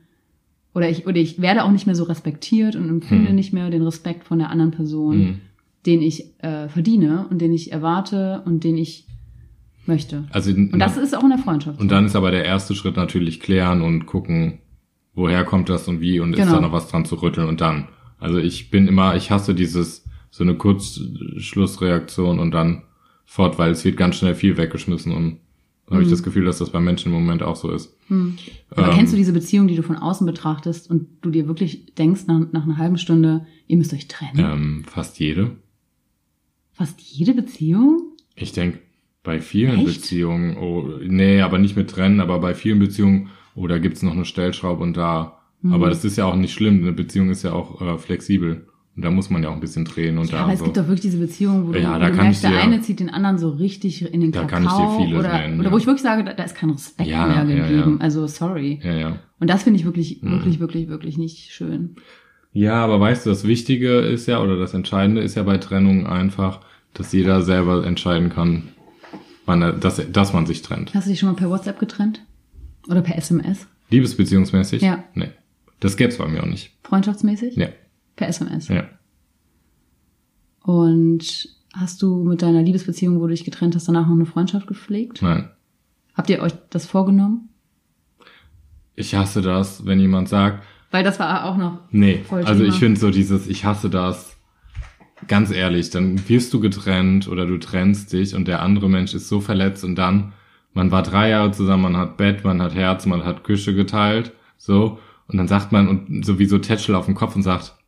oder 0.74 0.90
ich, 0.90 1.06
oder 1.08 1.18
ich 1.18 1.42
werde 1.42 1.64
auch 1.64 1.72
nicht 1.72 1.86
mehr 1.86 1.96
so 1.96 2.04
respektiert 2.04 2.76
und 2.76 2.90
empfinde 2.90 3.30
Hm. 3.30 3.36
nicht 3.36 3.54
mehr 3.54 3.70
den 3.70 3.84
Respekt 3.84 4.24
von 4.26 4.40
der 4.40 4.50
anderen 4.50 4.72
Person, 4.72 5.18
Mhm. 5.18 5.40
den 5.86 6.02
ich 6.02 6.26
äh, 6.44 6.68
verdiene 6.70 7.28
und 7.30 7.40
den 7.42 7.54
ich 7.54 7.72
erwarte 7.72 8.42
und 8.46 8.64
den 8.64 8.78
ich 8.78 9.06
möchte. 9.86 10.24
Also, 10.32 10.52
Und 10.52 10.80
das 10.80 10.98
ist 10.98 11.16
auch 11.16 11.24
in 11.24 11.30
der 11.30 11.38
Freundschaft. 11.40 11.80
und 11.80 11.92
dann 11.92 12.06
ist 12.06 12.16
aber 12.16 12.32
der 12.32 12.46
erste 12.46 12.74
Schritt 12.74 12.96
natürlich 12.96 13.40
klären 13.42 13.82
und 13.82 14.06
gucken, 14.06 14.60
woher 15.14 15.44
kommt 15.44 15.70
das 15.70 15.88
und 15.88 16.00
wie 16.02 16.20
und 16.20 16.34
ist 16.34 16.40
Genau. 16.40 16.54
da 16.54 16.62
noch 16.62 16.72
was 16.72 16.88
dran 16.90 17.06
zu 17.06 17.16
rütteln 17.22 17.48
und 17.48 17.60
dann. 17.62 17.90
Also 18.18 18.38
ich 18.40 18.72
bin 18.72 18.88
immer, 18.88 19.16
ich 19.16 19.30
hasse 19.30 19.54
dieses, 19.54 20.06
so 20.32 20.44
eine 20.44 20.56
Kurzschlussreaktion 20.56 22.40
und 22.40 22.52
dann 22.52 22.84
fort, 23.26 23.58
weil 23.60 23.72
es 23.72 23.84
wird 23.86 23.98
ganz 23.98 24.16
schnell 24.16 24.36
viel 24.36 24.58
weggeschmissen 24.58 25.12
und 25.12 25.38
da 25.94 25.98
habe 25.98 26.04
ich 26.04 26.10
Mhm. 26.10 26.14
das 26.14 26.24
Gefühl, 26.24 26.46
dass 26.46 26.58
das 26.58 26.72
bei 26.72 26.80
Menschen 26.80 27.12
im 27.12 27.20
Moment 27.20 27.44
auch 27.44 27.56
so 27.56 27.72
ist. 27.72 27.96
Hm. 28.08 28.36
Aber 28.72 28.90
Ähm, 28.90 28.94
kennst 28.96 29.14
du 29.14 29.18
diese 29.18 29.34
Beziehung, 29.34 29.68
die 29.68 29.76
du 29.76 29.84
von 29.84 29.96
außen 29.96 30.26
betrachtest 30.28 30.90
und 30.90 31.08
du 31.22 31.30
dir 31.30 31.48
wirklich 31.48 31.94
denkst 31.96 32.28
nach, 32.28 32.52
nach 32.52 32.64
einer 32.64 32.78
halben 32.78 32.98
Stunde, 32.98 33.46
ihr 33.68 33.78
müsst 33.78 33.94
euch 33.94 34.08
trennen? 34.08 34.40
Ähm, 34.40 34.84
fast 34.86 35.20
jede. 35.20 35.52
Fast 36.72 37.00
jede 37.02 37.34
Beziehung? 37.34 38.02
Ich 38.36 38.52
denk, 38.52 38.80
Bei 39.26 39.40
vielen 39.40 39.78
Echt? 39.80 40.02
Beziehungen, 40.02 40.58
oh, 40.58 40.86
nee, 41.02 41.40
aber 41.40 41.58
nicht 41.58 41.78
mit 41.78 41.90
Trennen, 41.90 42.20
aber 42.20 42.40
bei 42.40 42.54
vielen 42.54 42.80
Beziehungen, 42.80 43.30
oh, 43.56 43.68
da 43.68 43.78
gibt's 43.78 44.02
noch 44.02 44.12
eine 44.12 44.26
Stellschraube 44.26 44.84
und 44.84 44.98
da. 44.98 45.40
Mhm. 45.62 45.72
Aber 45.72 45.88
das 45.88 46.04
ist 46.04 46.18
ja 46.18 46.26
auch 46.26 46.36
nicht 46.36 46.52
schlimm, 46.54 46.82
eine 46.82 46.92
Beziehung 46.92 47.30
ist 47.30 47.44
ja 47.44 47.54
auch 47.54 47.80
äh, 47.82 47.98
flexibel. 47.98 48.68
Und 48.96 49.04
da 49.04 49.10
muss 49.10 49.32
man 49.32 49.42
ja 49.42 49.50
auch 49.50 49.54
ein 49.54 49.60
bisschen 49.60 49.86
drehen 49.86 50.20
und 50.20 50.30
Ja, 50.30 50.38
da 50.38 50.44
aber 50.44 50.54
es 50.54 50.60
so. 50.60 50.66
gibt 50.66 50.78
doch 50.78 50.84
wirklich 50.84 51.02
diese 51.02 51.18
Beziehungen, 51.18 51.68
wo 51.68 51.72
du, 51.72 51.80
Ja, 51.82 51.96
wo 51.96 52.00
da 52.00 52.10
du 52.12 52.16
merkst, 52.16 52.44
der 52.44 52.52
dir- 52.52 52.60
eine 52.62 52.80
zieht 52.82 53.00
den 53.00 53.10
anderen 53.10 53.40
so 53.40 53.50
richtig 53.50 54.04
in 54.14 54.22
den 54.22 54.32
Da 54.32 54.42
Kakao. 54.44 54.50
kann 54.50 54.64
ich 54.66 54.72
dir 54.98 55.04
viele 55.06 55.20
oder, 55.20 55.34
nennen, 55.34 55.60
oder 55.60 55.70
ja. 55.70 55.74
wo 55.74 55.78
ich 55.80 55.88
wirklich 55.88 56.04
sage, 56.04 56.24
da, 56.24 56.34
da 56.34 56.44
ist 56.44 56.54
kein 56.56 56.70
Respekt 56.70 57.10
Ja, 57.10 57.26
mehr 57.44 57.44
gegeben. 57.46 58.00
Also 58.02 58.28
sorry. 58.28 58.80
ja, 58.84 58.94
ja. 58.94 59.20
Und 59.40 59.50
das 59.50 59.64
finde 59.64 59.80
ich 59.80 59.86
wirklich, 59.86 60.22
Mhm. 60.22 60.32
wirklich, 60.32 60.60
wirklich, 60.60 60.88
wirklich 60.90 61.18
nicht 61.18 61.52
schön. 61.52 61.96
Ja, 62.52 62.84
aber 62.86 63.00
weißt 63.00 63.26
du, 63.26 63.32
das 63.32 63.48
Wichtige 63.48 63.98
ist 63.98 64.28
ja, 64.28 64.40
oder 64.40 64.58
das 64.58 64.76
Entscheidende 64.76 65.22
ist 65.22 65.34
ja 65.34 65.42
bei 65.42 65.58
Trennungen 65.58 66.06
einfach, 66.06 66.60
dass 66.94 67.12
jeder 67.14 67.42
selber 67.42 67.84
entscheiden 67.88 68.30
kann, 68.30 68.70
wann 69.48 69.64
er, 69.64 69.72
dass, 69.74 70.00
dass 70.12 70.34
man 70.34 70.46
sich 70.46 70.62
trennt. 70.62 70.94
Hast 70.94 71.08
du 71.08 71.10
dich 71.10 71.20
schon 71.20 71.30
mal 71.30 71.36
per 71.36 71.50
WhatsApp 71.50 71.80
getrennt? 71.80 72.22
Oder 72.88 73.02
per 73.02 73.18
SMS? 73.18 73.66
Liebesbeziehungsmäßig? 73.90 74.84
Ja. 74.84 75.04
Nee. 75.16 75.30
Das 75.80 75.98
gäb's 75.98 76.18
bei 76.18 76.28
mir 76.28 76.44
auch 76.44 76.48
nicht. 76.48 76.72
Freundschaftsmäßig? 76.84 77.56
Ja. 77.56 77.70
Per 78.16 78.28
SMS. 78.28 78.68
Ja. 78.68 78.86
Und 80.62 81.50
hast 81.74 82.02
du 82.02 82.24
mit 82.24 82.42
deiner 82.42 82.62
Liebesbeziehung, 82.62 83.18
wo 83.20 83.24
du 83.28 83.32
dich 83.34 83.44
getrennt 83.44 83.76
hast, 83.76 83.88
danach 83.88 84.08
noch 84.08 84.16
eine 84.16 84.26
Freundschaft 84.26 84.68
gepflegt? 84.68 85.22
Nein. 85.22 85.50
Habt 86.14 86.30
ihr 86.30 86.42
euch 86.42 86.54
das 86.70 86.86
vorgenommen? 86.86 87.50
Ich 88.96 89.16
hasse 89.16 89.42
das, 89.42 89.86
wenn 89.86 90.00
jemand 90.00 90.30
sagt, 90.30 90.64
Weil 90.92 91.04
das 91.04 91.20
war 91.20 91.46
auch 91.46 91.58
noch. 91.58 91.80
nee, 91.90 92.24
also 92.30 92.64
ich 92.64 92.76
finde 92.76 93.00
so 93.00 93.10
dieses, 93.10 93.48
ich 93.48 93.66
hasse 93.66 93.90
das, 93.90 94.38
ganz 95.28 95.50
ehrlich, 95.52 95.90
dann 95.90 96.30
wirst 96.30 96.54
du 96.54 96.60
getrennt 96.60 97.28
oder 97.28 97.48
du 97.48 97.58
trennst 97.58 98.14
dich 98.14 98.36
und 98.36 98.48
der 98.48 98.62
andere 98.62 98.90
Mensch 98.90 99.16
ist 99.16 99.28
so 99.30 99.42
verletzt 99.42 99.84
und 99.84 99.96
dann, 99.96 100.34
man 100.74 100.92
war 100.92 101.02
drei 101.02 101.30
Jahre 101.30 101.52
zusammen, 101.52 101.84
man 101.84 101.98
hat 101.98 102.18
Bett, 102.18 102.44
man 102.44 102.62
hat 102.62 102.76
Herz, 102.76 103.08
man 103.08 103.26
hat 103.26 103.44
Küche 103.44 103.74
geteilt, 103.74 104.34
so, 104.58 105.00
und 105.28 105.38
dann 105.38 105.48
sagt 105.48 105.72
man 105.72 105.88
und 105.88 106.24
sowieso 106.24 106.60
Tätschel 106.60 106.94
auf 106.94 107.08
den 107.08 107.16
Kopf 107.16 107.36
und 107.36 107.42
sagt, 107.42 107.74
"Ah, 107.76 107.83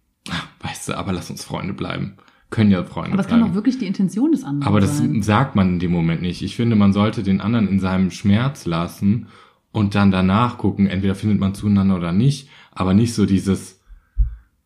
weißt 0.62 0.90
du, 0.90 0.98
aber 0.98 1.14
lass 1.14 1.30
uns 1.30 1.44
Freunde 1.44 1.74
bleiben. 1.74 2.14
Können 2.50 2.72
ja 2.72 2.84
Freunde 2.84 3.14
Aber 3.14 3.22
es 3.22 3.28
bleiben. 3.28 3.42
kann 3.42 3.50
doch 3.52 3.56
wirklich 3.56 3.80
die 3.80 3.88
Intention 3.88 4.32
des 4.32 4.44
anderen 4.44 4.68
Aber 4.68 4.80
das 4.80 4.98
sein. 5.00 5.22
sagt 5.22 5.56
man 5.56 5.70
in 5.74 5.80
dem 5.80 5.92
Moment 5.92 6.22
nicht. 6.22 6.42
Ich 6.42 6.56
finde, 6.56 6.76
man 6.76 6.94
sollte 6.94 7.24
den 7.24 7.42
anderen 7.42 7.68
in 7.68 7.80
seinem 7.80 8.12
Schmerz 8.12 8.66
lassen 8.66 9.28
und 9.72 9.96
dann 9.96 10.12
danach 10.12 10.58
gucken, 10.58 10.88
entweder 10.88 11.16
findet 11.16 11.40
man 11.40 11.54
zueinander 11.56 11.96
oder 11.98 12.12
nicht, 12.14 12.50
aber 12.72 12.94
nicht 12.94 13.14
so 13.14 13.26
dieses, 13.26 13.82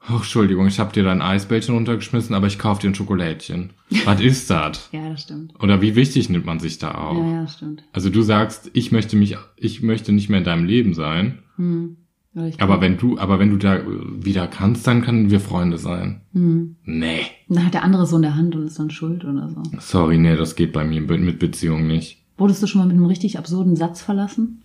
oh, 0.09 0.15
Entschuldigung, 0.17 0.67
ich 0.67 0.79
habe 0.79 0.93
dir 0.93 1.03
dein 1.03 1.21
Eisbällchen 1.21 1.73
runtergeschmissen, 1.73 2.35
aber 2.35 2.47
ich 2.47 2.59
kauf 2.59 2.79
dir 2.79 2.89
ein 2.89 2.95
Schokolädchen. 2.95 3.71
Was 4.05 4.21
ist 4.21 4.49
das? 4.49 4.89
Ja, 4.91 5.09
das 5.09 5.21
stimmt. 5.23 5.53
Oder 5.59 5.81
wie 5.81 5.95
wichtig 5.95 6.29
nimmt 6.29 6.45
man 6.45 6.59
sich 6.59 6.77
da 6.77 6.93
auch? 6.95 7.17
Ja, 7.17 7.31
ja, 7.33 7.41
das 7.43 7.53
stimmt. 7.55 7.83
Also 7.93 8.09
du 8.09 8.21
sagst, 8.21 8.69
ich 8.73 8.91
möchte 8.91 9.15
mich, 9.15 9.35
ich 9.55 9.81
möchte 9.81 10.11
nicht 10.11 10.29
mehr 10.29 10.39
in 10.39 10.45
deinem 10.45 10.65
Leben 10.65 10.93
sein, 10.93 11.39
Hm. 11.55 11.95
Ich 12.35 12.61
aber 12.61 12.79
wenn 12.79 12.97
du, 12.97 13.17
aber 13.17 13.39
wenn 13.39 13.49
du 13.49 13.57
da 13.57 13.81
wieder 13.85 14.47
kannst, 14.47 14.85
dann 14.85 15.01
können 15.01 15.31
wir 15.31 15.39
Freunde 15.39 15.77
sein. 15.77 16.21
Hm. 16.33 16.75
Nee. 16.83 17.21
Dann 17.47 17.65
hat 17.65 17.73
der 17.73 17.83
andere 17.83 18.05
so 18.05 18.17
in 18.17 18.21
der 18.21 18.35
Hand 18.35 18.55
und 18.55 18.67
ist 18.67 18.77
dann 18.77 18.91
schuld 18.91 19.25
oder 19.25 19.49
so. 19.49 19.63
Sorry, 19.79 20.17
nee, 20.19 20.35
das 20.35 20.55
geht 20.55 20.71
bei 20.71 20.83
mir 20.85 21.01
mit 21.01 21.39
Beziehungen 21.39 21.87
nicht. 21.87 22.23
Wurdest 22.37 22.61
du 22.61 22.67
schon 22.67 22.79
mal 22.79 22.87
mit 22.87 22.95
einem 22.95 23.05
richtig 23.05 23.37
absurden 23.37 23.75
Satz 23.75 24.01
verlassen? 24.01 24.61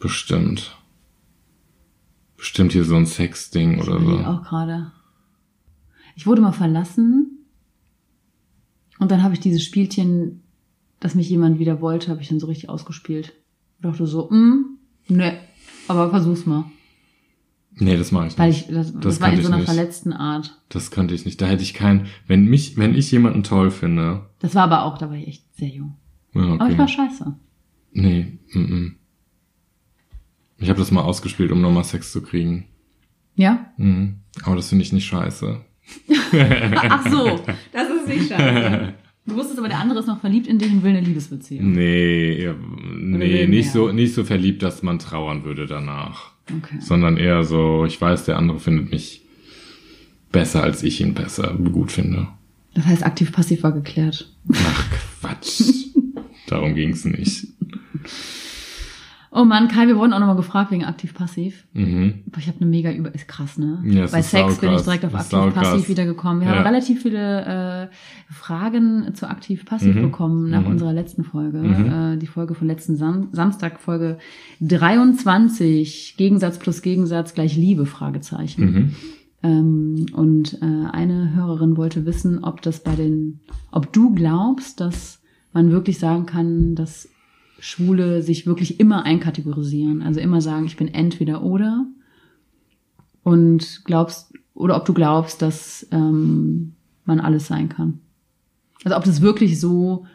Bestimmt. 0.00 0.76
Bestimmt 2.36 2.72
hier 2.72 2.84
so 2.84 2.94
ein 2.94 3.06
Sexding 3.06 3.74
Ich 3.74 3.88
oder 3.88 4.00
so. 4.00 4.18
auch 4.18 4.42
gerade. 4.44 4.92
Ich 6.14 6.26
wurde 6.26 6.40
mal 6.40 6.52
verlassen 6.52 7.44
und 9.00 9.10
dann 9.10 9.22
habe 9.22 9.34
ich 9.34 9.40
dieses 9.40 9.64
Spielchen, 9.64 10.42
dass 11.00 11.14
mich 11.14 11.28
jemand 11.28 11.58
wieder 11.58 11.80
wollte, 11.80 12.10
habe 12.10 12.20
ich 12.22 12.28
dann 12.28 12.40
so 12.40 12.46
richtig 12.46 12.68
ausgespielt. 12.68 13.34
Ich 13.76 13.82
dachte 13.82 14.06
so, 14.06 14.30
hm, 14.30 14.78
ne, 15.08 15.38
aber 15.88 16.10
versuch's 16.10 16.46
mal. 16.46 16.64
Nee, 17.80 17.96
das 17.96 18.10
mache 18.10 18.26
ich 18.26 18.38
Weil 18.38 18.48
nicht. 18.50 18.68
ich, 18.68 18.74
das, 18.74 18.92
das, 18.92 19.00
Das 19.00 19.20
war 19.20 19.32
in 19.32 19.40
so 19.40 19.48
einer 19.48 19.58
nicht. 19.58 19.66
verletzten 19.66 20.12
Art. 20.12 20.58
Das 20.68 20.90
könnte 20.90 21.14
ich 21.14 21.24
nicht. 21.24 21.40
Da 21.40 21.46
hätte 21.46 21.62
ich 21.62 21.74
keinen. 21.74 22.06
Wenn 22.26 22.44
mich, 22.46 22.76
wenn 22.76 22.94
ich 22.96 23.10
jemanden 23.12 23.44
toll 23.44 23.70
finde. 23.70 24.26
Das 24.40 24.54
war 24.56 24.64
aber 24.64 24.82
auch, 24.84 24.98
da 24.98 25.08
war 25.08 25.16
ich 25.16 25.28
echt 25.28 25.56
sehr 25.56 25.68
jung. 25.68 25.96
Ja, 26.34 26.42
Aber 26.54 26.70
ich 26.70 26.76
war 26.78 26.84
okay. 26.86 26.94
scheiße. 26.94 27.34
Nee, 27.92 28.38
mm, 28.52 28.58
mm. 28.58 28.96
Ich 30.58 30.68
habe 30.68 30.78
das 30.78 30.90
mal 30.90 31.02
ausgespielt, 31.02 31.52
um 31.52 31.60
nochmal 31.60 31.84
Sex 31.84 32.10
zu 32.12 32.20
kriegen. 32.20 32.66
Ja? 33.36 33.72
Mhm. 33.76 34.20
Aber 34.42 34.56
das 34.56 34.68
finde 34.68 34.84
ich 34.84 34.92
nicht 34.92 35.06
scheiße. 35.06 35.60
Ach 36.90 37.08
so, 37.08 37.40
das 37.72 37.88
ist 37.88 38.08
nicht 38.08 38.28
scheiße. 38.28 38.94
Du 39.28 39.36
wusstest 39.36 39.58
aber, 39.58 39.68
der 39.68 39.78
andere 39.78 39.98
ist 39.98 40.06
noch 40.06 40.20
verliebt 40.20 40.46
in 40.46 40.58
dich 40.58 40.72
und 40.72 40.82
will 40.82 40.90
eine 40.90 41.00
Liebesbeziehung. 41.00 41.72
Nee, 41.72 42.42
ja, 42.42 42.54
nee, 42.96 43.46
nicht 43.46 43.50
mehr. 43.50 43.72
so, 43.72 43.92
nicht 43.92 44.14
so 44.14 44.24
verliebt, 44.24 44.62
dass 44.62 44.82
man 44.82 44.98
trauern 44.98 45.44
würde 45.44 45.66
danach. 45.66 46.32
Okay. 46.50 46.78
Sondern 46.80 47.18
eher 47.18 47.44
so, 47.44 47.84
ich 47.84 48.00
weiß, 48.00 48.24
der 48.24 48.38
andere 48.38 48.58
findet 48.58 48.90
mich 48.90 49.22
besser, 50.32 50.62
als 50.62 50.82
ich 50.82 51.02
ihn 51.02 51.12
besser 51.12 51.54
gut 51.72 51.92
finde. 51.92 52.28
Das 52.74 52.86
heißt, 52.86 53.04
aktiv-passiv 53.04 53.62
war 53.62 53.72
geklärt. 53.72 54.32
Ach 54.52 54.86
Quatsch. 55.20 55.62
Darum 56.46 56.74
ging's 56.74 57.04
nicht. 57.04 57.48
Oh 59.30 59.44
Mann, 59.44 59.68
Kai, 59.68 59.86
wir 59.86 59.96
wurden 59.98 60.14
auch 60.14 60.20
nochmal 60.20 60.36
gefragt 60.36 60.70
wegen 60.70 60.84
aktiv-passiv. 60.84 61.66
Mhm. 61.74 62.22
Ich 62.38 62.46
habe 62.48 62.60
eine 62.60 62.70
mega 62.70 62.90
über... 62.92 63.14
Ist 63.14 63.28
krass, 63.28 63.58
ne? 63.58 63.82
Ja, 63.84 64.06
Bei 64.06 64.22
Sex 64.22 64.56
bin 64.58 64.72
ich 64.72 64.80
direkt 64.82 65.04
auf 65.04 65.14
aktiv-passiv 65.14 65.88
wiedergekommen. 65.88 66.40
Wir 66.40 66.48
Ja. 66.48 66.56
haben 66.56 66.66
relativ 66.66 67.02
viele 67.02 67.88
äh, 67.90 68.32
Fragen 68.32 69.14
zu 69.14 69.28
aktiv-passiv 69.28 69.94
Mhm. 69.96 70.02
bekommen 70.02 70.48
nach 70.50 70.62
Mhm. 70.62 70.68
unserer 70.68 70.94
letzten 70.94 71.24
Folge. 71.24 71.58
Mhm. 71.58 71.92
Äh, 72.14 72.16
die 72.16 72.26
Folge 72.26 72.54
von 72.54 72.66
letzten 72.68 72.96
Sam 72.96 73.28
Samstag, 73.32 73.80
Folge 73.80 74.16
23. 74.60 76.14
Gegensatz 76.16 76.58
plus 76.58 76.82
Gegensatz 76.82 77.34
gleich 77.34 77.56
Liebe, 77.56 77.86
Fragezeichen. 77.86 78.64
Mhm. 78.64 78.94
Ähm, 79.42 80.06
und 80.14 80.58
äh, 80.62 80.90
eine 80.90 81.34
Hörerin 81.34 81.76
wollte 81.76 82.06
wissen, 82.06 82.42
ob 82.42 82.62
das 82.62 82.82
bei 82.82 82.94
den, 82.96 83.40
ob 83.70 83.92
du 83.92 84.14
glaubst, 84.14 84.80
dass 84.80 85.20
man 85.52 85.70
wirklich 85.70 85.98
sagen 85.98 86.26
kann, 86.26 86.74
dass 86.74 87.08
Schwule 87.58 88.22
sich 88.22 88.46
wirklich 88.46 88.78
immer 88.80 89.04
einkategorisieren, 89.04 90.02
also 90.02 90.20
immer 90.20 90.40
sagen, 90.40 90.66
ich 90.66 90.76
bin 90.76 90.88
entweder 90.88 91.42
oder. 91.42 91.86
Und 93.22 93.82
glaubst, 93.84 94.32
oder 94.54 94.76
ob 94.76 94.84
du 94.84 94.94
glaubst, 94.94 95.42
dass 95.42 95.86
ähm, 95.90 96.74
man 97.04 97.20
alles 97.20 97.46
sein 97.46 97.68
kann. 97.68 98.00
Also 98.84 98.96
ob 98.96 99.04
das 99.04 99.20
wirklich 99.20 99.60
so 99.60 100.06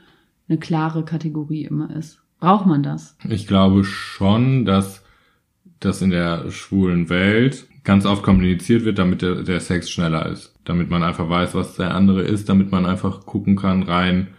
eine 0.47 0.57
klare 0.57 1.03
Kategorie 1.03 1.65
immer 1.65 1.95
ist. 1.95 2.21
Braucht 2.39 2.65
man 2.65 2.83
das? 2.83 3.17
Ich 3.29 3.47
glaube 3.47 3.83
schon, 3.83 4.65
dass 4.65 5.03
das 5.79 6.01
in 6.01 6.09
der 6.09 6.49
schwulen 6.51 7.09
Welt 7.09 7.67
ganz 7.83 8.05
oft 8.05 8.23
kommuniziert 8.23 8.85
wird, 8.85 8.99
damit 8.99 9.21
der, 9.21 9.43
der 9.43 9.59
Sex 9.59 9.89
schneller 9.89 10.27
ist. 10.27 10.53
Damit 10.63 10.89
man 10.89 11.03
einfach 11.03 11.29
weiß, 11.29 11.55
was 11.55 11.75
der 11.75 11.93
andere 11.93 12.21
ist, 12.21 12.47
damit 12.47 12.71
man 12.71 12.85
einfach 12.85 13.25
gucken 13.25 13.55
kann, 13.55 13.83
rein 13.83 14.29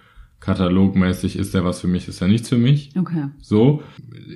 katalogmäßig, 0.44 1.36
ist 1.36 1.54
der 1.54 1.64
was 1.64 1.80
für 1.80 1.86
mich, 1.88 2.06
ist 2.08 2.20
er 2.20 2.28
nichts 2.28 2.48
für 2.48 2.58
mich. 2.58 2.90
Okay. 2.98 3.28
So. 3.40 3.82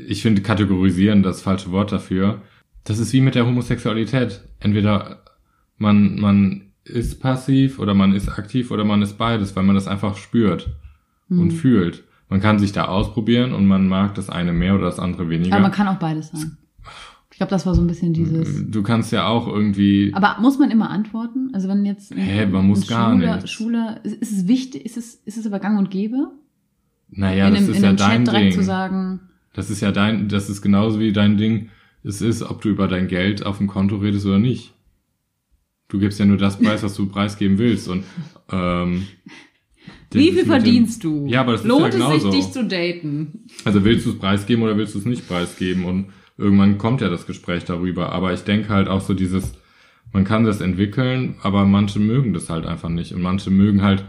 Ich 0.07 0.23
finde 0.23 0.43
kategorisieren 0.43 1.23
das 1.23 1.43
falsche 1.43 1.71
Wort 1.71 1.93
dafür. 1.93 2.43
Das 2.85 2.99
ist 2.99 3.13
wie 3.13 3.21
mit 3.21 3.35
der 3.35 3.47
Homosexualität. 3.47 4.43
Entweder 4.61 5.23
man, 5.77 6.19
man 6.19 6.63
ist 6.85 7.21
passiv 7.21 7.79
oder 7.79 7.95
man 7.95 8.15
ist 8.15 8.29
aktiv 8.29 8.71
oder 8.71 8.85
man 8.85 9.03
ist 9.03 9.19
beides, 9.19 9.55
weil 9.55 9.65
man 9.65 9.75
das 9.75 9.87
einfach 9.89 10.17
spürt 10.17 10.71
und 11.29 11.51
Hm. 11.51 11.59
fühlt. 11.59 12.05
Man 12.31 12.41
kann 12.41 12.59
sich 12.59 12.73
da 12.73 12.87
ausprobieren 12.87 13.53
und 13.53 13.67
man 13.67 13.87
mag 13.89 14.15
das 14.15 14.31
eine 14.31 14.53
mehr 14.53 14.75
oder 14.75 14.85
das 14.87 14.99
andere 14.99 15.29
weniger. 15.29 15.55
Aber 15.55 15.63
man 15.63 15.73
kann 15.73 15.89
auch 15.89 15.99
beides 15.99 16.31
sein. 16.31 16.57
Ich 17.39 17.41
glaube, 17.41 17.51
das 17.53 17.67
war 17.67 17.75
so 17.77 17.81
ein 17.83 17.87
bisschen 17.87 18.13
dieses. 18.13 18.69
du 18.69 18.83
kannst 18.83 19.13
ja 19.13 19.29
auch 19.29 19.47
irgendwie. 19.47 20.11
Aber 20.13 20.39
muss 20.41 20.59
man 20.59 20.73
immer 20.73 20.91
antworten? 20.91 21.51
Also 21.53 21.69
wenn 21.69 21.85
jetzt 21.87 22.13
Hä, 22.13 22.47
man 22.47 22.67
muss 22.67 22.89
gar 22.89 23.13
Schwuler, 23.15 23.37
nichts. 23.37 23.51
Schwuler, 23.53 24.01
ist, 24.03 24.17
ist 24.17 24.33
es 24.33 24.49
wichtig, 24.49 24.85
ist 24.85 24.97
es, 24.97 25.15
ist 25.25 25.39
es 25.39 25.47
aber 25.47 25.61
gang 25.61 25.79
und 25.79 25.89
gäbe? 25.89 26.33
naja, 27.11 27.47
in 27.47 27.55
das 27.55 27.63
einem, 27.63 27.71
ist 27.71 27.77
in 27.77 27.83
ja 27.85 27.93
dein 27.93 28.25
Chat 28.25 28.35
Ding. 28.35 28.53
zu 28.53 28.65
sagen, 28.65 29.21
Das 29.55 29.71
ist 29.71 29.81
ja 29.81 29.93
dein, 29.93 30.29
das 30.29 30.51
ist 30.51 30.63
genauso 30.63 30.99
wie 30.99 31.13
dein 31.13 31.37
Ding. 31.37 31.69
Es 32.03 32.21
ist, 32.21 32.43
ob 32.43 32.61
du 32.61 32.71
über 32.71 32.89
dein 32.89 33.07
Geld 33.07 33.47
auf 33.47 33.59
dem 33.59 33.69
Konto 33.69 33.97
redest 33.99 34.27
oder 34.27 34.41
nicht. 34.41 34.75
Du 35.87 36.01
gibst 36.01 36.19
ja 36.19 36.27
nur 36.27 36.39
das 36.39 36.59
Preis, 36.59 36.83
was 36.83 36.95
du 36.97 37.07
preisgeben 37.07 37.59
willst. 37.59 37.87
Und 37.87 38.03
ähm, 38.51 39.07
das 40.11 40.19
wie 40.21 40.29
ist 40.29 40.35
viel 40.35 40.35
mit 40.35 40.39
dem- 40.43 40.47
verdienst 40.49 41.05
du? 41.05 41.27
Ja, 41.29 41.43
aber 41.43 41.53
das 41.53 41.61
ist 41.63 41.67
Lohnt 41.69 41.83
ja 41.83 41.89
es 41.89 41.95
genauso. 41.95 42.31
sich, 42.33 42.41
dich 42.45 42.53
zu 42.53 42.65
daten? 42.67 43.47
Also 43.65 43.85
willst 43.85 44.07
du 44.07 44.11
es 44.11 44.19
preisgeben 44.19 44.65
oder 44.65 44.77
willst 44.77 44.97
du 44.97 44.99
es 44.99 45.05
nicht 45.05 45.27
preisgeben? 45.29 45.85
Und 45.85 46.07
irgendwann 46.39 46.79
kommt 46.79 47.01
ja 47.03 47.09
das 47.11 47.27
Gespräch 47.27 47.65
darüber. 47.65 48.13
Aber 48.13 48.33
ich 48.33 48.41
denke 48.45 48.69
halt 48.71 48.89
auch 48.89 49.01
so 49.03 49.13
dieses, 49.13 49.53
man 50.13 50.25
kann 50.25 50.45
das 50.45 50.61
entwickeln, 50.61 51.35
aber 51.43 51.67
manche 51.67 51.99
mögen 52.01 52.33
das 52.33 52.49
halt 52.49 52.65
einfach 52.65 52.89
nicht. 52.89 53.13
Und 53.13 53.21
manche 53.23 53.51
mögen 53.51 53.83
halt, 53.83 54.05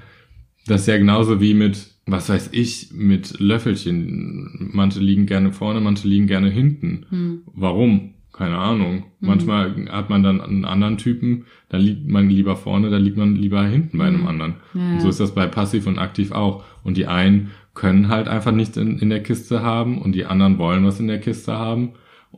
das 0.68 0.86
ja 0.86 0.98
genauso 0.98 1.42
wie 1.42 1.54
mit, 1.56 1.88
was 2.06 2.30
weiß 2.30 2.50
ich, 2.54 2.92
mit 2.94 3.40
Löffelchen. 3.40 4.70
Manche 4.74 5.00
liegen 5.00 5.26
gerne 5.26 5.52
vorne, 5.52 5.82
manche 5.82 6.08
liegen 6.08 6.28
gerne 6.28 6.50
hinten. 6.50 7.06
Hm. 7.10 7.42
Warum? 7.54 8.14
Keine 8.32 8.58
Ahnung. 8.58 9.04
Manchmal 9.20 9.88
hat 9.92 10.10
man 10.10 10.24
dann 10.24 10.40
einen 10.40 10.64
anderen 10.64 10.98
Typen, 10.98 11.46
da 11.68 11.78
liegt 11.78 12.08
man 12.08 12.30
lieber 12.30 12.56
vorne, 12.56 12.90
da 12.90 12.96
liegt 12.98 13.18
man 13.18 13.36
lieber 13.36 13.64
hinten 13.66 13.98
bei 13.98 14.06
einem 14.06 14.22
Mhm. 14.22 14.28
anderen. 14.28 14.54
Ja, 14.74 14.94
Und 14.94 15.02
so 15.02 15.10
ist 15.10 15.20
das 15.20 15.36
bei 15.36 15.46
passiv 15.48 15.88
und 15.88 15.98
aktiv 16.00 16.32
auch. 16.32 16.64
Und 16.84 16.96
die 16.96 17.08
einen 17.08 17.50
können 17.74 18.08
halt 18.08 18.30
einfach 18.30 18.54
nichts 18.54 18.78
in, 18.78 18.98
in 19.00 19.10
der 19.10 19.24
Kiste 19.24 19.62
haben 19.62 19.98
und 19.98 20.14
die 20.14 20.26
anderen 20.26 20.58
wollen 20.58 20.86
was 20.86 21.00
in 21.02 21.08
der 21.08 21.20
Kiste 21.20 21.54
haben 21.54 21.90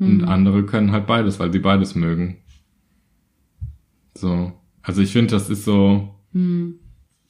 und 0.01 0.21
Hm. 0.23 0.27
andere 0.27 0.65
können 0.65 0.91
halt 0.91 1.07
beides, 1.07 1.39
weil 1.39 1.53
sie 1.53 1.59
beides 1.59 1.95
mögen. 1.95 2.37
So. 4.17 4.51
Also 4.81 5.01
ich 5.01 5.11
finde, 5.11 5.31
das 5.31 5.49
ist 5.49 5.63
so, 5.65 6.15
Hm. 6.33 6.75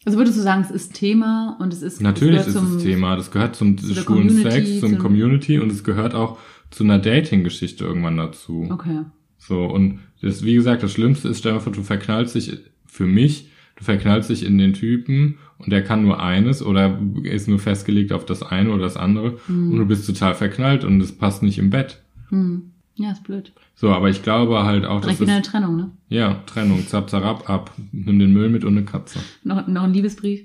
Also 0.04 0.18
würdest 0.18 0.38
du 0.38 0.42
sagen, 0.42 0.62
es 0.64 0.72
ist 0.72 0.94
Thema 0.96 1.58
und 1.60 1.72
es 1.74 1.84
ist 1.84 2.02
natürlich 2.02 2.40
es 2.40 2.48
ist 2.48 2.54
gehört 2.56 2.76
es 2.78 2.84
Thema. 2.84 3.16
Das 3.16 3.30
gehört 3.30 3.56
zum 3.56 3.78
schwulen 3.78 4.30
Sex, 4.32 4.80
zum 4.80 4.92
zum- 4.94 4.98
Community 5.00 5.60
und 5.60 5.72
es 5.72 5.84
gehört 5.84 6.16
auch 6.16 6.40
zu 6.72 6.84
einer 6.84 6.98
Dating-Geschichte 6.98 7.84
irgendwann 7.86 8.18
dazu. 8.18 8.68
Okay. 8.72 9.02
So, 9.38 9.66
und 9.66 10.00
das, 10.22 10.44
wie 10.44 10.56
gesagt, 10.56 10.82
das 10.82 10.92
Schlimmste 10.92 11.28
ist, 11.30 11.40
stell 11.40 11.54
du 11.60 11.84
verknallst 11.84 12.34
dich, 12.34 12.58
für 12.88 13.06
mich, 13.06 13.50
du 13.76 13.84
verknallst 13.84 14.30
dich 14.32 14.44
in 14.44 14.58
den 14.58 14.74
Typen 14.74 15.38
und 15.60 15.72
der 15.72 15.84
kann 15.84 16.04
nur 16.04 16.20
eines 16.22 16.64
oder 16.64 17.00
ist 17.24 17.48
nur 17.48 17.60
festgelegt 17.60 18.12
auf 18.12 18.26
das 18.26 18.42
eine 18.42 18.72
oder 18.72 18.84
das 18.84 18.98
andere 18.98 19.38
und 19.48 19.78
du 19.78 19.86
bist 19.86 20.08
total 20.08 20.34
verknallt 20.36 20.84
und 20.84 21.00
es 21.02 21.12
passt 21.12 21.44
nicht 21.44 21.60
im 21.60 21.70
Bett. 21.70 22.02
Hm. 22.32 22.72
Ja, 22.96 23.12
ist 23.12 23.24
blöd. 23.24 23.54
So, 23.76 23.90
aber 23.90 24.10
ich 24.10 24.22
glaube 24.22 24.64
halt 24.64 24.86
auch, 24.86 24.98
dass 24.98 25.06
Direkt 25.18 25.22
wieder 25.22 25.34
eine 25.34 25.42
Trennung, 25.42 25.76
ne? 25.78 25.92
ja, 26.10 26.36
Trennung, 26.46 26.86
zap, 26.88 27.10
zarab, 27.10 27.50
ab, 27.50 27.72
nimm 27.92 28.20
den 28.20 28.34
Müll 28.34 28.50
mit 28.50 28.64
und 28.66 28.76
eine 28.78 28.86
Katze. 28.86 29.20
Noch, 29.44 29.66
noch 29.68 29.84
ein 29.84 29.94
Liebesbrief. 29.94 30.42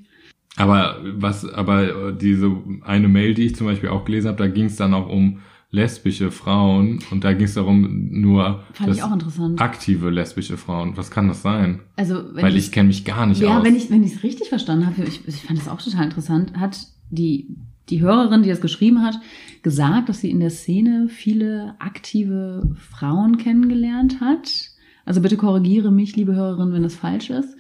Aber 0.57 0.97
was, 1.17 1.45
aber 1.47 2.09
äh, 2.11 2.17
diese 2.17 2.51
eine 2.83 3.09
Mail, 3.09 3.35
die 3.35 3.43
ich 3.47 3.57
zum 3.57 3.67
Beispiel 3.67 3.91
auch 3.91 4.05
gelesen 4.05 4.29
habe, 4.29 4.39
da 4.39 4.49
ging 4.49 4.67
es 4.67 4.77
dann 4.77 4.95
auch 4.95 5.09
um 5.09 5.41
lesbische 5.71 6.31
Frauen 6.31 7.01
und 7.11 7.25
da 7.25 7.33
ging 7.35 7.45
es 7.45 7.55
darum 7.55 8.09
nur 8.13 8.63
Fand 8.73 8.95
ich 8.95 9.03
auch 9.03 9.13
interessant. 9.13 9.61
aktive 9.61 10.09
lesbische 10.11 10.57
Frauen. 10.57 10.97
Was 10.97 11.11
kann 11.11 11.29
das 11.29 11.43
sein? 11.43 11.81
Also, 11.97 12.23
wenn 12.33 12.43
Weil 12.45 12.57
ich 12.57 12.67
ich 12.67 12.73
kenne 12.73 12.87
mich 12.87 13.05
gar 13.05 13.27
nicht 13.27 13.41
Ja, 13.43 13.59
aus. 13.59 13.67
wenn 13.67 13.75
ich 13.77 13.91
wenn 13.91 14.03
ich 14.03 14.15
es 14.15 14.23
richtig 14.23 14.49
verstanden 14.49 14.87
habe, 14.87 15.03
ich, 15.03 15.27
ich 15.29 15.43
fand 15.43 15.59
das 15.59 15.69
auch 15.69 15.83
total 15.83 16.05
interessant, 16.05 16.53
hat 16.57 16.79
die 17.11 17.49
die 17.89 18.01
Hörerin, 18.01 18.43
die 18.43 18.49
das 18.49 18.61
geschrieben 18.61 19.03
hat, 19.03 19.19
gesagt, 19.63 20.09
dass 20.09 20.21
sie 20.21 20.31
in 20.31 20.41
der 20.41 20.51
Szene 20.51 21.09
viele 21.09 21.75
aktive 21.79 22.75
Frauen 22.75 23.39
kennengelernt 23.39 24.21
hat. 24.21 24.71
Also 25.05 25.21
bitte 25.21 25.37
korrigiere 25.37 25.93
mich, 25.93 26.17
liebe 26.17 26.35
Hörerin, 26.35 26.73
wenn 26.73 26.83
das 26.83 26.97
falsch 26.97 27.31
ist. 27.31 27.57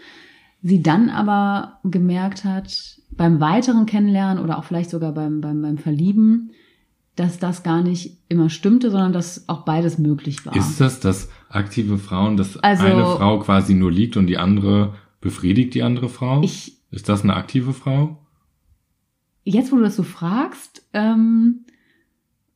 Sie 0.62 0.82
dann 0.82 1.10
aber 1.10 1.78
gemerkt 1.84 2.44
hat, 2.44 2.98
beim 3.10 3.40
weiteren 3.40 3.86
Kennenlernen 3.86 4.42
oder 4.42 4.58
auch 4.58 4.64
vielleicht 4.64 4.90
sogar 4.90 5.12
beim, 5.12 5.40
beim, 5.40 5.62
beim 5.62 5.78
Verlieben, 5.78 6.50
dass 7.14 7.38
das 7.38 7.62
gar 7.62 7.82
nicht 7.82 8.18
immer 8.28 8.50
stimmte, 8.50 8.90
sondern 8.90 9.12
dass 9.12 9.48
auch 9.48 9.64
beides 9.64 9.98
möglich 9.98 10.44
war. 10.44 10.54
Ist 10.56 10.80
das, 10.80 11.00
dass 11.00 11.30
aktive 11.48 11.98
Frauen, 11.98 12.36
dass 12.36 12.56
Also- 12.58 12.84
eine 12.84 13.04
Frau 13.04 13.38
quasi 13.38 13.74
nur 13.74 13.92
liegt 13.92 14.16
und 14.16 14.26
die 14.26 14.38
andere 14.38 14.94
befriedigt 15.20 15.74
die 15.74 15.82
andere 15.82 16.08
Frau? 16.08 16.42
ich, 16.42 16.78
ist 16.90 17.08
das 17.08 17.22
eine 17.22 17.34
aktive 17.34 17.72
Frau? 17.72 18.18
Jetzt, 19.46 19.72
wo 19.72 19.76
du 19.76 19.82
das 19.82 19.96
so 19.96 20.02
fragst, 20.02 20.82
ähm, 20.92 21.60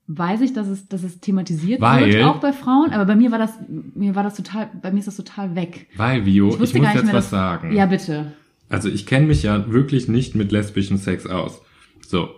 weiß 0.08 0.40
ich, 0.42 0.52
dass 0.52 0.66
es, 0.68 0.88
dass 0.88 1.04
es 1.04 1.20
thematisiert 1.20 1.80
Weil- 1.80 2.12
wird, 2.12 2.24
auch 2.24 2.40
bei 2.40 2.52
Frauen, 2.52 2.90
aber 2.90 3.04
bei 3.06 3.14
mir 3.14 3.30
war 3.30 3.38
das, 3.38 3.52
mir 3.94 4.14
war 4.16 4.24
das 4.24 4.34
total, 4.34 4.68
bei 4.82 4.90
mir 4.90 4.98
ist 4.98 5.06
das 5.08 5.16
total 5.16 5.54
weg. 5.54 5.86
Weil, 5.96 6.26
Vio, 6.26 6.48
Ich 6.48 6.54
ich, 6.54 6.58
muss 6.60 6.72
jetzt 6.72 7.04
mehr, 7.04 7.14
was 7.14 7.30
sagen. 7.30 7.72
Ja, 7.72 7.86
bitte. 7.86 8.32
Also 8.68 8.88
ich 8.88 9.06
kenne 9.06 9.26
mich 9.26 9.42
ja 9.44 9.70
wirklich 9.72 10.08
nicht 10.08 10.34
mit 10.34 10.52
lesbischen 10.52 10.98
Sex 10.98 11.26
aus. 11.26 11.62
So, 12.06 12.28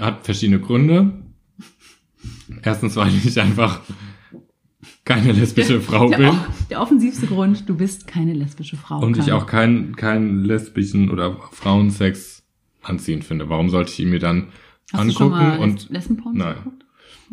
hat 0.00 0.24
verschiedene 0.24 0.60
Gründe. 0.60 1.12
Erstens, 2.62 2.96
weil 2.96 3.08
ich 3.24 3.38
einfach 3.38 3.80
keine 5.04 5.32
lesbische 5.32 5.80
Frau 5.82 6.08
der, 6.08 6.16
bin. 6.16 6.30
der 6.70 6.80
offensivste 6.80 7.26
Grund, 7.26 7.68
du 7.68 7.76
bist 7.76 8.06
keine 8.06 8.32
lesbische 8.32 8.76
Frau. 8.76 9.00
Und 9.00 9.18
ich 9.18 9.26
Kai. 9.26 9.34
auch 9.34 9.46
keinen 9.46 9.94
keinen 9.96 10.42
lesbischen 10.44 11.10
oder 11.10 11.36
Frauensex 11.52 12.33
anziehend 12.84 13.24
finde. 13.24 13.48
Warum 13.48 13.70
sollte 13.70 13.90
ich 13.92 14.00
ihn 14.00 14.10
mir 14.10 14.18
dann 14.20 14.48
Hast 14.92 15.08
du 15.08 15.12
schon 15.12 15.32
angucken? 15.32 15.48
mal 15.48 15.58
und, 15.58 15.90
Lesbenpornos 15.90 16.38
Nein. 16.38 16.54
geguckt? 16.56 16.80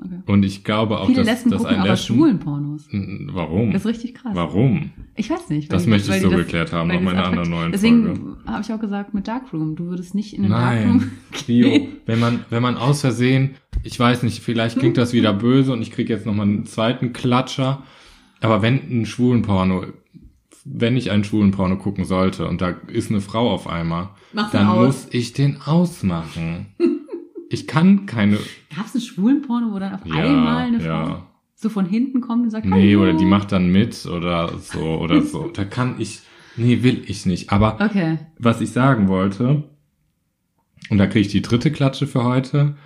Okay. 0.04 0.20
und 0.26 0.44
ich 0.46 0.64
glaube 0.64 1.00
auch, 1.00 1.06
Viele 1.08 1.20
dass, 1.20 1.28
Lesben 1.28 1.52
dass 1.52 1.62
gucken 1.64 1.76
ein 1.78 1.86
Lesben... 1.86 2.16
schwulen 2.16 2.40
Pornos. 2.40 2.88
Warum? 3.34 3.72
Das 3.72 3.82
ist 3.82 3.88
richtig 3.88 4.16
krass. 4.16 4.32
Warum? 4.34 4.92
Ich 5.18 5.30
weiß 5.30 5.50
nicht. 5.50 5.72
Das 5.72 5.86
möchte 5.86 6.16
ich 6.16 6.22
so 6.22 6.30
das- 6.30 6.40
geklärt 6.40 6.72
haben, 6.72 6.90
auf 6.92 7.02
meiner 7.02 7.26
anderen 7.26 7.50
neuen 7.50 7.72
Deswegen 7.74 8.38
habe 8.48 8.62
ich 8.64 8.72
auch 8.72 8.80
gesagt, 8.80 9.14
mit 9.14 9.28
Darkroom. 9.28 9.76
Du 9.76 9.88
würdest 9.88 10.16
nicht 10.16 10.34
in 10.34 10.44
den 10.44 10.52
Nein, 10.52 10.78
Darkroom 10.88 11.12
Bio, 11.46 11.88
wenn 12.06 12.20
man, 12.20 12.46
wenn 12.50 12.64
man 12.64 12.78
aus 12.78 13.02
Versehen, 13.02 13.52
ich 13.84 14.00
weiß 14.00 14.24
nicht, 14.24 14.40
vielleicht 14.40 14.80
klingt 14.80 14.98
das 14.98 15.12
wieder 15.12 15.34
böse 15.34 15.74
und 15.74 15.82
ich 15.82 15.92
krieg 15.92 16.08
jetzt 16.10 16.26
nochmal 16.26 16.48
einen 16.48 16.66
zweiten 16.66 17.12
Klatscher, 17.12 17.84
aber 18.40 18.62
wenn 18.62 18.76
ein 19.02 19.06
schwulen 19.06 19.42
Porno, 19.42 19.86
wenn 20.66 20.96
ich 20.98 21.12
einen 21.12 21.24
schwulen 21.24 21.52
Porno 21.52 21.78
gucken 21.78 22.06
sollte 22.06 22.48
und 22.48 22.62
da 22.62 22.70
ist 22.88 23.10
eine 23.10 23.22
Frau 23.22 23.50
auf 23.52 23.68
einmal, 23.68 24.10
Mach's 24.34 24.52
dann 24.52 24.68
aus. 24.68 24.86
muss 24.86 25.08
ich 25.12 25.34
den 25.34 25.62
ausmachen. 25.62 26.68
Ich 27.54 27.68
kann 27.68 28.06
keine, 28.06 28.38
Gab 28.74 28.86
es 28.86 28.94
einen 28.96 29.02
schwulen 29.04 29.42
Porno, 29.42 29.74
wo 29.74 29.80
dann 29.80 29.96
auf 29.96 30.06
ja, 30.06 30.16
einmal 30.16 30.68
eine 30.68 30.80
Frau 30.80 30.88
ja. 30.88 31.28
so 31.54 31.68
von 31.68 31.86
hinten 31.86 32.22
kommt 32.22 32.44
und 32.44 32.50
sagt, 32.50 32.66
Nee, 32.66 32.92
Hallo. 32.94 33.02
oder 33.04 33.14
die 33.18 33.26
macht 33.26 33.52
dann 33.52 33.70
mit 33.70 34.06
oder 34.06 34.58
so 34.58 34.80
oder 35.02 35.22
so. 35.22 35.48
Da 35.54 35.66
kann 35.66 35.96
ich, 36.00 36.22
nee, 36.56 36.82
will 36.82 37.04
ich 37.08 37.26
nicht. 37.26 37.52
Aber 37.52 37.78
Okay. 37.82 38.20
was 38.40 38.62
ich 38.62 38.72
sagen 38.72 39.10
wollte, 39.10 39.64
und 40.90 40.98
da 40.98 41.08
kriege 41.08 41.26
ich 41.26 41.28
die 41.34 41.42
dritte 41.42 41.72
Klatsche 41.74 42.08
für 42.08 42.24
heute, 42.24 42.78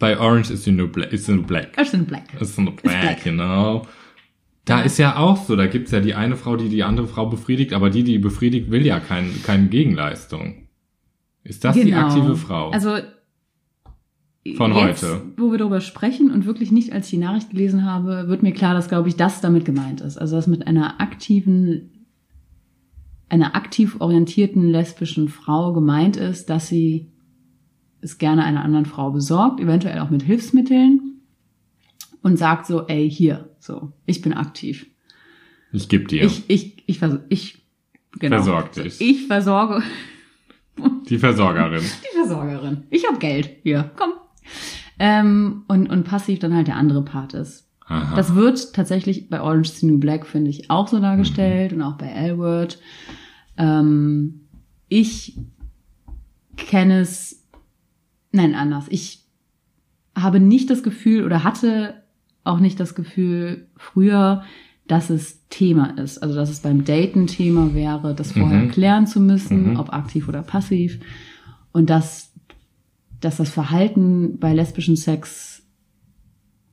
bei 0.00 0.18
Orange 0.18 0.50
is 0.52 0.64
the 0.64 0.72
New 0.72 0.88
Black. 0.88 1.12
Is 1.12 1.26
the 1.26 1.32
new 1.34 1.42
black. 1.44 1.78
Is 1.80 1.92
the 1.92 1.98
new 1.98 2.72
black, 2.72 2.80
black. 2.82 3.22
genau. 3.22 3.86
Da 4.66 4.80
ist 4.80 4.98
ja 4.98 5.16
auch 5.16 5.36
so, 5.36 5.54
da 5.54 5.66
gibt's 5.68 5.92
ja 5.92 6.00
die 6.00 6.14
eine 6.14 6.36
Frau, 6.36 6.56
die 6.56 6.68
die 6.68 6.82
andere 6.82 7.06
Frau 7.06 7.26
befriedigt, 7.26 7.72
aber 7.72 7.88
die, 7.88 8.02
die 8.02 8.18
befriedigt, 8.18 8.68
will 8.70 8.84
ja 8.84 8.98
kein, 8.98 9.30
keine 9.44 9.68
Gegenleistung. 9.68 10.66
Ist 11.44 11.64
das 11.64 11.76
die 11.76 11.94
aktive 11.94 12.34
Frau? 12.34 12.70
Also 12.70 12.96
Von 14.56 14.74
jetzt, 14.74 15.04
heute. 15.04 15.22
wo 15.36 15.52
wir 15.52 15.58
darüber 15.58 15.80
sprechen 15.80 16.32
und 16.32 16.46
wirklich 16.46 16.72
nicht, 16.72 16.92
als 16.92 17.06
ich 17.06 17.12
die 17.12 17.24
Nachricht 17.24 17.50
gelesen 17.50 17.84
habe, 17.84 18.26
wird 18.26 18.42
mir 18.42 18.52
klar, 18.52 18.74
dass, 18.74 18.88
glaube 18.88 19.08
ich, 19.08 19.14
das 19.14 19.40
damit 19.40 19.64
gemeint 19.64 20.00
ist. 20.00 20.18
Also, 20.18 20.34
dass 20.34 20.48
mit 20.48 20.66
einer 20.66 21.00
aktiven, 21.00 22.08
einer 23.28 23.54
aktiv 23.54 24.00
orientierten 24.00 24.68
lesbischen 24.68 25.28
Frau 25.28 25.74
gemeint 25.74 26.16
ist, 26.16 26.50
dass 26.50 26.66
sie 26.66 27.12
es 28.00 28.18
gerne 28.18 28.42
einer 28.42 28.64
anderen 28.64 28.86
Frau 28.86 29.12
besorgt, 29.12 29.60
eventuell 29.60 30.00
auch 30.00 30.10
mit 30.10 30.24
Hilfsmitteln 30.24 31.20
und 32.22 32.36
sagt 32.36 32.66
so, 32.66 32.88
ey, 32.88 33.08
hier, 33.08 33.50
so, 33.66 33.92
ich 34.06 34.22
bin 34.22 34.32
aktiv. 34.32 34.86
ich 35.72 35.88
geb 35.88 36.08
dir. 36.08 36.24
Ich, 36.24 36.44
ich, 36.48 36.82
ich, 36.86 36.98
vers 36.98 37.18
ich, 37.28 37.62
genau. 38.18 38.36
Versorg 38.36 38.72
dich. 38.72 39.00
Ich 39.00 39.26
versorge 39.26 39.82
die 41.08 41.18
Versorgerin. 41.18 41.82
die 42.12 42.16
Versorgerin. 42.16 42.84
Ich 42.90 43.06
habe 43.06 43.18
Geld. 43.18 43.50
Hier, 43.62 43.90
komm. 43.96 44.12
Ähm, 44.98 45.64
und, 45.68 45.88
und 45.90 46.04
passiv 46.04 46.38
dann 46.38 46.54
halt 46.54 46.68
der 46.68 46.76
andere 46.76 47.02
Part 47.04 47.34
ist. 47.34 47.68
Aha. 47.86 48.16
Das 48.16 48.34
wird 48.34 48.74
tatsächlich 48.74 49.28
bei 49.28 49.40
Orange 49.40 49.68
is 49.68 49.80
the 49.80 49.86
New 49.86 49.98
Black, 49.98 50.26
finde 50.26 50.50
ich, 50.50 50.70
auch 50.70 50.88
so 50.88 50.98
dargestellt 50.98 51.72
und 51.72 51.82
auch 51.82 51.96
bei 51.96 52.08
L-Word. 52.08 52.80
Ähm, 53.56 54.40
ich 54.88 55.38
kenne 56.56 57.00
es, 57.00 57.44
nein, 58.32 58.54
anders. 58.54 58.86
Ich 58.88 59.24
habe 60.16 60.40
nicht 60.40 60.70
das 60.70 60.82
Gefühl 60.82 61.24
oder 61.24 61.44
hatte 61.44 62.02
auch 62.46 62.58
nicht 62.60 62.78
das 62.80 62.94
Gefühl 62.94 63.66
früher, 63.76 64.42
dass 64.88 65.10
es 65.10 65.46
Thema 65.48 65.98
ist. 65.98 66.22
Also, 66.22 66.34
dass 66.36 66.48
es 66.50 66.60
beim 66.60 66.84
Daten 66.84 67.26
Thema 67.26 67.74
wäre, 67.74 68.14
das 68.14 68.32
vorher 68.32 68.62
Mhm. 68.64 68.70
klären 68.70 69.06
zu 69.06 69.20
müssen, 69.20 69.72
Mhm. 69.72 69.80
ob 69.80 69.92
aktiv 69.92 70.28
oder 70.28 70.42
passiv. 70.42 70.98
Und 71.72 71.90
dass, 71.90 72.32
dass 73.20 73.36
das 73.38 73.50
Verhalten 73.50 74.38
bei 74.38 74.54
lesbischen 74.54 74.96
Sex 74.96 75.55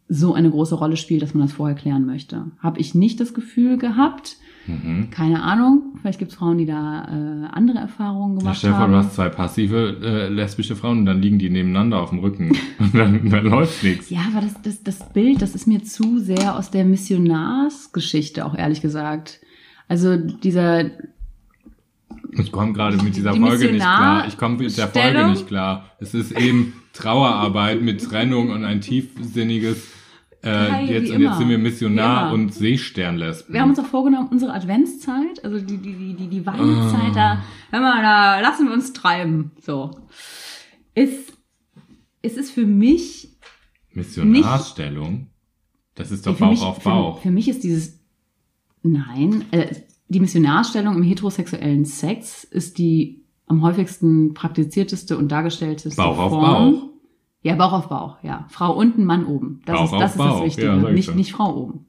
so 0.10 0.34
eine 0.34 0.49
große 0.49 0.76
Rolle 0.76 0.97
spielt, 0.97 1.22
dass 1.22 1.34
man 1.34 1.47
das 1.47 1.54
vorher 1.54 1.76
klären 1.76 2.06
möchte. 2.06 2.45
Habe 2.60 2.80
ich 2.80 2.93
nicht 2.93 3.20
das 3.20 3.34
Gefühl 3.34 3.78
gehabt. 3.78 4.38
Mhm. 4.68 5.10
Keine 5.12 5.43
Ahnung. 5.43 5.95
Vielleicht 6.01 6.20
gibt 6.20 6.32
es 6.32 6.38
Frauen, 6.38 6.58
die 6.58 6.66
da 6.66 7.06
äh, 7.06 7.47
andere 7.51 7.80
Erfahrungen 7.80 8.39
gemacht 8.39 8.58
stell 8.58 8.74
haben. 8.74 8.91
du 8.91 8.97
hast 8.97 9.16
zwei 9.16 9.30
passive 9.30 9.97
äh, 10.01 10.30
lesbische 10.30 10.76
Frauen 10.76 10.99
und 10.99 11.06
dann 11.06 11.22
liegen 11.22 11.39
die 11.39 11.49
nebeneinander 11.49 12.01
auf 12.01 12.10
dem 12.10 12.20
Rücken. 12.20 12.51
Und 12.80 12.95
dann, 12.95 13.30
dann 13.30 13.45
läuft 13.45 13.84
nichts. 13.84 14.10
Ja, 14.10 14.22
aber 14.32 14.41
das, 14.41 14.62
das, 14.62 14.84
das 14.84 15.14
Bild, 15.14 15.41
das 15.41 15.56
ist 15.56 15.68
mir 15.68 15.84
zu 15.84 16.20
sehr 16.20 16.58
aus 16.58 16.70
der 16.72 16.86
Missionarsgeschichte, 16.86 18.45
auch 18.45 18.56
ehrlich 18.56 18.82
gesagt. 18.82 19.39
Also 19.88 20.18
dieser, 20.18 20.91
Ich 22.38 22.52
komme 22.52 22.74
gerade 22.74 22.98
mit 22.98 23.16
dieser 23.16 23.34
Die 23.34 23.40
Folge 23.40 23.72
nicht 23.72 23.82
klar. 23.82 24.28
Ich 24.28 24.38
komme 24.38 24.58
mit 24.58 24.78
der 24.78 24.88
Stellung? 24.88 25.14
Folge 25.14 25.30
nicht 25.32 25.48
klar. 25.48 25.92
Es 26.00 26.14
ist 26.14 26.32
eben 26.32 26.74
Trauerarbeit 26.94 27.82
mit 27.82 28.04
Trennung 28.04 28.50
und 28.50 28.64
ein 28.64 28.82
tiefsinniges. 28.82 29.88
Äh, 30.42 30.50
Hi, 30.50 30.86
jetzt, 30.86 31.12
und 31.12 31.22
jetzt 31.22 31.38
sind 31.38 31.48
wir 31.48 31.58
Missionar 31.58 32.34
und 32.34 32.54
Seesternlesben. 32.54 33.54
wir 33.54 33.62
haben 33.62 33.70
uns 33.70 33.80
auch 33.80 33.86
vorgenommen, 33.86 34.28
unsere 34.30 34.54
Adventszeit, 34.54 35.42
also 35.42 35.58
die, 35.58 35.78
die, 35.78 35.96
die, 35.96 36.14
die, 36.16 36.28
die 36.28 36.46
Weihnachtszeit, 36.46 37.16
da, 37.16 37.42
hör 37.72 37.80
mal, 37.80 38.02
da 38.02 38.42
lassen 38.42 38.68
wir 38.68 38.74
uns 38.74 38.92
treiben. 38.92 39.52
So. 39.62 39.92
Ist, 40.96 41.32
es 42.22 42.36
ist 42.36 42.52
für 42.52 42.66
mich 42.66 43.38
Missionarstellung? 43.94 45.28
Das 45.96 46.12
ist 46.12 46.28
doch 46.28 46.36
für 46.36 46.44
Bauch 46.44 46.50
mich, 46.52 46.62
auf 46.62 46.84
für, 46.84 46.90
Bauch. 46.90 47.22
Für 47.22 47.32
mich 47.32 47.48
ist 47.48 47.64
dieses, 47.64 48.00
nein, 48.82 49.46
äh, 49.52 49.74
die 50.14 50.20
Missionarstellung 50.20 50.95
im 50.95 51.03
heterosexuellen 51.03 51.86
Sex 51.86 52.43
ist 52.43 52.78
die 52.78 53.24
am 53.47 53.61
häufigsten 53.61 54.34
praktizierteste 54.34 55.18
und 55.18 55.30
dargestellteste 55.32 56.01
Bauch 56.01 56.18
auf 56.18 56.32
Form. 56.32 56.74
Bauch. 56.74 56.89
Ja, 57.41 57.55
Bauch 57.55 57.74
auf 57.74 57.89
Bauch, 57.89 58.18
ja. 58.24 58.45
Frau 58.49 58.74
unten, 58.74 59.03
Mann 59.03 59.26
oben. 59.26 59.61
Das 59.66 59.76
Bauch 59.76 59.84
ist 59.86 59.99
das, 59.99 60.11
ist 60.11 60.18
Bauch, 60.18 60.38
das 60.38 60.45
Wichtige. 60.45 60.68
ja, 60.68 60.76
nicht, 60.91 61.16
nicht 61.16 61.34
Frau 61.34 61.55
oben. 61.57 61.86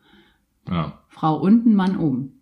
Ja. 0.68 0.98
Frau 1.08 1.36
unten, 1.36 1.74
Mann 1.74 1.96
oben. 1.96 2.40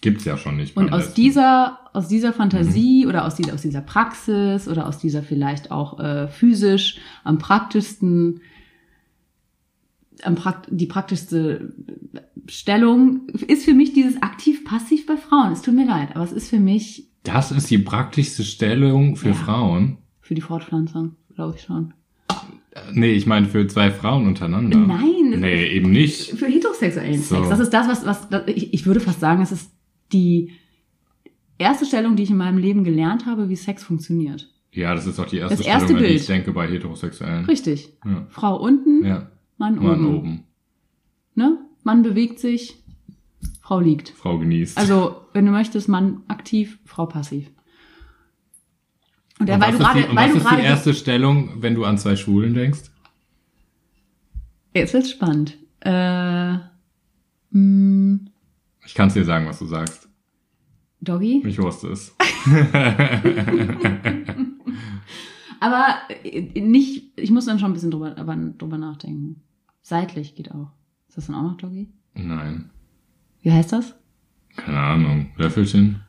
Gibt's 0.00 0.24
ja 0.24 0.36
schon 0.36 0.56
nicht. 0.56 0.76
Und 0.76 0.92
aus 0.92 1.14
dieser, 1.14 1.78
aus 1.94 2.08
dieser 2.08 2.28
Mhm. 2.28 2.34
Fantasie 2.34 3.06
oder 3.06 3.24
aus 3.24 3.34
dieser, 3.34 3.54
aus 3.54 3.62
dieser 3.62 3.80
Praxis 3.80 4.68
oder 4.68 4.86
aus 4.86 4.98
dieser 4.98 5.22
vielleicht 5.22 5.70
auch 5.70 5.98
äh, 5.98 6.28
physisch 6.28 6.98
am 7.24 7.38
praktischsten, 7.38 8.40
am 10.22 10.34
Prakt 10.36 10.68
die 10.70 10.86
praktischste 10.86 11.72
Stellung 12.48 13.26
ist 13.46 13.64
für 13.64 13.74
mich 13.74 13.92
dieses 13.92 14.20
aktiv-passiv 14.22 15.06
bei 15.06 15.16
Frauen. 15.16 15.52
Es 15.52 15.62
tut 15.62 15.74
mir 15.74 15.86
leid, 15.86 16.14
aber 16.14 16.24
es 16.24 16.32
ist 16.32 16.50
für 16.50 16.60
mich 16.60 17.08
Das 17.22 17.50
ist 17.52 17.70
die 17.70 17.78
praktischste 17.78 18.42
Stellung 18.44 19.16
für 19.16 19.28
Ja. 19.28 19.34
Frauen. 19.34 19.98
für 20.20 20.34
die 20.34 20.40
Fortpflanzung, 20.40 21.16
glaube 21.34 21.56
ich 21.56 21.62
schon. 21.62 21.92
Nee, 22.92 23.12
ich 23.12 23.26
meine 23.26 23.46
für 23.46 23.66
zwei 23.68 23.90
Frauen 23.90 24.26
untereinander. 24.26 24.78
Nein. 24.78 25.38
Nee, 25.40 25.66
eben 25.68 25.90
nicht. 25.92 26.30
Für 26.32 26.46
heterosexuellen 26.46 27.20
So. 27.22 27.36
Sex. 27.36 27.48
Das 27.48 27.60
ist 27.60 27.70
das, 27.70 27.88
was, 27.88 28.04
was 28.30 28.48
ich, 28.48 28.74
ich 28.74 28.84
würde 28.86 29.00
fast 29.00 29.20
sagen, 29.20 29.42
es 29.42 29.52
ist 29.52 29.70
die 30.12 30.50
erste 31.56 31.86
Stellung, 31.86 32.16
die 32.16 32.24
ich 32.24 32.30
in 32.30 32.36
meinem 32.36 32.58
Leben 32.58 32.82
gelernt 32.84 33.26
habe, 33.26 33.48
wie 33.48 33.56
Sex 33.56 33.84
funktioniert. 33.84 34.50
Ja, 34.72 34.92
das 34.94 35.06
ist 35.06 35.20
auch 35.20 35.26
die 35.26 35.36
erste, 35.38 35.56
Das 35.56 35.64
erste 35.66 35.84
Stellung, 35.84 35.98
an 35.98 36.02
die 36.02 36.08
Bild. 36.08 36.20
ich 36.20 36.26
denke 36.26 36.52
bei 36.52 36.66
Heterosexuellen. 36.66 37.44
Richtig. 37.44 37.92
Ja. 38.04 38.26
Frau 38.28 38.60
unten, 38.60 39.04
ja. 39.04 39.30
Mann 39.56 39.78
oben. 39.78 39.86
Mann 39.86 40.04
oben. 40.16 40.42
Ne? 41.36 41.58
Mann 41.84 42.02
bewegt 42.02 42.38
sich, 42.40 42.82
Frau 43.60 43.78
liegt. 43.80 44.10
Frau 44.10 44.38
genießt. 44.38 44.76
Also, 44.76 45.16
wenn 45.32 45.46
du 45.46 45.52
möchtest, 45.52 45.88
Mann 45.88 46.22
aktiv, 46.28 46.78
Frau 46.84 47.06
passiv. 47.06 47.50
Und 49.38 49.48
Und 49.50 49.60
weil 49.60 49.60
was 49.60 49.68
du 49.70 49.74
ist 49.74 49.78
gerade, 49.80 50.16
weil 50.16 50.34
was 50.34 50.42
du 50.42 50.48
ist 50.48 50.50
die 50.58 50.64
erste 50.64 50.94
Stellung, 50.94 51.62
wenn 51.62 51.74
du 51.74 51.84
an 51.84 51.98
zwei 51.98 52.16
Schwulen 52.16 52.54
denkst? 52.54 52.90
jetzt 54.74 54.92
wird's 54.92 55.10
spannend. 55.10 55.56
Äh, 55.80 56.54
mh, 57.50 58.18
Ich 58.86 58.94
kann 58.94 59.08
es 59.08 59.14
dir 59.14 59.24
sagen, 59.24 59.46
was 59.46 59.58
du 59.60 59.66
sagst. 59.66 60.08
Doggy? 61.00 61.42
Ich 61.46 61.58
wusste 61.60 61.88
es. 61.88 62.14
Aber 65.60 65.96
äh, 66.22 66.60
nicht, 66.60 67.12
ich 67.18 67.30
muss 67.30 67.46
dann 67.46 67.58
schon 67.58 67.70
ein 67.70 67.74
bisschen 67.74 67.90
drüber, 67.90 68.10
drüber 68.12 68.78
nachdenken. 68.78 69.42
Seitlich 69.82 70.34
geht 70.34 70.50
auch. 70.52 70.70
Ist 71.14 71.18
das 71.18 71.26
dann 71.26 71.36
auch 71.36 71.50
noch 71.52 71.56
Doggy? 71.58 71.86
Nein. 72.14 72.70
Wie 73.42 73.52
heißt 73.52 73.72
das? 73.72 73.94
Keine 74.56 74.80
Ahnung. 74.80 75.28
Löffelchen? 75.36 76.00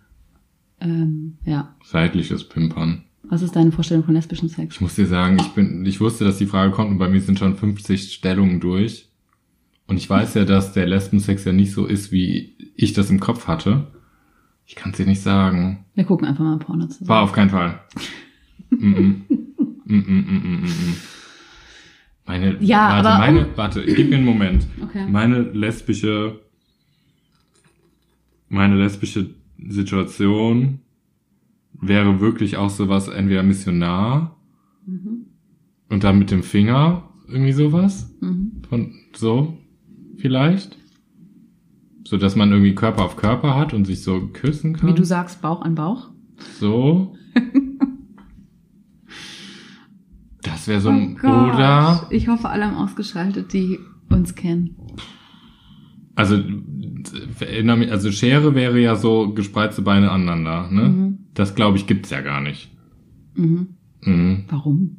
Ähm, 0.80 1.38
ja. 1.46 1.76
Seitliches 1.84 2.50
Pimpern. 2.50 3.04
Was 3.22 3.44
ist 3.44 3.56
deine 3.56 3.72
Vorstellung 3.72 4.04
von 4.04 4.16
lesbischen 4.16 4.50
Sex? 4.50 4.74
Ich 4.74 4.82
muss 4.82 4.96
dir 4.96 5.06
sagen, 5.06 5.38
ich 5.40 5.50
bin, 5.50 5.86
ich 5.86 6.02
wusste, 6.02 6.26
dass 6.26 6.40
die 6.40 6.48
Frage 6.48 6.72
kommt 6.72 6.90
und 6.90 6.98
bei 6.98 7.08
mir 7.08 7.22
sind 7.22 7.38
schon 7.38 7.56
50 7.56 8.14
Stellungen 8.14 8.60
durch. 8.60 9.08
Und 9.86 9.98
ich 9.98 10.10
weiß 10.10 10.34
ja, 10.34 10.44
dass 10.44 10.74
der 10.74 10.88
Lesbensex 10.88 11.46
ja 11.46 11.54
nicht 11.54 11.72
so 11.72 11.86
ist, 11.86 12.12
wie 12.12 12.56
ich 12.76 12.94
das 12.94 13.12
im 13.12 13.20
Kopf 13.20 13.46
hatte. 13.48 13.86
Ich 14.66 14.74
kann 14.74 14.90
es 14.90 14.98
dir 14.98 15.06
nicht 15.06 15.22
sagen. 15.22 15.86
Wir 15.94 16.06
gucken 16.06 16.28
einfach 16.28 16.44
mal 16.44 16.58
Porno 16.58 16.88
zusammen. 16.88 17.10
War 17.10 17.22
auf 17.22 17.32
keinen 17.32 17.52
Fall. 17.52 17.80
-mm. 18.72 18.78
Mm 18.78 18.96
-mm, 18.96 19.36
mm 19.86 20.00
-mm, 20.00 20.40
mm 20.40 20.66
-mm. 20.66 21.15
Meine, 22.28 22.58
Ja, 22.64 22.90
warte, 22.90 23.10
aber 23.10 23.20
meine, 23.20 23.48
um- 23.48 23.58
warte, 23.58 23.86
gib 23.86 24.10
mir 24.10 24.16
einen 24.18 24.26
Moment. 24.26 24.66
Okay. 24.82 25.06
Meine 25.10 25.42
lesbische, 25.42 26.40
meine 28.50 28.76
lesbische 28.78 29.30
Situation 29.68 30.80
wäre 31.74 32.20
wirklich 32.20 32.58
auch 32.58 32.70
sowas, 32.70 33.08
entweder 33.08 33.44
Missionar 33.44 34.38
Mhm. 34.86 35.26
und 35.90 36.04
dann 36.04 36.18
mit 36.20 36.32
dem 36.32 36.42
Finger, 36.44 37.10
irgendwie 37.28 37.52
sowas, 37.52 38.16
Mhm. 38.22 38.62
von, 38.70 38.94
so, 39.14 39.58
vielleicht. 40.18 40.78
So, 42.08 42.18
dass 42.18 42.36
man 42.36 42.52
irgendwie 42.52 42.76
Körper 42.76 43.04
auf 43.04 43.18
Körper 43.18 43.56
hat 43.56 43.74
und 43.74 43.86
sich 43.86 44.04
so 44.04 44.28
küssen 44.32 44.76
kann. 44.76 44.90
Wie 44.90 44.94
du 44.94 45.04
sagst, 45.04 45.42
Bauch 45.42 45.62
an 45.62 45.76
Bauch. 45.76 46.10
So. 46.60 47.16
Das 50.66 50.68
wäre 50.68 50.82
so 50.82 50.90
Oh 50.90 50.94
ein, 50.94 51.16
oder, 51.20 52.08
Ich 52.10 52.28
hoffe, 52.28 52.50
alle 52.50 52.66
haben 52.66 52.76
ausgeschaltet, 52.78 53.54
die 53.54 53.80
uns 54.10 54.34
kennen. 54.36 54.76
also, 56.16 56.38
mich, 56.38 57.92
also 57.92 58.12
Schere 58.12 58.56
wäre 58.56 58.80
ja 58.80 58.96
so 58.96 59.34
gespreizte 59.34 59.82
Beine 59.82 60.12
aneinander, 60.12 60.70
ne? 60.72 60.90
Mhm. 60.90 61.18
Das 61.34 61.54
glaube 61.56 61.78
ich 61.78 61.86
gibt's 61.88 62.10
ja 62.10 62.22
gar 62.22 62.42
nicht. 62.42 62.72
Mhm. 63.36 63.76
Mhm. 64.02 64.46
Warum? 64.50 64.98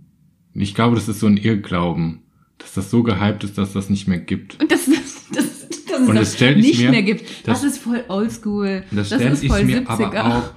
Ich 0.55 0.75
glaube, 0.75 0.95
das 0.95 1.09
ist 1.09 1.21
so 1.21 1.27
ein 1.27 1.37
Irrglauben, 1.37 2.21
dass 2.59 2.75
das 2.75 2.91
so 2.91 3.03
gehypt 3.03 3.45
ist, 3.45 3.59
dass 3.59 3.73
das 3.73 3.91
nicht 3.91 4.07
mehr 4.09 4.19
gibt. 4.21 4.61
Und 4.63 4.71
das, 4.71 4.87
das, 4.87 5.27
das, 5.35 5.69
das 5.89 6.09
Und 6.09 6.15
das 6.15 6.35
stell 6.35 6.59
ich 6.59 6.67
nicht 6.67 6.81
mir- 6.81 6.91
mehr 6.91 7.03
gibt. 7.03 7.23
Das, 7.47 7.63
das- 7.63 7.65
ist 7.73 7.79
voll 7.79 8.05
oldschool. 8.09 8.85
Das 8.93 9.09
Das 9.09 9.21
ist 9.21 9.43
ich 9.43 9.51
voll 9.51 9.65
mir 9.65 9.83
70er. 9.83 9.89
aber 9.89 10.25
auch. 10.37 10.51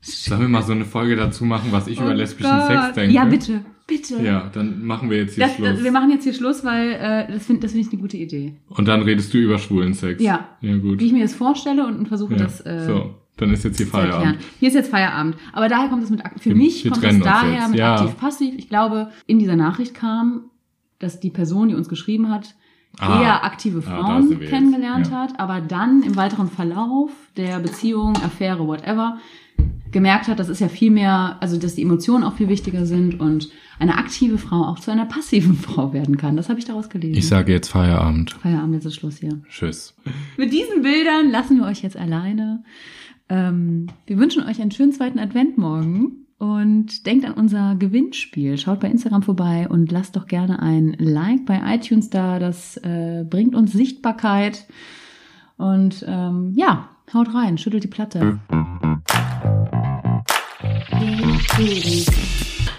Sollen 0.00 0.40
wir 0.42 0.48
mal 0.48 0.62
so 0.62 0.72
eine 0.72 0.84
Folge 0.84 1.16
dazu 1.16 1.44
machen, 1.44 1.68
was 1.72 1.86
ich 1.86 1.98
Oh 1.98 2.04
über 2.04 2.14
lesbischen 2.14 2.50
Gott. 2.50 2.66
Sex 2.68 2.94
denke? 2.94 3.14
Ja, 3.14 3.24
bitte, 3.24 3.64
bitte. 3.86 4.22
Ja, 4.22 4.50
dann 4.52 4.84
machen 4.84 5.10
wir 5.10 5.18
jetzt 5.18 5.34
hier 5.34 5.44
Das, 5.46 5.56
Schluss. 5.56 5.68
das, 5.68 5.82
wir 5.84 5.92
machen 5.92 6.10
jetzt 6.10 6.24
hier 6.24 6.34
Schluss, 6.34 6.64
weil 6.64 6.92
äh, 6.92 7.32
das 7.32 7.46
finde 7.46 7.62
das 7.62 7.72
find 7.72 7.86
ich 7.86 7.92
eine 7.92 8.00
gute 8.00 8.16
Idee. 8.16 8.54
Und 8.68 8.88
dann 8.88 9.02
redest 9.02 9.32
du 9.34 9.38
über 9.38 9.58
schwulen 9.58 9.94
Sex. 9.94 10.22
Ja. 10.22 10.48
Ja, 10.60 10.76
gut. 10.76 11.00
Wie 11.00 11.06
ich 11.06 11.12
mir 11.12 11.22
das 11.22 11.34
vorstelle 11.34 11.86
und, 11.86 11.96
und 11.98 12.08
versuche 12.08 12.32
ja. 12.34 12.38
das 12.38 12.60
äh, 12.64 12.84
so, 12.86 13.14
dann 13.36 13.52
ist 13.52 13.64
jetzt 13.64 13.76
hier. 13.78 13.86
Feierabend. 13.86 14.38
Hier 14.60 14.68
ist 14.68 14.74
jetzt 14.74 14.90
Feierabend. 14.90 15.36
Aber 15.52 15.68
daher 15.68 15.88
kommt 15.88 16.02
es 16.02 16.10
mit 16.10 16.22
für 16.38 16.50
Wir- 16.50 16.56
mich 16.56 16.84
wir 16.84 16.92
kommt 16.92 17.04
es 17.04 17.20
daher 17.20 17.52
jetzt. 17.60 17.70
mit 17.70 17.78
Ja. 17.78 17.96
aktiv-passiv. 17.96 18.54
Ich 18.56 18.68
glaube, 18.68 19.08
in 19.26 19.38
dieser 19.38 19.56
Nachricht 19.56 19.94
kam, 19.94 20.50
dass 20.98 21.20
die 21.20 21.30
Person, 21.30 21.68
die 21.68 21.74
uns 21.74 21.88
geschrieben 21.88 22.30
hat, 22.30 22.54
Ah. 23.00 23.20
eher 23.22 23.44
aktive 23.44 23.78
Ah, 23.78 23.82
Frauen 24.04 24.30
jetzt. 24.38 24.50
kennengelernt 24.50 25.08
Ja. 25.10 25.22
hat, 25.22 25.40
aber 25.40 25.60
dann 25.60 26.04
im 26.04 26.14
weiteren 26.14 26.48
Verlauf 26.48 27.10
der 27.36 27.58
Beziehung, 27.58 28.14
Affäre, 28.24 28.68
whatever, 28.68 29.18
gemerkt 29.90 30.28
hat, 30.28 30.38
das 30.38 30.48
ist 30.48 30.60
ja 30.60 30.68
viel 30.68 30.92
mehr, 30.92 31.36
also 31.40 31.58
dass 31.58 31.74
die 31.74 31.82
Emotionen 31.82 32.22
auch 32.22 32.34
viel 32.34 32.48
wichtiger 32.48 32.86
sind 32.86 33.18
und 33.20 33.48
eine 33.78 33.96
aktive 33.98 34.38
Frau 34.38 34.62
auch 34.64 34.78
zu 34.78 34.90
einer 34.90 35.06
passiven 35.06 35.54
Frau 35.54 35.92
werden 35.92 36.16
kann. 36.16 36.36
Das 36.36 36.48
habe 36.48 36.58
ich 36.58 36.64
daraus 36.64 36.88
gelesen. 36.88 37.16
Ich 37.16 37.28
sage 37.28 37.52
jetzt 37.52 37.68
Feierabend. 37.68 38.32
Feierabend, 38.32 38.74
jetzt 38.74 38.86
ist 38.86 38.94
Schluss 38.94 39.18
hier. 39.18 39.40
Tschüss. 39.48 39.94
Mit 40.36 40.52
diesen 40.52 40.82
Bildern 40.82 41.30
lassen 41.30 41.58
wir 41.58 41.66
euch 41.66 41.82
jetzt 41.82 41.96
alleine. 41.96 42.62
Ähm, 43.28 43.88
wir 44.06 44.18
wünschen 44.18 44.42
euch 44.44 44.60
einen 44.60 44.70
schönen 44.70 44.92
zweiten 44.92 45.18
Advent 45.18 45.56
morgen 45.58 46.24
und 46.38 47.06
denkt 47.06 47.24
an 47.24 47.32
unser 47.32 47.74
Gewinnspiel. 47.76 48.58
Schaut 48.58 48.80
bei 48.80 48.90
Instagram 48.90 49.22
vorbei 49.22 49.66
und 49.68 49.90
lasst 49.90 50.16
doch 50.16 50.26
gerne 50.26 50.60
ein 50.60 50.94
Like 50.98 51.46
bei 51.46 51.60
iTunes 51.74 52.10
da. 52.10 52.38
Das 52.38 52.76
äh, 52.78 53.24
bringt 53.28 53.54
uns 53.54 53.72
Sichtbarkeit. 53.72 54.66
Und 55.56 56.04
ähm, 56.06 56.52
ja, 56.56 56.90
haut 57.12 57.34
rein, 57.34 57.58
schüttelt 57.58 57.84
die 57.84 57.88
Platte. 57.88 58.40